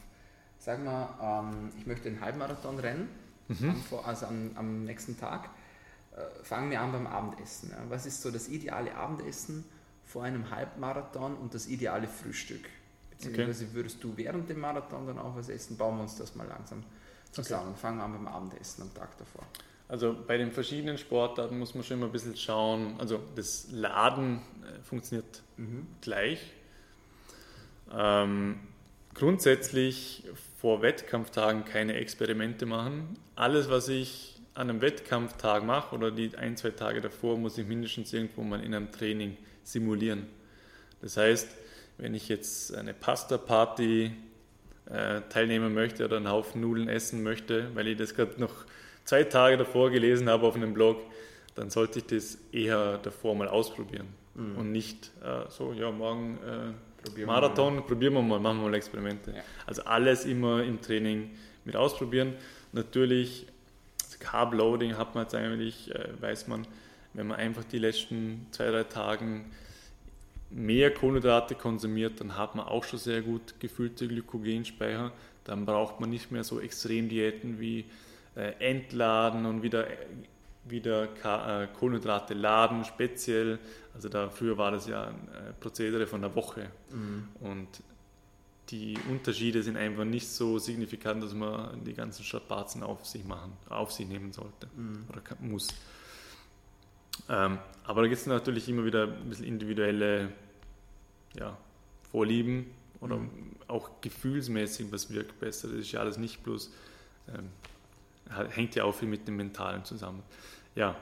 Sag 0.58 0.84
mal, 0.84 1.08
ähm, 1.20 1.72
ich 1.78 1.86
möchte 1.86 2.08
einen 2.08 2.20
Halbmarathon 2.20 2.78
rennen, 2.78 3.08
mhm. 3.60 3.76
also 4.04 4.26
am, 4.26 4.50
am, 4.54 4.84
nächsten 4.84 5.18
Tag. 5.18 5.50
Äh, 6.16 6.44
fangen 6.44 6.70
wir 6.70 6.80
an 6.80 6.92
beim 6.92 7.06
Abendessen. 7.06 7.70
Ja. 7.70 7.78
Was 7.88 8.06
ist 8.06 8.22
so 8.22 8.30
das 8.30 8.48
ideale 8.48 8.94
Abendessen? 8.94 9.64
vor 10.12 10.24
einem 10.24 10.50
Halbmarathon 10.50 11.34
und 11.36 11.54
das 11.54 11.66
ideale 11.66 12.06
Frühstück. 12.06 12.68
Beziehungsweise 13.10 13.64
okay. 13.64 13.74
würdest 13.74 14.04
du 14.04 14.16
während 14.16 14.50
dem 14.50 14.60
Marathon 14.60 15.06
dann 15.06 15.18
auch 15.18 15.34
was 15.36 15.48
essen? 15.48 15.76
Bauen 15.78 15.96
wir 15.96 16.02
uns 16.02 16.16
das 16.16 16.34
mal 16.34 16.46
langsam 16.46 16.82
zusammen. 17.30 17.70
Okay. 17.70 17.80
Fangen 17.80 17.98
wir 17.98 18.04
an 18.04 18.12
beim 18.12 18.26
Abendessen 18.26 18.82
am 18.82 18.94
Tag 18.94 19.16
davor. 19.16 19.44
Also 19.88 20.14
bei 20.26 20.36
den 20.36 20.52
verschiedenen 20.52 20.98
Sportarten 20.98 21.58
muss 21.58 21.74
man 21.74 21.82
schon 21.82 21.98
immer 21.98 22.06
ein 22.06 22.12
bisschen 22.12 22.36
schauen. 22.36 22.96
Also 22.98 23.20
das 23.36 23.68
Laden 23.70 24.38
äh, 24.38 24.82
funktioniert 24.82 25.42
mhm. 25.56 25.86
gleich. 26.02 26.52
Ähm, 27.90 28.60
grundsätzlich 29.14 30.28
vor 30.62 30.80
Wettkampftagen 30.80 31.64
keine 31.64 31.94
Experimente 31.94 32.66
machen. 32.66 33.18
Alles, 33.34 33.68
was 33.68 33.88
ich 33.88 34.40
an 34.54 34.70
einem 34.70 34.80
Wettkampftag 34.80 35.64
mache 35.64 35.92
oder 35.92 36.12
die 36.12 36.36
ein, 36.36 36.56
zwei 36.56 36.70
Tage 36.70 37.00
davor, 37.00 37.36
muss 37.36 37.58
ich 37.58 37.66
mindestens 37.66 38.12
irgendwo 38.12 38.42
mal 38.42 38.62
in 38.62 38.72
einem 38.72 38.92
Training 38.92 39.36
simulieren. 39.64 40.28
Das 41.00 41.16
heißt, 41.16 41.48
wenn 41.98 42.14
ich 42.14 42.28
jetzt 42.28 42.76
eine 42.76 42.94
Pasta-Party 42.94 44.12
äh, 44.86 45.20
teilnehmen 45.30 45.74
möchte 45.74 46.04
oder 46.04 46.18
einen 46.18 46.30
Haufen 46.30 46.60
Nudeln 46.60 46.88
essen 46.88 47.24
möchte, 47.24 47.74
weil 47.74 47.88
ich 47.88 47.96
das 47.96 48.14
gerade 48.14 48.40
noch 48.40 48.64
zwei 49.02 49.24
Tage 49.24 49.56
davor 49.56 49.90
gelesen 49.90 50.30
habe 50.30 50.46
auf 50.46 50.54
einem 50.54 50.74
Blog, 50.74 51.00
dann 51.56 51.70
sollte 51.70 51.98
ich 51.98 52.06
das 52.06 52.38
eher 52.52 52.98
davor 52.98 53.34
mal 53.34 53.48
ausprobieren 53.48 54.06
mhm. 54.36 54.58
und 54.58 54.70
nicht 54.70 55.10
äh, 55.24 55.50
so, 55.50 55.72
ja, 55.72 55.90
morgen 55.90 56.38
äh, 56.46 56.91
probieren 57.02 57.26
Marathon, 57.26 57.74
wir 57.76 57.82
probieren 57.82 58.14
wir 58.14 58.22
mal, 58.22 58.40
machen 58.40 58.58
wir 58.58 58.68
mal 58.68 58.74
Experimente. 58.74 59.32
Ja. 59.32 59.42
Also 59.66 59.82
alles 59.82 60.24
immer 60.24 60.62
im 60.62 60.80
Training 60.80 61.30
mit 61.64 61.76
ausprobieren. 61.76 62.34
Natürlich, 62.72 63.46
Carb 64.18 64.54
Loading 64.54 64.96
hat 64.96 65.14
man 65.14 65.24
jetzt 65.24 65.34
eigentlich, 65.34 65.94
äh, 65.94 66.08
weiß 66.20 66.48
man, 66.48 66.66
wenn 67.14 67.26
man 67.26 67.38
einfach 67.38 67.64
die 67.64 67.78
letzten 67.78 68.46
zwei, 68.52 68.70
drei 68.70 68.84
Tage 68.84 69.42
mehr 70.50 70.92
Kohlenhydrate 70.92 71.54
konsumiert, 71.54 72.20
dann 72.20 72.36
hat 72.36 72.54
man 72.54 72.66
auch 72.66 72.84
schon 72.84 72.98
sehr 72.98 73.22
gut 73.22 73.58
gefüllte 73.58 74.06
Glykogenspeicher. 74.06 75.12
Dann 75.44 75.66
braucht 75.66 76.00
man 76.00 76.10
nicht 76.10 76.30
mehr 76.30 76.44
so 76.44 76.60
Extremdiäten 76.60 77.58
wie 77.58 77.84
äh, 78.36 78.52
Entladen 78.58 79.46
und 79.46 79.62
wieder, 79.62 79.86
wieder 80.64 81.04
äh, 81.04 81.66
Kohlenhydrate 81.68 82.34
laden, 82.34 82.84
speziell. 82.84 83.58
Also 83.94 84.08
da 84.08 84.30
früher 84.30 84.56
war 84.58 84.70
das 84.70 84.86
ja 84.86 85.08
ein 85.08 85.28
äh, 85.28 85.52
Prozedere 85.54 86.06
von 86.06 86.20
der 86.20 86.34
Woche. 86.34 86.70
Mhm. 86.90 87.28
Und 87.40 87.68
die 88.70 88.96
Unterschiede 89.10 89.62
sind 89.62 89.76
einfach 89.76 90.04
nicht 90.04 90.28
so 90.28 90.58
signifikant, 90.58 91.22
dass 91.22 91.34
man 91.34 91.84
die 91.84 91.94
ganzen 91.94 92.24
Strapazen 92.24 92.82
auf 92.82 93.06
sich 93.06 93.24
machen, 93.24 93.52
auf 93.68 93.92
sich 93.92 94.06
nehmen 94.06 94.32
sollte 94.32 94.68
mhm. 94.74 95.04
oder 95.08 95.22
muss. 95.40 95.68
Ähm, 97.28 97.58
aber 97.84 98.02
da 98.02 98.08
gibt 98.08 98.20
es 98.20 98.26
natürlich 98.26 98.68
immer 98.68 98.84
wieder 98.84 99.04
ein 99.04 99.28
bisschen 99.28 99.46
individuelle 99.46 100.32
ja, 101.34 101.56
Vorlieben 102.10 102.70
oder 103.00 103.16
mhm. 103.16 103.56
auch 103.68 103.90
gefühlsmäßig, 104.00 104.90
was 104.90 105.10
wirkt 105.12 105.38
besser. 105.40 105.68
Das 105.68 105.78
ist 105.78 105.92
ja 105.92 106.00
alles 106.00 106.16
nicht 106.16 106.42
bloß, 106.42 106.70
ähm, 107.28 107.50
hängt 108.50 108.74
ja 108.74 108.84
auch 108.84 108.94
viel 108.94 109.08
mit 109.08 109.26
dem 109.26 109.36
Mentalen 109.36 109.84
zusammen. 109.84 110.22
Ja, 110.74 110.96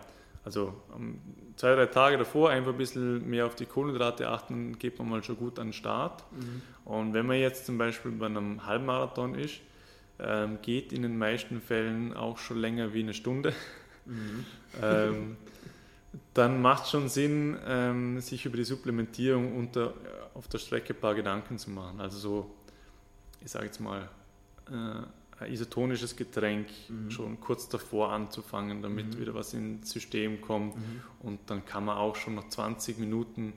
also 0.45 0.75
um, 0.95 1.21
zwei, 1.57 1.75
drei 1.75 1.87
Tage 1.87 2.17
davor 2.17 2.51
einfach 2.51 2.73
ein 2.73 2.79
bisschen 2.79 3.29
mehr 3.29 3.47
auf 3.47 3.55
die 3.55 3.67
Kohlenhydrate 3.67 4.29
achten, 4.29 4.79
geht 4.79 4.99
man 4.99 5.09
mal 5.09 5.23
schon 5.23 5.37
gut 5.37 5.59
an 5.59 5.69
den 5.69 5.73
Start. 5.73 6.25
Mhm. 6.33 6.63
Und 6.85 7.13
wenn 7.13 7.27
man 7.27 7.39
jetzt 7.39 7.67
zum 7.67 7.79
Beispiel 7.79 8.11
bei 8.13 8.27
einem 8.27 8.67
Halbmarathon 8.67 9.35
ist, 9.35 9.61
ähm, 10.19 10.59
geht 10.63 10.93
in 10.93 11.03
den 11.03 11.19
meisten 11.19 11.61
Fällen 11.61 12.15
auch 12.15 12.39
schon 12.39 12.59
länger 12.59 12.95
wie 12.95 13.01
eine 13.01 13.15
Stunde. 13.15 13.53
Mhm. 14.07 14.45
ähm, 14.83 15.37
dann 16.35 16.61
macht 16.61 16.85
es 16.85 16.91
schon 16.91 17.09
Sinn, 17.09 17.57
ähm, 17.67 18.21
sich 18.21 18.45
über 18.47 18.57
die 18.57 18.65
Supplementierung 18.65 19.57
unter, 19.57 19.95
auf 20.35 20.49
der 20.49 20.59
Strecke 20.59 20.95
ein 20.95 21.01
paar 21.01 21.15
Gedanken 21.15 21.59
zu 21.59 21.71
machen. 21.71 22.01
Also 22.01 22.19
so, 22.19 22.51
ich 23.45 23.51
sage 23.51 23.67
jetzt 23.67 23.81
mal, 23.81 24.09
äh, 24.69 25.03
isotonisches 25.49 26.17
Getränk 26.17 26.69
mhm. 26.89 27.11
schon 27.11 27.41
kurz 27.41 27.69
davor 27.69 28.13
anzufangen, 28.13 28.83
damit 28.83 29.15
mhm. 29.15 29.21
wieder 29.21 29.35
was 29.35 29.55
ins 29.55 29.91
System 29.91 30.41
kommt. 30.41 30.77
Mhm. 30.77 31.03
Und 31.21 31.39
dann 31.47 31.65
kann 31.65 31.85
man 31.85 31.97
auch 31.97 32.17
schon 32.17 32.35
nach 32.35 32.49
20 32.49 32.99
Minuten 32.99 33.53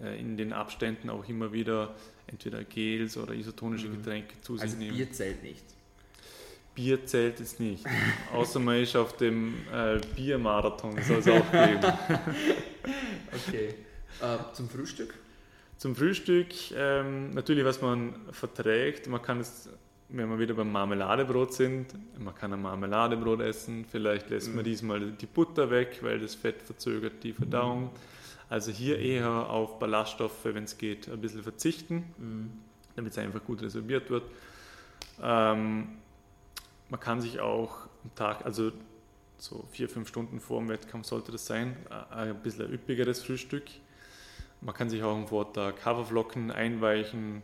äh, 0.00 0.18
in 0.18 0.36
den 0.36 0.52
Abständen 0.52 1.10
auch 1.10 1.28
immer 1.28 1.52
wieder 1.52 1.94
entweder 2.26 2.64
Gels 2.64 3.16
oder 3.16 3.34
isotonische 3.34 3.88
mhm. 3.88 3.96
Getränke 3.98 4.40
zu 4.40 4.54
sich 4.54 4.62
also 4.62 4.76
nehmen. 4.76 4.96
Bier 4.96 5.12
zählt 5.12 5.42
nicht. 5.42 5.64
Bier 6.74 7.06
zählt 7.06 7.40
es 7.40 7.58
nicht. 7.58 7.84
Außer 8.32 8.60
man 8.60 8.82
ist 8.82 8.94
auf 8.96 9.16
dem 9.16 9.54
äh, 9.72 9.98
Biermarathon, 10.14 11.00
soll 11.02 11.18
es 11.18 11.28
auch 11.28 11.50
geben. 11.50 11.80
okay. 13.48 13.74
Äh, 14.20 14.54
zum 14.54 14.68
Frühstück? 14.68 15.14
Zum 15.78 15.94
Frühstück 15.94 16.48
ähm, 16.74 17.30
natürlich, 17.30 17.64
was 17.64 17.82
man 17.82 18.14
verträgt. 18.30 19.08
Man 19.08 19.20
kann 19.22 19.40
es, 19.40 19.68
wenn 20.08 20.28
wir 20.28 20.38
wieder 20.38 20.54
beim 20.54 20.70
Marmeladebrot 20.70 21.52
sind, 21.52 21.94
man 22.18 22.34
kann 22.34 22.52
ein 22.52 22.62
Marmeladebrot 22.62 23.40
essen. 23.40 23.84
Vielleicht 23.90 24.30
lässt 24.30 24.48
mhm. 24.48 24.56
man 24.56 24.64
diesmal 24.64 25.12
die 25.12 25.26
Butter 25.26 25.70
weg, 25.70 25.98
weil 26.02 26.20
das 26.20 26.34
Fett 26.34 26.62
verzögert 26.62 27.22
die 27.22 27.32
Verdauung. 27.32 27.84
Mhm. 27.84 27.90
Also 28.48 28.70
hier 28.70 28.98
eher 28.98 29.28
auf 29.28 29.78
Ballaststoffe, 29.78 30.44
wenn 30.44 30.64
es 30.64 30.78
geht, 30.78 31.08
ein 31.08 31.20
bisschen 31.20 31.42
verzichten, 31.42 32.04
mhm. 32.18 32.50
damit 32.94 33.12
es 33.12 33.18
einfach 33.18 33.44
gut 33.44 33.62
resorbiert 33.62 34.08
wird. 34.10 34.24
Ähm, 35.20 35.88
man 36.88 37.00
kann 37.00 37.20
sich 37.20 37.40
auch 37.40 37.88
am 38.04 38.14
Tag, 38.14 38.44
also 38.44 38.70
so 39.38 39.64
vier, 39.72 39.88
fünf 39.88 40.08
Stunden 40.08 40.40
vor 40.40 40.60
dem 40.60 40.68
Wettkampf 40.68 41.06
sollte 41.06 41.32
das 41.32 41.46
sein, 41.46 41.76
ein 42.10 42.36
bisschen 42.42 42.66
ein 42.66 42.72
üppigeres 42.72 43.22
Frühstück 43.24 43.64
man 44.60 44.74
kann 44.74 44.90
sich 44.90 45.02
auch 45.02 45.14
am 45.14 45.28
Vortag 45.28 45.84
Haferflocken 45.84 46.50
einweichen. 46.50 47.42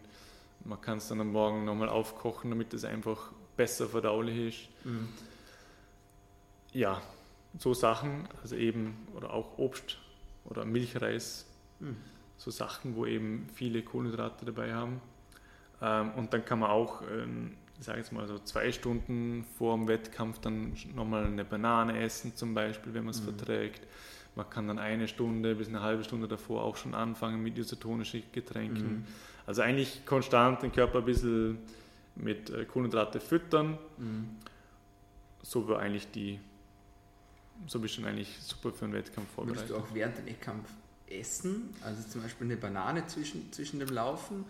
Man 0.65 0.81
kann 0.81 0.99
es 0.99 1.09
dann 1.09 1.21
am 1.21 1.33
Morgen 1.33 1.65
nochmal 1.65 1.89
aufkochen, 1.89 2.51
damit 2.51 2.73
es 2.75 2.85
einfach 2.85 3.33
besser 3.57 3.89
verdaulich 3.89 4.49
ist. 4.49 4.87
Mhm. 4.87 5.09
Ja, 6.73 7.03
so 7.59 7.75
Sachen, 7.75 8.29
also 8.43 8.57
eben, 8.57 9.07
oder 9.15 9.33
auch 9.33 9.59
Obst 9.59 9.99
oder 10.45 10.65
Milchreis, 10.65 11.47
mhm. 11.81 11.97
so 12.37 12.51
Sachen, 12.51 12.97
wo 12.97 13.07
eben 13.07 13.49
viele 13.55 13.83
Kohlenhydrate 13.83 14.45
dabei 14.45 14.73
haben. 14.75 15.01
Ähm, 15.81 16.13
und 16.13 16.33
dann 16.33 16.45
kann 16.45 16.61
man 16.61 16.71
auch, 16.71 17.03
ähm, 17.03 17.57
ich 17.79 17.85
sage 17.85 17.99
jetzt 17.99 18.13
mal 18.13 18.27
so 18.27 18.39
zwei 18.39 18.73
Stunden 18.73 19.45
vor 19.59 19.77
dem 19.77 19.89
Wettkampf 19.89 20.39
dann 20.39 20.75
nochmal 20.95 21.27
eine 21.27 21.45
Banane 21.45 22.01
essen, 22.01 22.35
zum 22.37 22.55
Beispiel, 22.55 22.95
wenn 22.95 23.05
man 23.05 23.11
es 23.11 23.21
mhm. 23.21 23.37
verträgt. 23.37 23.87
Man 24.35 24.49
kann 24.49 24.67
dann 24.67 24.79
eine 24.79 25.09
Stunde 25.09 25.55
bis 25.55 25.69
eine 25.69 25.83
halbe 25.83 26.05
Stunde 26.05 26.27
davor 26.27 26.63
auch 26.63 26.77
schon 26.77 26.95
anfangen 26.95 27.43
mit 27.43 27.59
isotonischen 27.59 28.23
Getränken. 28.33 28.93
Mhm. 28.93 29.05
Also 29.47 29.63
eigentlich 29.63 30.07
konstant 30.07 30.63
den 30.63 30.73
Körper 30.73 31.01
ein 31.01 31.05
bisschen 31.05 31.59
mit 32.15 32.51
äh, 32.51 32.65
Kohlenhydrate 32.65 33.21
füttern. 33.21 33.79
Mhm. 33.99 34.37
So 35.43 35.69
war 35.69 35.81
eigentlich 35.81 36.11
die, 36.11 36.39
so 37.67 37.79
bist 37.81 37.99
du 37.99 38.05
eigentlich 38.05 38.39
super 38.41 38.73
für 38.73 38.85
einen 38.85 38.95
Wettkampf 38.95 39.29
vorbereitet. 39.31 39.69
Würdest 39.69 39.87
du 39.87 39.91
auch 39.91 39.95
während 39.95 40.19
dem 40.19 40.27
Wettkampf 40.27 40.69
essen? 41.09 41.75
Also 41.85 42.09
zum 42.09 42.23
Beispiel 42.23 42.47
eine 42.47 42.57
Banane 42.57 43.07
zwischen, 43.07 43.53
zwischen 43.53 43.81
dem 43.81 43.89
Laufen? 43.91 44.45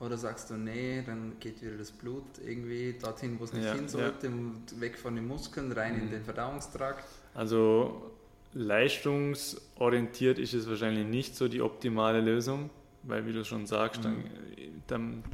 Oder 0.00 0.18
sagst 0.18 0.50
du, 0.50 0.54
nee, 0.54 1.02
dann 1.06 1.38
geht 1.38 1.62
wieder 1.62 1.76
das 1.76 1.92
Blut 1.92 2.24
irgendwie 2.44 2.96
dorthin, 3.00 3.38
wo 3.38 3.44
es 3.44 3.52
nicht 3.52 3.64
ja, 3.64 3.72
hin 3.72 3.88
sollte, 3.88 4.26
ja. 4.26 4.80
weg 4.80 4.98
von 4.98 5.14
den 5.14 5.28
Muskeln, 5.28 5.70
rein 5.70 5.94
mhm. 5.94 6.02
in 6.02 6.10
den 6.10 6.24
Verdauungstrakt? 6.24 7.04
Also 7.34 8.10
leistungsorientiert 8.54 10.38
ist 10.38 10.54
es 10.54 10.68
wahrscheinlich 10.68 11.06
nicht 11.06 11.36
so 11.36 11.48
die 11.48 11.62
optimale 11.62 12.20
Lösung, 12.20 12.70
weil 13.02 13.26
wie 13.26 13.32
du 13.32 13.44
schon 13.44 13.66
sagst, 13.66 14.04
mhm. 14.04 14.24
dann, 14.86 15.22
dann 15.22 15.24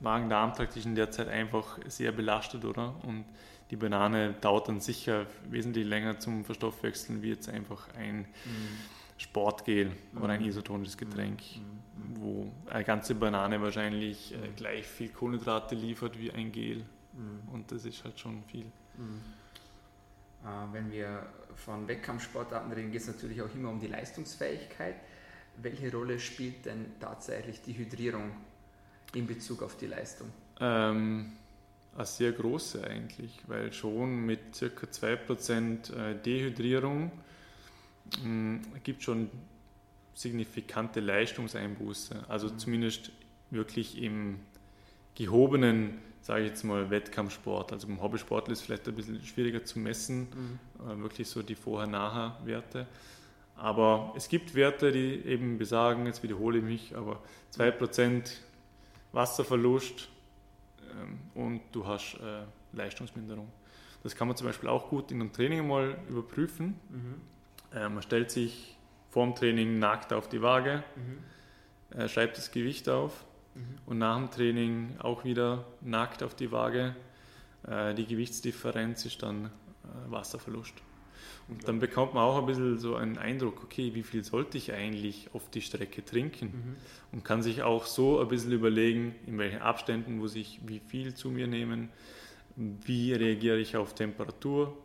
Magen-Darm-Trakt 0.00 0.76
ist 0.76 0.86
in 0.86 0.94
der 0.94 1.10
Zeit 1.10 1.28
einfach 1.28 1.78
sehr 1.86 2.12
belastet, 2.12 2.64
oder? 2.64 2.94
Und 3.04 3.24
die 3.70 3.76
Banane 3.76 4.34
dauert 4.40 4.68
dann 4.68 4.80
sicher 4.80 5.26
wesentlich 5.48 5.86
länger 5.86 6.18
zum 6.20 6.44
Verstoffwechseln 6.44 7.22
wie 7.22 7.30
jetzt 7.30 7.48
einfach 7.48 7.88
ein 7.96 8.18
mhm. 8.18 8.26
Sportgel 9.18 9.90
mhm. 10.12 10.22
oder 10.22 10.34
ein 10.34 10.42
mhm. 10.42 10.48
isotonisches 10.48 10.96
Getränk, 10.96 11.40
mhm. 11.40 12.20
wo 12.20 12.52
eine 12.70 12.84
ganze 12.84 13.14
Banane 13.14 13.60
wahrscheinlich 13.60 14.34
äh, 14.34 14.36
mhm. 14.36 14.56
gleich 14.56 14.86
viel 14.86 15.08
Kohlenhydrate 15.08 15.74
liefert 15.74 16.18
wie 16.18 16.30
ein 16.30 16.52
Gel. 16.52 16.84
Und 17.50 17.72
das 17.72 17.86
ist 17.86 18.04
halt 18.04 18.20
schon 18.20 18.42
viel. 18.42 18.66
Äh, 20.44 20.72
wenn 20.72 20.90
wir 20.90 21.26
von 21.56 21.88
Wettkampfsportarten 21.88 22.72
reden, 22.72 22.92
geht 22.92 23.02
es 23.02 23.06
natürlich 23.06 23.40
auch 23.42 23.54
immer 23.54 23.70
um 23.70 23.80
die 23.80 23.86
Leistungsfähigkeit. 23.86 24.96
Welche 25.56 25.90
Rolle 25.90 26.18
spielt 26.18 26.66
denn 26.66 26.86
tatsächlich 27.00 27.62
die 27.62 27.76
Hydrierung 27.76 28.30
in 29.14 29.26
Bezug 29.26 29.62
auf 29.62 29.76
die 29.76 29.86
Leistung? 29.86 30.30
Ähm, 30.60 31.32
eine 31.94 32.06
sehr 32.06 32.32
große 32.32 32.84
eigentlich, 32.84 33.40
weil 33.46 33.72
schon 33.72 34.26
mit 34.26 34.40
ca. 34.52 34.66
2% 34.66 35.94
äh, 35.94 36.14
Dehydrierung 36.22 37.10
äh, 38.22 38.78
gibt 38.84 39.02
schon 39.02 39.30
signifikante 40.14 41.00
Leistungseinbuße. 41.00 42.24
Also 42.28 42.48
mhm. 42.48 42.58
zumindest 42.58 43.12
wirklich 43.50 44.02
im 44.02 44.40
gehobenen 45.14 45.98
sage 46.26 46.42
ich 46.42 46.48
jetzt 46.48 46.64
mal, 46.64 46.90
Wettkampfsport. 46.90 47.72
Also 47.72 47.86
beim 47.86 48.02
Hobbysportler 48.02 48.52
ist 48.52 48.58
es 48.58 48.64
vielleicht 48.64 48.88
ein 48.88 48.96
bisschen 48.96 49.22
schwieriger 49.22 49.64
zu 49.64 49.78
messen, 49.78 50.22
mhm. 50.22 50.58
äh, 50.84 51.00
wirklich 51.00 51.28
so 51.28 51.40
die 51.40 51.54
Vorher-Nachher-Werte. 51.54 52.88
Aber 53.54 54.12
es 54.16 54.28
gibt 54.28 54.56
Werte, 54.56 54.90
die 54.90 55.24
eben 55.24 55.56
besagen, 55.56 56.04
jetzt 56.06 56.24
wiederhole 56.24 56.58
ich 56.58 56.64
mich, 56.64 56.96
aber 56.96 57.20
2% 57.56 58.28
Wasserverlust 59.12 60.08
ähm, 61.00 61.20
und 61.40 61.60
du 61.70 61.86
hast 61.86 62.14
äh, 62.14 62.42
Leistungsminderung. 62.76 63.46
Das 64.02 64.16
kann 64.16 64.26
man 64.26 64.36
zum 64.36 64.48
Beispiel 64.48 64.68
auch 64.68 64.88
gut 64.88 65.12
in 65.12 65.20
einem 65.20 65.32
Training 65.32 65.68
mal 65.68 65.96
überprüfen. 66.08 66.74
Mhm. 66.90 67.78
Äh, 67.78 67.88
man 67.88 68.02
stellt 68.02 68.32
sich 68.32 68.76
vor 69.10 69.24
dem 69.24 69.36
Training 69.36 69.78
nackt 69.78 70.12
auf 70.12 70.28
die 70.28 70.42
Waage, 70.42 70.82
mhm. 70.96 71.96
äh, 71.96 72.08
schreibt 72.08 72.36
das 72.36 72.50
Gewicht 72.50 72.88
auf 72.88 73.24
Mhm. 73.56 73.78
Und 73.86 73.98
nach 73.98 74.16
dem 74.16 74.30
Training 74.30 74.96
auch 74.98 75.24
wieder 75.24 75.64
nackt 75.80 76.22
auf 76.22 76.34
die 76.34 76.52
Waage. 76.52 76.94
Äh, 77.66 77.94
die 77.94 78.06
Gewichtsdifferenz 78.06 79.04
ist 79.06 79.22
dann 79.22 79.46
äh, 79.46 80.10
Wasserverlust. 80.10 80.74
Und 81.48 81.68
dann 81.68 81.78
bekommt 81.78 82.14
man 82.14 82.24
auch 82.24 82.38
ein 82.38 82.46
bisschen 82.46 82.78
so 82.78 82.96
einen 82.96 83.18
Eindruck, 83.18 83.62
okay, 83.62 83.94
wie 83.94 84.02
viel 84.02 84.24
sollte 84.24 84.58
ich 84.58 84.72
eigentlich 84.72 85.30
auf 85.32 85.48
die 85.48 85.60
Strecke 85.60 86.04
trinken? 86.04 86.46
Mhm. 86.46 86.76
Und 87.12 87.24
kann 87.24 87.42
sich 87.42 87.62
auch 87.62 87.86
so 87.86 88.20
ein 88.20 88.28
bisschen 88.28 88.52
überlegen, 88.52 89.14
in 89.26 89.38
welchen 89.38 89.60
Abständen 89.60 90.18
muss 90.18 90.34
ich 90.34 90.60
wie 90.66 90.80
viel 90.80 91.14
zu 91.14 91.30
mir 91.30 91.46
nehmen, 91.46 91.90
wie 92.56 93.12
reagiere 93.12 93.58
ich 93.58 93.76
auf 93.76 93.94
Temperatur. 93.94 94.76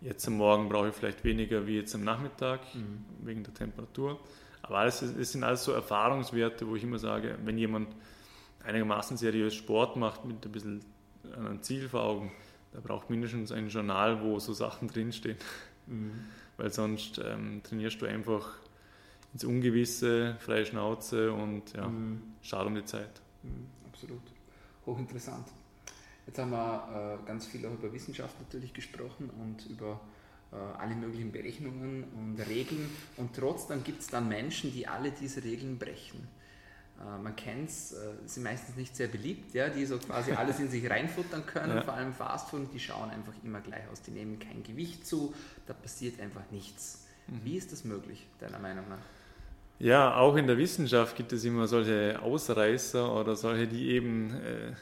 Jetzt 0.00 0.26
am 0.26 0.38
Morgen 0.38 0.68
brauche 0.70 0.88
ich 0.88 0.94
vielleicht 0.94 1.24
weniger 1.24 1.66
wie 1.66 1.76
jetzt 1.76 1.94
am 1.94 2.04
Nachmittag 2.04 2.74
mhm. 2.74 3.04
wegen 3.22 3.42
der 3.44 3.52
Temperatur. 3.52 4.18
Aber 4.62 4.78
alles, 4.78 5.02
es 5.02 5.32
sind 5.32 5.44
alles 5.44 5.64
so 5.64 5.72
Erfahrungswerte, 5.72 6.68
wo 6.68 6.76
ich 6.76 6.82
immer 6.82 6.98
sage, 6.98 7.38
wenn 7.44 7.58
jemand 7.58 7.88
einigermaßen 8.64 9.16
seriös 9.16 9.54
Sport 9.54 9.96
macht 9.96 10.24
mit 10.24 10.44
ein 10.44 10.52
bisschen 10.52 10.84
einem 11.36 11.62
Ziel 11.62 11.88
vor 11.88 12.02
Augen, 12.02 12.32
der 12.72 12.80
braucht 12.80 13.10
mindestens 13.10 13.52
ein 13.52 13.68
Journal, 13.68 14.22
wo 14.22 14.38
so 14.38 14.52
Sachen 14.52 14.88
drinstehen. 14.88 15.36
Mhm. 15.86 16.12
Weil 16.56 16.72
sonst 16.72 17.20
ähm, 17.24 17.62
trainierst 17.62 18.00
du 18.00 18.06
einfach 18.06 18.58
ins 19.32 19.44
Ungewisse, 19.44 20.36
freie 20.40 20.66
Schnauze 20.66 21.32
und 21.32 21.72
ja, 21.72 21.88
mhm. 21.88 22.22
schade 22.42 22.66
um 22.66 22.74
die 22.74 22.84
Zeit. 22.84 23.20
Mhm, 23.42 23.66
absolut. 23.88 24.22
Hochinteressant. 24.86 25.46
Jetzt 26.26 26.38
haben 26.38 26.50
wir 26.50 27.18
äh, 27.22 27.26
ganz 27.26 27.46
viel 27.46 27.64
auch 27.66 27.72
über 27.72 27.92
Wissenschaft 27.92 28.38
natürlich 28.40 28.72
gesprochen 28.72 29.30
und 29.40 29.66
über 29.70 30.00
alle 30.52 30.96
möglichen 30.96 31.30
Berechnungen 31.30 32.04
und 32.16 32.40
Regeln 32.48 32.90
und 33.16 33.36
trotzdem 33.36 33.84
gibt 33.84 34.00
es 34.00 34.08
dann 34.08 34.28
Menschen, 34.28 34.72
die 34.72 34.88
alle 34.88 35.12
diese 35.12 35.44
Regeln 35.44 35.78
brechen. 35.78 36.26
Äh, 37.00 37.22
man 37.22 37.34
kennt 37.36 37.70
es, 37.70 37.92
äh, 37.92 37.96
sind 38.26 38.42
meistens 38.42 38.76
nicht 38.76 38.94
sehr 38.94 39.08
beliebt, 39.08 39.54
ja, 39.54 39.68
die 39.68 39.86
so 39.86 39.98
quasi 39.98 40.32
alles 40.32 40.60
in 40.60 40.68
sich 40.68 40.88
reinfuttern 40.88 41.46
können, 41.46 41.76
ja. 41.76 41.82
vor 41.82 41.94
allem 41.94 42.12
Fastfood, 42.12 42.72
die 42.72 42.80
schauen 42.80 43.10
einfach 43.10 43.32
immer 43.42 43.60
gleich 43.60 43.88
aus, 43.90 44.02
die 44.02 44.10
nehmen 44.10 44.38
kein 44.38 44.62
Gewicht 44.62 45.06
zu, 45.06 45.34
da 45.66 45.72
passiert 45.72 46.20
einfach 46.20 46.42
nichts. 46.50 47.06
Mhm. 47.26 47.40
Wie 47.44 47.56
ist 47.56 47.72
das 47.72 47.84
möglich, 47.84 48.26
deiner 48.38 48.58
Meinung 48.58 48.88
nach? 48.88 48.98
Ja, 49.78 50.16
auch 50.16 50.36
in 50.36 50.46
der 50.46 50.58
Wissenschaft 50.58 51.16
gibt 51.16 51.32
es 51.32 51.42
immer 51.44 51.66
solche 51.66 52.20
Ausreißer 52.20 53.18
oder 53.18 53.34
solche, 53.34 53.66
die 53.66 53.92
eben 53.92 54.34
äh, 54.34 54.72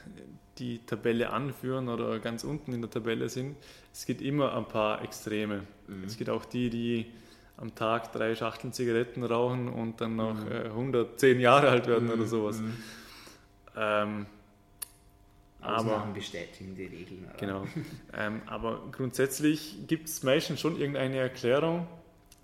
die 0.58 0.78
Tabelle 0.86 1.30
anführen 1.30 1.88
oder 1.88 2.18
ganz 2.18 2.44
unten 2.44 2.72
in 2.72 2.80
der 2.80 2.90
Tabelle 2.90 3.28
sind. 3.28 3.56
Es 3.92 4.06
gibt 4.06 4.20
immer 4.20 4.56
ein 4.56 4.66
paar 4.66 5.02
Extreme. 5.02 5.64
Mhm. 5.86 6.04
Es 6.04 6.16
gibt 6.16 6.30
auch 6.30 6.44
die, 6.44 6.70
die 6.70 7.06
am 7.56 7.74
Tag 7.74 8.12
drei 8.12 8.34
Schachteln 8.34 8.72
Zigaretten 8.72 9.24
rauchen 9.24 9.68
und 9.68 10.00
dann 10.00 10.16
noch 10.16 10.34
mhm. 10.34 10.52
äh, 10.52 10.64
110 10.66 11.40
Jahre 11.40 11.68
alt 11.68 11.86
werden 11.86 12.06
mhm. 12.06 12.14
oder 12.14 12.26
sowas. 12.26 12.60
Mhm. 12.60 12.76
Ähm, 13.76 14.26
Ausnahmen 15.60 16.14
bestätigen 16.14 16.74
die 16.74 16.86
Regeln. 16.86 17.24
Oder? 17.24 17.34
Genau. 17.38 17.66
ähm, 18.16 18.42
aber 18.46 18.82
grundsätzlich 18.92 19.86
gibt 19.86 20.08
es 20.08 20.22
meistens 20.22 20.60
schon 20.60 20.78
irgendeine 20.78 21.18
Erklärung. 21.18 21.86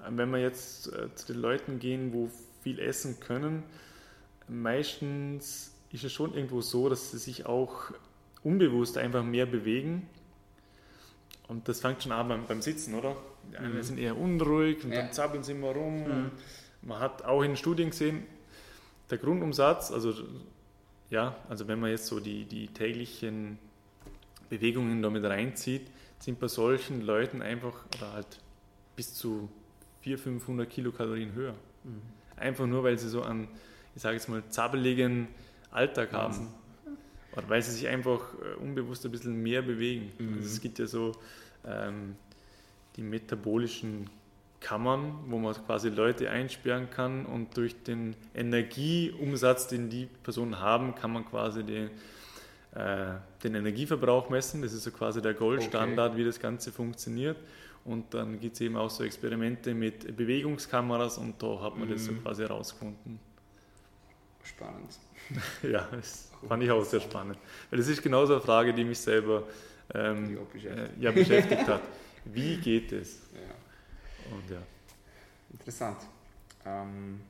Ähm, 0.07 0.19
wenn 0.19 0.31
wir 0.31 0.41
jetzt 0.41 0.93
äh, 0.93 1.15
zu 1.15 1.33
den 1.33 1.41
Leuten 1.41 1.79
gehen, 1.79 2.12
wo 2.12 2.31
viel 2.62 2.81
essen 2.81 3.21
können, 3.21 3.62
meistens 4.49 5.73
ist 5.93 6.03
es 6.03 6.12
schon 6.12 6.35
irgendwo 6.35 6.61
so, 6.61 6.89
dass 6.89 7.12
sie 7.12 7.19
sich 7.19 7.47
auch 7.47 7.93
unbewusst 8.45 8.97
einfach 8.99 9.24
mehr 9.24 9.47
bewegen. 9.47 10.09
Und 11.49 11.68
das 11.68 11.80
fängt 11.80 12.03
schon 12.03 12.12
an 12.12 12.28
beim, 12.28 12.47
beim 12.47 12.62
Sitzen, 12.62 12.95
oder? 12.95 13.16
Die 13.51 13.57
einen 13.57 13.76
mhm. 13.76 13.82
sind 13.82 13.99
eher 13.99 14.16
unruhig 14.16 14.84
und 14.84 14.92
ja. 14.92 15.03
dann 15.03 15.12
zappeln 15.12 15.42
sie 15.42 15.53
immer 15.53 15.72
rum. 15.72 16.05
Mhm. 16.05 16.30
man 16.82 17.01
hat 17.01 17.24
auch 17.24 17.42
in 17.42 17.57
Studien 17.57 17.90
gesehen, 17.90 18.24
der 19.11 19.18
Grundumsatz, 19.18 19.90
also 19.90 20.14
ja, 21.11 21.36
also 21.49 21.68
wenn 21.68 21.80
man 21.80 21.90
jetzt 21.90 22.07
so 22.07 22.20
die, 22.20 22.45
die 22.45 22.68
täglichen 22.68 23.59
Bewegungen 24.49 25.03
damit 25.03 25.24
reinzieht, 25.24 25.86
sind 26.18 26.40
bei 26.40 26.49
solchen 26.49 27.03
Leuten 27.03 27.42
einfach 27.42 27.84
oder 27.97 28.12
halt 28.14 28.40
bis 28.97 29.14
zu 29.14 29.51
400, 30.01 30.22
500 30.22 30.70
Kilokalorien 30.70 31.32
höher. 31.34 31.55
Mhm. 31.84 32.01
Einfach 32.36 32.66
nur, 32.66 32.82
weil 32.82 32.99
sie 32.99 33.09
so 33.09 33.22
einen, 33.22 33.49
ich 33.95 34.03
sage 34.03 34.16
jetzt 34.16 34.28
mal, 34.28 34.42
zappeligen 34.49 35.28
Alltag 35.70 36.12
haben. 36.12 36.49
Oder 37.37 37.49
weil 37.49 37.62
sie 37.62 37.72
sich 37.72 37.89
einfach 37.89 38.20
äh, 38.35 38.61
unbewusst 38.61 39.05
ein 39.05 39.11
bisschen 39.11 39.43
mehr 39.43 39.62
bewegen. 39.62 40.12
Mhm. 40.18 40.35
Also 40.37 40.49
es 40.49 40.61
gibt 40.61 40.78
ja 40.78 40.87
so 40.87 41.12
ähm, 41.66 42.16
die 42.97 43.03
metabolischen 43.03 44.09
Kammern, 44.61 45.18
wo 45.26 45.39
man 45.39 45.55
quasi 45.66 45.91
Leute 45.91 46.30
einsperren 46.30 46.89
kann 46.91 47.26
und 47.26 47.57
durch 47.57 47.82
den 47.82 48.16
Energieumsatz, 48.35 49.68
den 49.68 49.91
die 49.91 50.09
Personen 50.22 50.59
haben, 50.59 50.95
kann 50.95 51.12
man 51.12 51.26
quasi 51.26 51.64
den, 51.64 51.91
äh, 52.74 53.14
den 53.43 53.57
Energieverbrauch 53.57 54.30
messen. 54.30 54.62
Das 54.62 54.72
ist 54.72 54.85
so 54.85 54.91
quasi 54.91 55.20
der 55.20 55.35
Goldstandard, 55.35 56.12
okay. 56.12 56.20
wie 56.20 56.24
das 56.24 56.41
Ganze 56.41 56.72
funktioniert. 56.72 57.37
Und 57.85 58.14
dann 58.14 58.41
gibt 58.41 58.55
es 58.55 58.62
eben 58.62 58.76
auch 58.76 58.89
so 58.89 59.05
Experimente 59.05 59.74
mit 59.74 60.16
Bewegungskameras 60.16 61.18
und 61.18 61.43
da 61.43 61.61
hat 61.61 61.76
man 61.76 61.89
mhm. 61.89 61.93
das 61.93 62.07
so 62.07 62.12
mhm. 62.12 62.22
quasi 62.22 62.43
herausgefunden. 62.43 63.20
Spannend. 64.43 64.99
ja, 65.62 65.87
das 65.91 66.30
fand 66.49 66.62
ich 66.62 66.70
auch 66.70 66.84
sehr 66.84 67.01
spannend. 67.01 67.38
Weil 67.70 67.78
das 67.78 67.88
ist 67.88 68.03
genauso 68.03 68.34
eine 68.34 68.42
Frage, 68.42 68.72
die 68.72 68.84
mich 68.84 68.99
selber 68.99 69.45
ähm, 69.95 70.38
beschäftigt. 70.53 70.99
Äh, 70.99 71.03
ja, 71.03 71.11
beschäftigt 71.11 71.66
hat. 71.66 71.82
Wie 72.24 72.57
geht 72.57 72.92
es? 72.92 73.20
Ja. 73.34 74.34
Und, 74.34 74.51
ja. 74.51 74.62
Interessant. 75.51 75.99
Ähm, 76.64 77.20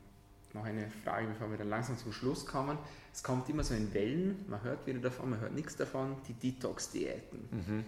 noch 0.53 0.65
eine 0.65 0.89
Frage, 1.05 1.27
bevor 1.27 1.51
wir 1.51 1.59
dann 1.59 1.69
langsam 1.69 1.99
zum 1.99 2.13
Schluss 2.13 2.47
kommen. 2.47 2.79
Es 3.13 3.23
kommt 3.23 3.49
immer 3.49 3.65
so 3.65 3.75
in 3.75 3.93
Wellen, 3.93 4.45
man 4.49 4.63
hört 4.63 4.87
wieder 4.87 5.01
davon, 5.01 5.31
man 5.31 5.41
hört 5.41 5.53
nichts 5.53 5.77
davon, 5.77 6.17
die 6.29 6.33
Detox-Diäten. 6.35 7.49
Mhm. 7.51 7.85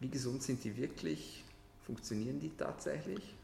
Wie 0.00 0.08
gesund 0.08 0.42
sind 0.42 0.62
die 0.64 0.76
wirklich? 0.76 1.42
Funktionieren 1.84 2.38
die 2.38 2.50
tatsächlich? 2.50 3.34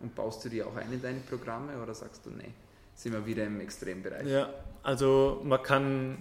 Und 0.00 0.14
baust 0.14 0.44
du 0.44 0.48
die 0.48 0.62
auch 0.62 0.76
ein 0.76 0.92
in 0.92 1.00
deine 1.00 1.20
Programme 1.20 1.80
oder 1.82 1.94
sagst 1.94 2.26
du, 2.26 2.30
nee, 2.30 2.52
sind 2.94 3.12
wir 3.12 3.26
wieder 3.26 3.44
im 3.44 3.60
Extrembereich? 3.60 4.26
Ja, 4.26 4.52
also 4.82 5.40
man 5.44 5.62
kann 5.62 6.18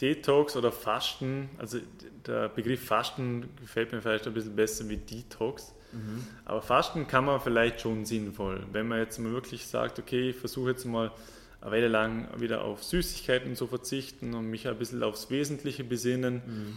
Detox 0.00 0.56
oder 0.56 0.70
Fasten, 0.70 1.50
also 1.58 1.78
der 2.26 2.48
Begriff 2.48 2.84
Fasten 2.84 3.48
gefällt 3.60 3.92
mir 3.92 4.00
vielleicht 4.00 4.26
ein 4.26 4.34
bisschen 4.34 4.54
besser 4.54 4.88
wie 4.88 4.96
Detox. 4.96 5.74
Mhm. 5.92 6.26
Aber 6.44 6.62
Fasten 6.62 7.06
kann 7.06 7.24
man 7.24 7.40
vielleicht 7.40 7.80
schon 7.80 8.04
sinnvoll. 8.04 8.64
Wenn 8.72 8.86
man 8.86 8.98
jetzt 8.98 9.18
mal 9.18 9.32
wirklich 9.32 9.66
sagt, 9.66 9.98
okay, 9.98 10.30
ich 10.30 10.36
versuche 10.36 10.70
jetzt 10.70 10.84
mal 10.84 11.10
eine 11.60 11.70
Weile 11.72 11.88
lang 11.88 12.28
wieder 12.38 12.62
auf 12.62 12.84
Süßigkeiten 12.84 13.56
zu 13.56 13.66
verzichten 13.66 14.34
und 14.34 14.46
mich 14.46 14.68
ein 14.68 14.78
bisschen 14.78 15.02
aufs 15.02 15.30
Wesentliche 15.30 15.84
besinnen, 15.84 16.42
mhm. 16.46 16.76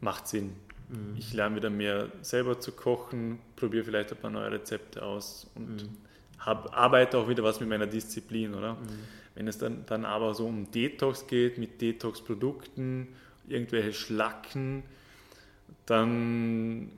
macht 0.00 0.28
Sinn. 0.28 0.54
Mhm. 0.88 1.16
Ich 1.18 1.32
lerne 1.34 1.56
wieder 1.56 1.70
mehr 1.70 2.08
selber 2.22 2.60
zu 2.60 2.72
kochen, 2.72 3.40
probiere 3.56 3.84
vielleicht 3.84 4.12
ein 4.12 4.18
paar 4.18 4.30
neue 4.30 4.52
Rezepte 4.52 5.02
aus 5.02 5.46
und 5.54 5.82
mhm. 5.82 5.96
Hab, 6.44 6.76
arbeite 6.76 7.18
auch 7.18 7.28
wieder 7.28 7.42
was 7.42 7.60
mit 7.60 7.68
meiner 7.68 7.86
Disziplin, 7.86 8.54
oder? 8.54 8.74
Mhm. 8.74 8.78
Wenn 9.34 9.48
es 9.48 9.58
dann, 9.58 9.84
dann 9.86 10.04
aber 10.04 10.34
so 10.34 10.46
um 10.46 10.70
Detox 10.70 11.26
geht, 11.26 11.58
mit 11.58 11.80
Detox-Produkten, 11.80 13.08
irgendwelche 13.48 13.92
Schlacken, 13.92 14.84
dann, 15.86 16.90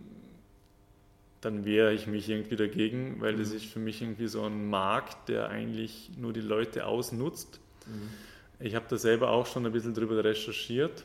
dann 1.40 1.64
wehre 1.64 1.92
ich 1.92 2.06
mich 2.06 2.28
irgendwie 2.28 2.56
dagegen, 2.56 3.20
weil 3.20 3.36
das 3.36 3.50
mhm. 3.50 3.56
ist 3.56 3.64
für 3.66 3.78
mich 3.78 4.02
irgendwie 4.02 4.28
so 4.28 4.42
ein 4.44 4.68
Markt, 4.68 5.28
der 5.28 5.48
eigentlich 5.48 6.10
nur 6.18 6.32
die 6.32 6.40
Leute 6.40 6.86
ausnutzt. 6.86 7.60
Mhm. 7.86 8.10
Ich 8.58 8.74
habe 8.74 8.86
da 8.88 8.96
selber 8.96 9.30
auch 9.30 9.46
schon 9.46 9.66
ein 9.66 9.72
bisschen 9.72 9.94
drüber 9.94 10.22
recherchiert 10.22 11.04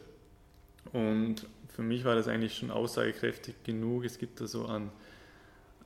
und 0.94 1.48
für 1.70 1.84
mich 1.84 2.04
war 2.04 2.16
das 2.16 2.28
eigentlich 2.28 2.58
schon 2.58 2.72
aussagekräftig 2.72 3.56
genug. 3.64 4.06
Es 4.06 4.18
gibt 4.18 4.42
da 4.42 4.48
so 4.48 4.66
einen, 4.68 4.92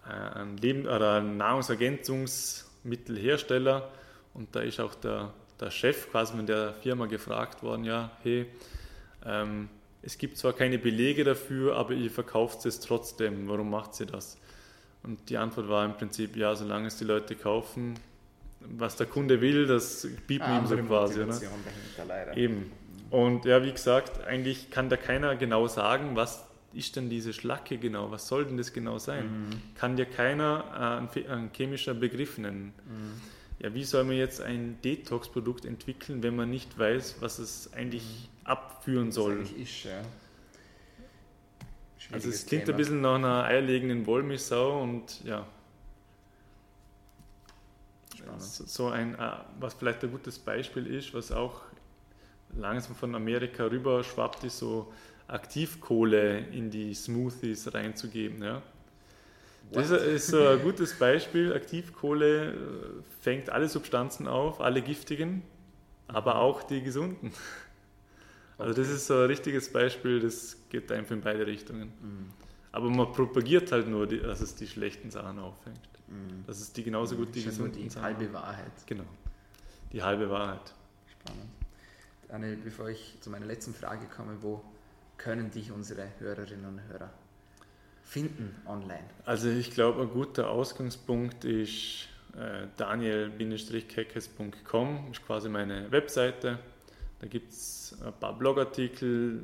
äh, 0.07 0.11
einen, 0.39 0.57
Leben 0.57 0.87
oder 0.87 1.15
einen 1.15 1.37
Nahrungsergänzungsmittelhersteller 1.37 3.89
und 4.33 4.55
da 4.55 4.61
ist 4.61 4.79
auch 4.79 4.95
der, 4.95 5.33
der 5.59 5.71
Chef 5.71 6.11
quasi 6.11 6.35
von 6.35 6.45
der 6.45 6.73
Firma 6.73 7.05
gefragt 7.05 7.63
worden, 7.63 7.85
ja, 7.85 8.11
hey, 8.23 8.47
ähm, 9.25 9.69
es 10.01 10.17
gibt 10.19 10.37
zwar 10.37 10.53
keine 10.53 10.77
Belege 10.77 11.23
dafür, 11.23 11.77
aber 11.77 11.93
ihr 11.93 12.11
verkauft 12.11 12.65
es 12.67 12.79
trotzdem. 12.79 13.47
Warum 13.47 13.71
macht 13.71 13.99
ihr 13.99 14.05
das? 14.05 14.37
Und 15.01 15.29
die 15.29 15.37
Antwort 15.37 15.67
war 15.67 15.83
im 15.83 15.93
Prinzip, 15.93 16.35
ja, 16.35 16.55
solange 16.55 16.87
es 16.87 16.97
die 16.97 17.05
Leute 17.05 17.35
kaufen, 17.35 17.95
was 18.59 18.97
der 18.97 19.07
Kunde 19.07 19.41
will, 19.41 19.65
das 19.65 20.07
bieten 20.27 20.43
ah, 20.43 20.59
ihm 20.59 20.67
so 20.67 20.77
quasi. 20.77 21.25
Ne? 21.25 21.39
Eben. 22.35 22.71
Und 23.09 23.45
ja, 23.45 23.63
wie 23.63 23.71
gesagt, 23.71 24.23
eigentlich 24.25 24.69
kann 24.69 24.89
da 24.89 24.97
keiner 24.97 25.35
genau 25.35 25.67
sagen, 25.67 26.15
was 26.15 26.45
ist 26.75 26.95
denn 26.95 27.09
diese 27.09 27.33
Schlacke 27.33 27.77
genau, 27.77 28.11
was 28.11 28.27
soll 28.27 28.45
denn 28.45 28.57
das 28.57 28.73
genau 28.73 28.97
sein? 28.99 29.25
Mhm. 29.25 29.75
Kann 29.75 29.95
dir 29.95 30.05
keiner 30.05 31.07
äh, 31.15 31.29
ein, 31.29 31.51
chemischer 31.53 31.93
Begriff 31.93 32.37
nennen. 32.37 32.73
Mhm. 32.85 33.21
Ja, 33.59 33.73
wie 33.73 33.83
soll 33.83 34.03
man 34.03 34.17
jetzt 34.17 34.41
ein 34.41 34.77
Detox-Produkt 34.83 35.65
entwickeln, 35.65 36.21
wenn 36.23 36.35
man 36.35 36.49
nicht 36.49 36.77
weiß, 36.77 37.17
was 37.21 37.39
es 37.39 37.73
eigentlich 37.73 38.03
mhm. 38.03 38.47
abführen 38.47 39.11
soll? 39.11 39.41
Was 39.41 39.51
ist, 39.51 39.83
ja. 39.85 40.01
Also 42.11 42.29
es 42.29 42.45
klingt 42.45 42.65
Thema. 42.65 42.75
ein 42.75 42.77
bisschen 42.77 43.01
nach 43.01 43.15
einer 43.15 43.43
eierlegenden 43.45 44.05
Wollmilchsau 44.05 44.81
und 44.83 45.23
ja. 45.23 45.47
Spannend. 48.15 48.41
So 48.41 48.89
ein, 48.89 49.15
äh, 49.15 49.31
was 49.59 49.73
vielleicht 49.73 50.03
ein 50.03 50.11
gutes 50.11 50.37
Beispiel 50.37 50.85
ist, 50.87 51.13
was 51.13 51.31
auch 51.31 51.61
langsam 52.55 52.95
von 52.95 53.15
Amerika 53.15 53.65
rüber 53.65 54.03
schwappt, 54.03 54.43
ist 54.43 54.59
so 54.59 54.93
Aktivkohle 55.27 56.39
in 56.39 56.69
die 56.69 56.93
Smoothies 56.93 57.73
reinzugeben. 57.73 58.43
Ja. 58.43 58.61
Das 59.71 59.89
ist 59.89 60.27
so 60.27 60.47
ein 60.47 60.61
gutes 60.61 60.93
Beispiel. 60.93 61.53
Aktivkohle 61.53 62.51
äh, 62.51 62.55
fängt 63.21 63.49
alle 63.49 63.67
Substanzen 63.67 64.27
auf, 64.27 64.61
alle 64.61 64.81
giftigen, 64.81 65.41
aber 66.07 66.35
auch 66.35 66.63
die 66.63 66.81
gesunden. 66.81 67.31
Also 68.57 68.73
das 68.73 68.87
ist 68.87 69.07
so 69.07 69.15
ein 69.15 69.25
richtiges 69.25 69.69
Beispiel, 69.69 70.21
das 70.21 70.55
geht 70.69 70.89
einfach 70.89 71.11
in 71.11 71.19
beide 71.19 71.45
Richtungen. 71.45 71.91
Mhm. 72.01 72.31
Aber 72.71 72.89
man 72.89 73.11
propagiert 73.11 73.69
halt 73.73 73.89
nur, 73.89 74.07
dass 74.07 74.39
es 74.39 74.55
die 74.55 74.65
schlechten 74.65 75.11
Sachen 75.11 75.39
auffängt. 75.39 75.81
Mhm. 76.07 76.45
Dass 76.47 76.61
es 76.61 76.71
die 76.71 76.81
genauso 76.83 77.17
gut 77.17 77.35
die 77.35 77.43
gesunden 77.43 77.81
die 77.81 77.89
Sachen 77.89 78.03
halbe 78.03 78.31
Wahrheit. 78.31 78.71
Genau, 78.85 79.03
die 79.91 80.01
halbe 80.01 80.29
Wahrheit. 80.29 80.73
Spannend. 81.11 81.49
Daniel, 82.29 82.55
bevor 82.63 82.87
ich 82.87 83.17
zu 83.19 83.29
meiner 83.29 83.45
letzten 83.45 83.73
Frage 83.73 84.05
komme, 84.07 84.37
wo 84.39 84.63
können 85.17 85.51
dich 85.51 85.71
unsere 85.71 86.07
Hörerinnen 86.19 86.65
und 86.65 86.81
Hörer 86.87 87.11
finden 88.03 88.55
online? 88.65 89.03
Also 89.25 89.49
ich 89.49 89.71
glaube, 89.71 90.03
ein 90.03 90.09
guter 90.09 90.49
Ausgangspunkt 90.49 91.43
ist 91.45 92.07
äh, 92.37 92.67
daniel-keckes.com, 92.77 95.07
ist 95.11 95.25
quasi 95.25 95.49
meine 95.49 95.91
Webseite. 95.91 96.59
Da 97.19 97.27
gibt 97.27 97.51
es 97.51 97.97
ein 98.03 98.13
paar 98.19 98.37
Blogartikel, 98.37 99.43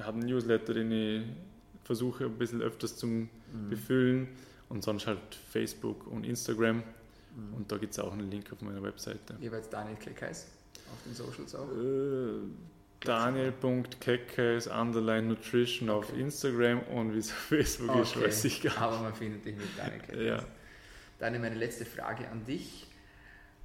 habe 0.00 0.18
einen 0.18 0.28
Newsletter, 0.28 0.74
den 0.74 0.92
ich 0.92 1.22
versuche 1.84 2.24
ein 2.24 2.36
bisschen 2.36 2.60
öfters 2.62 2.96
zu 2.96 3.06
mhm. 3.06 3.30
befüllen 3.70 4.28
und 4.68 4.84
sonst 4.84 5.06
halt 5.06 5.36
Facebook 5.50 6.06
und 6.08 6.24
Instagram. 6.24 6.76
Mhm. 6.76 7.54
Und 7.54 7.72
da 7.72 7.78
gibt 7.78 7.92
es 7.92 7.98
auch 7.98 8.12
einen 8.12 8.30
Link 8.30 8.52
auf 8.52 8.60
meiner 8.60 8.82
Webseite. 8.82 9.36
Jeweils 9.40 9.70
Daniel 9.70 9.96
Keckes 9.96 10.48
auf 10.92 11.02
den 11.04 11.14
Socials 11.14 11.54
auch? 11.54 11.70
Äh, 11.70 12.40
Daniel.keckes 13.06 14.66
underline 14.66 15.28
Nutrition 15.28 15.88
okay. 15.90 15.98
auf 15.98 16.18
Instagram 16.18 16.80
und 16.82 17.14
wie 17.14 17.18
es 17.18 17.30
auf 17.30 17.38
Facebook 17.38 17.90
okay. 17.90 18.02
ist, 18.02 18.20
weiß 18.20 18.44
ich 18.44 18.62
gar 18.62 18.70
nicht. 18.70 18.80
Aber 18.80 18.98
man 19.00 19.14
findet 19.14 19.44
dich 19.44 19.56
mit 19.56 19.66
Daniel 19.76 20.00
Keckes. 20.00 20.22
Ja. 20.22 20.44
Dann 21.18 21.40
meine 21.40 21.54
letzte 21.54 21.84
Frage 21.84 22.28
an 22.28 22.44
dich. 22.44 22.86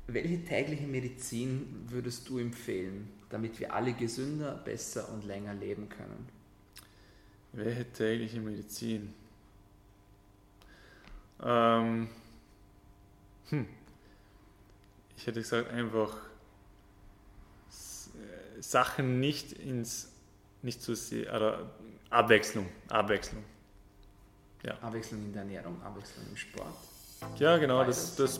Welche 0.07 0.43
tägliche 0.43 0.87
Medizin 0.87 1.85
würdest 1.87 2.27
du 2.27 2.39
empfehlen, 2.39 3.09
damit 3.29 3.59
wir 3.59 3.73
alle 3.73 3.93
gesünder, 3.93 4.55
besser 4.65 5.09
und 5.13 5.25
länger 5.25 5.53
leben 5.53 5.89
können? 5.89 6.27
Welche 7.53 7.85
tägliche 7.91 8.39
Medizin? 8.39 9.13
Ähm, 11.43 12.09
hm. 13.49 13.65
Ich 15.17 15.27
hätte 15.27 15.41
gesagt, 15.41 15.69
einfach 15.69 16.17
Sachen 18.61 19.19
nicht 19.19 19.51
ins, 19.53 20.11
nicht 20.61 20.81
zu 20.81 20.95
sehen, 20.95 21.27
oder 21.35 21.71
Abwechslung, 22.09 22.67
Abwechslung. 22.89 23.43
Ja. 24.63 24.75
Abwechslung 24.81 25.25
in 25.25 25.33
der 25.33 25.41
Ernährung, 25.41 25.81
Abwechslung 25.81 26.25
im 26.29 26.37
Sport. 26.37 26.73
Ja, 27.37 27.57
genau, 27.57 27.83
das, 27.83 28.15
das 28.15 28.39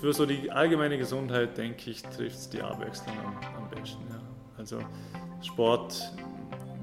für 0.00 0.12
so 0.12 0.26
die 0.26 0.50
allgemeine 0.50 0.98
Gesundheit, 0.98 1.56
denke 1.56 1.90
ich, 1.90 2.02
trifft 2.02 2.36
es 2.36 2.50
die 2.50 2.60
Abwechslung 2.60 3.16
am, 3.18 3.36
am 3.56 3.70
besten. 3.70 4.02
Ja. 4.10 4.20
Also 4.58 4.80
Sport 5.42 6.12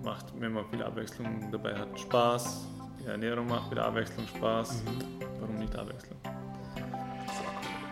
macht, 0.04 0.28
wenn 0.40 0.54
man 0.54 0.66
viel 0.70 0.82
Abwechslung 0.84 1.52
dabei 1.52 1.76
hat, 1.76 2.00
Spaß. 2.00 2.66
Die 3.00 3.08
Ernährung 3.08 3.48
macht 3.48 3.70
mit 3.70 3.80
Abwechslung 3.80 4.28
Spaß. 4.28 4.84
Mhm. 4.84 5.22
Warum 5.40 5.58
nicht 5.58 5.76
Abwechslung? 5.76 6.18
Sehr 6.24 6.84
cool. 6.84 6.92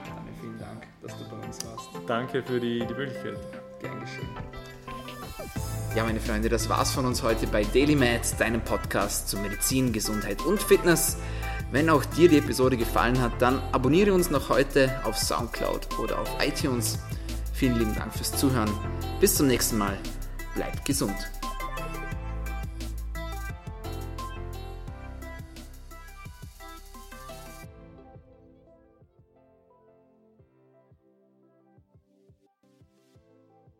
Daniel, 0.05 0.33
vielen 0.39 0.59
Dank, 0.59 0.87
dass 1.01 1.17
du 1.17 1.29
bei 1.29 1.45
uns 1.45 1.65
warst. 1.65 1.89
Danke 2.07 2.43
für 2.43 2.59
die, 2.59 2.79
die 2.79 2.93
Möglichkeit. 2.93 3.37
Gern 3.79 3.99
geschehen. 3.99 4.29
Ja, 5.95 6.03
meine 6.03 6.19
Freunde, 6.19 6.49
das 6.49 6.69
war's 6.69 6.91
von 6.91 7.05
uns 7.05 7.23
heute 7.23 7.47
bei 7.47 7.63
DailyMed, 7.63 8.39
deinem 8.39 8.61
Podcast 8.61 9.27
zu 9.27 9.37
Medizin, 9.37 9.91
Gesundheit 9.91 10.41
und 10.45 10.61
Fitness. 10.61 11.17
Wenn 11.71 11.89
auch 11.89 12.05
dir 12.05 12.29
die 12.29 12.37
Episode 12.37 12.77
gefallen 12.77 13.19
hat, 13.19 13.41
dann 13.41 13.59
abonniere 13.71 14.13
uns 14.13 14.29
noch 14.29 14.49
heute 14.49 15.01
auf 15.03 15.17
Soundcloud 15.17 15.99
oder 15.99 16.19
auf 16.19 16.29
iTunes. 16.45 16.99
Vielen 17.53 17.79
lieben 17.79 17.95
Dank 17.95 18.13
fürs 18.13 18.31
Zuhören. 18.31 18.69
Bis 19.19 19.35
zum 19.35 19.47
nächsten 19.47 19.79
Mal. 19.79 19.97
Bleibt 20.53 20.85
gesund. 20.85 21.15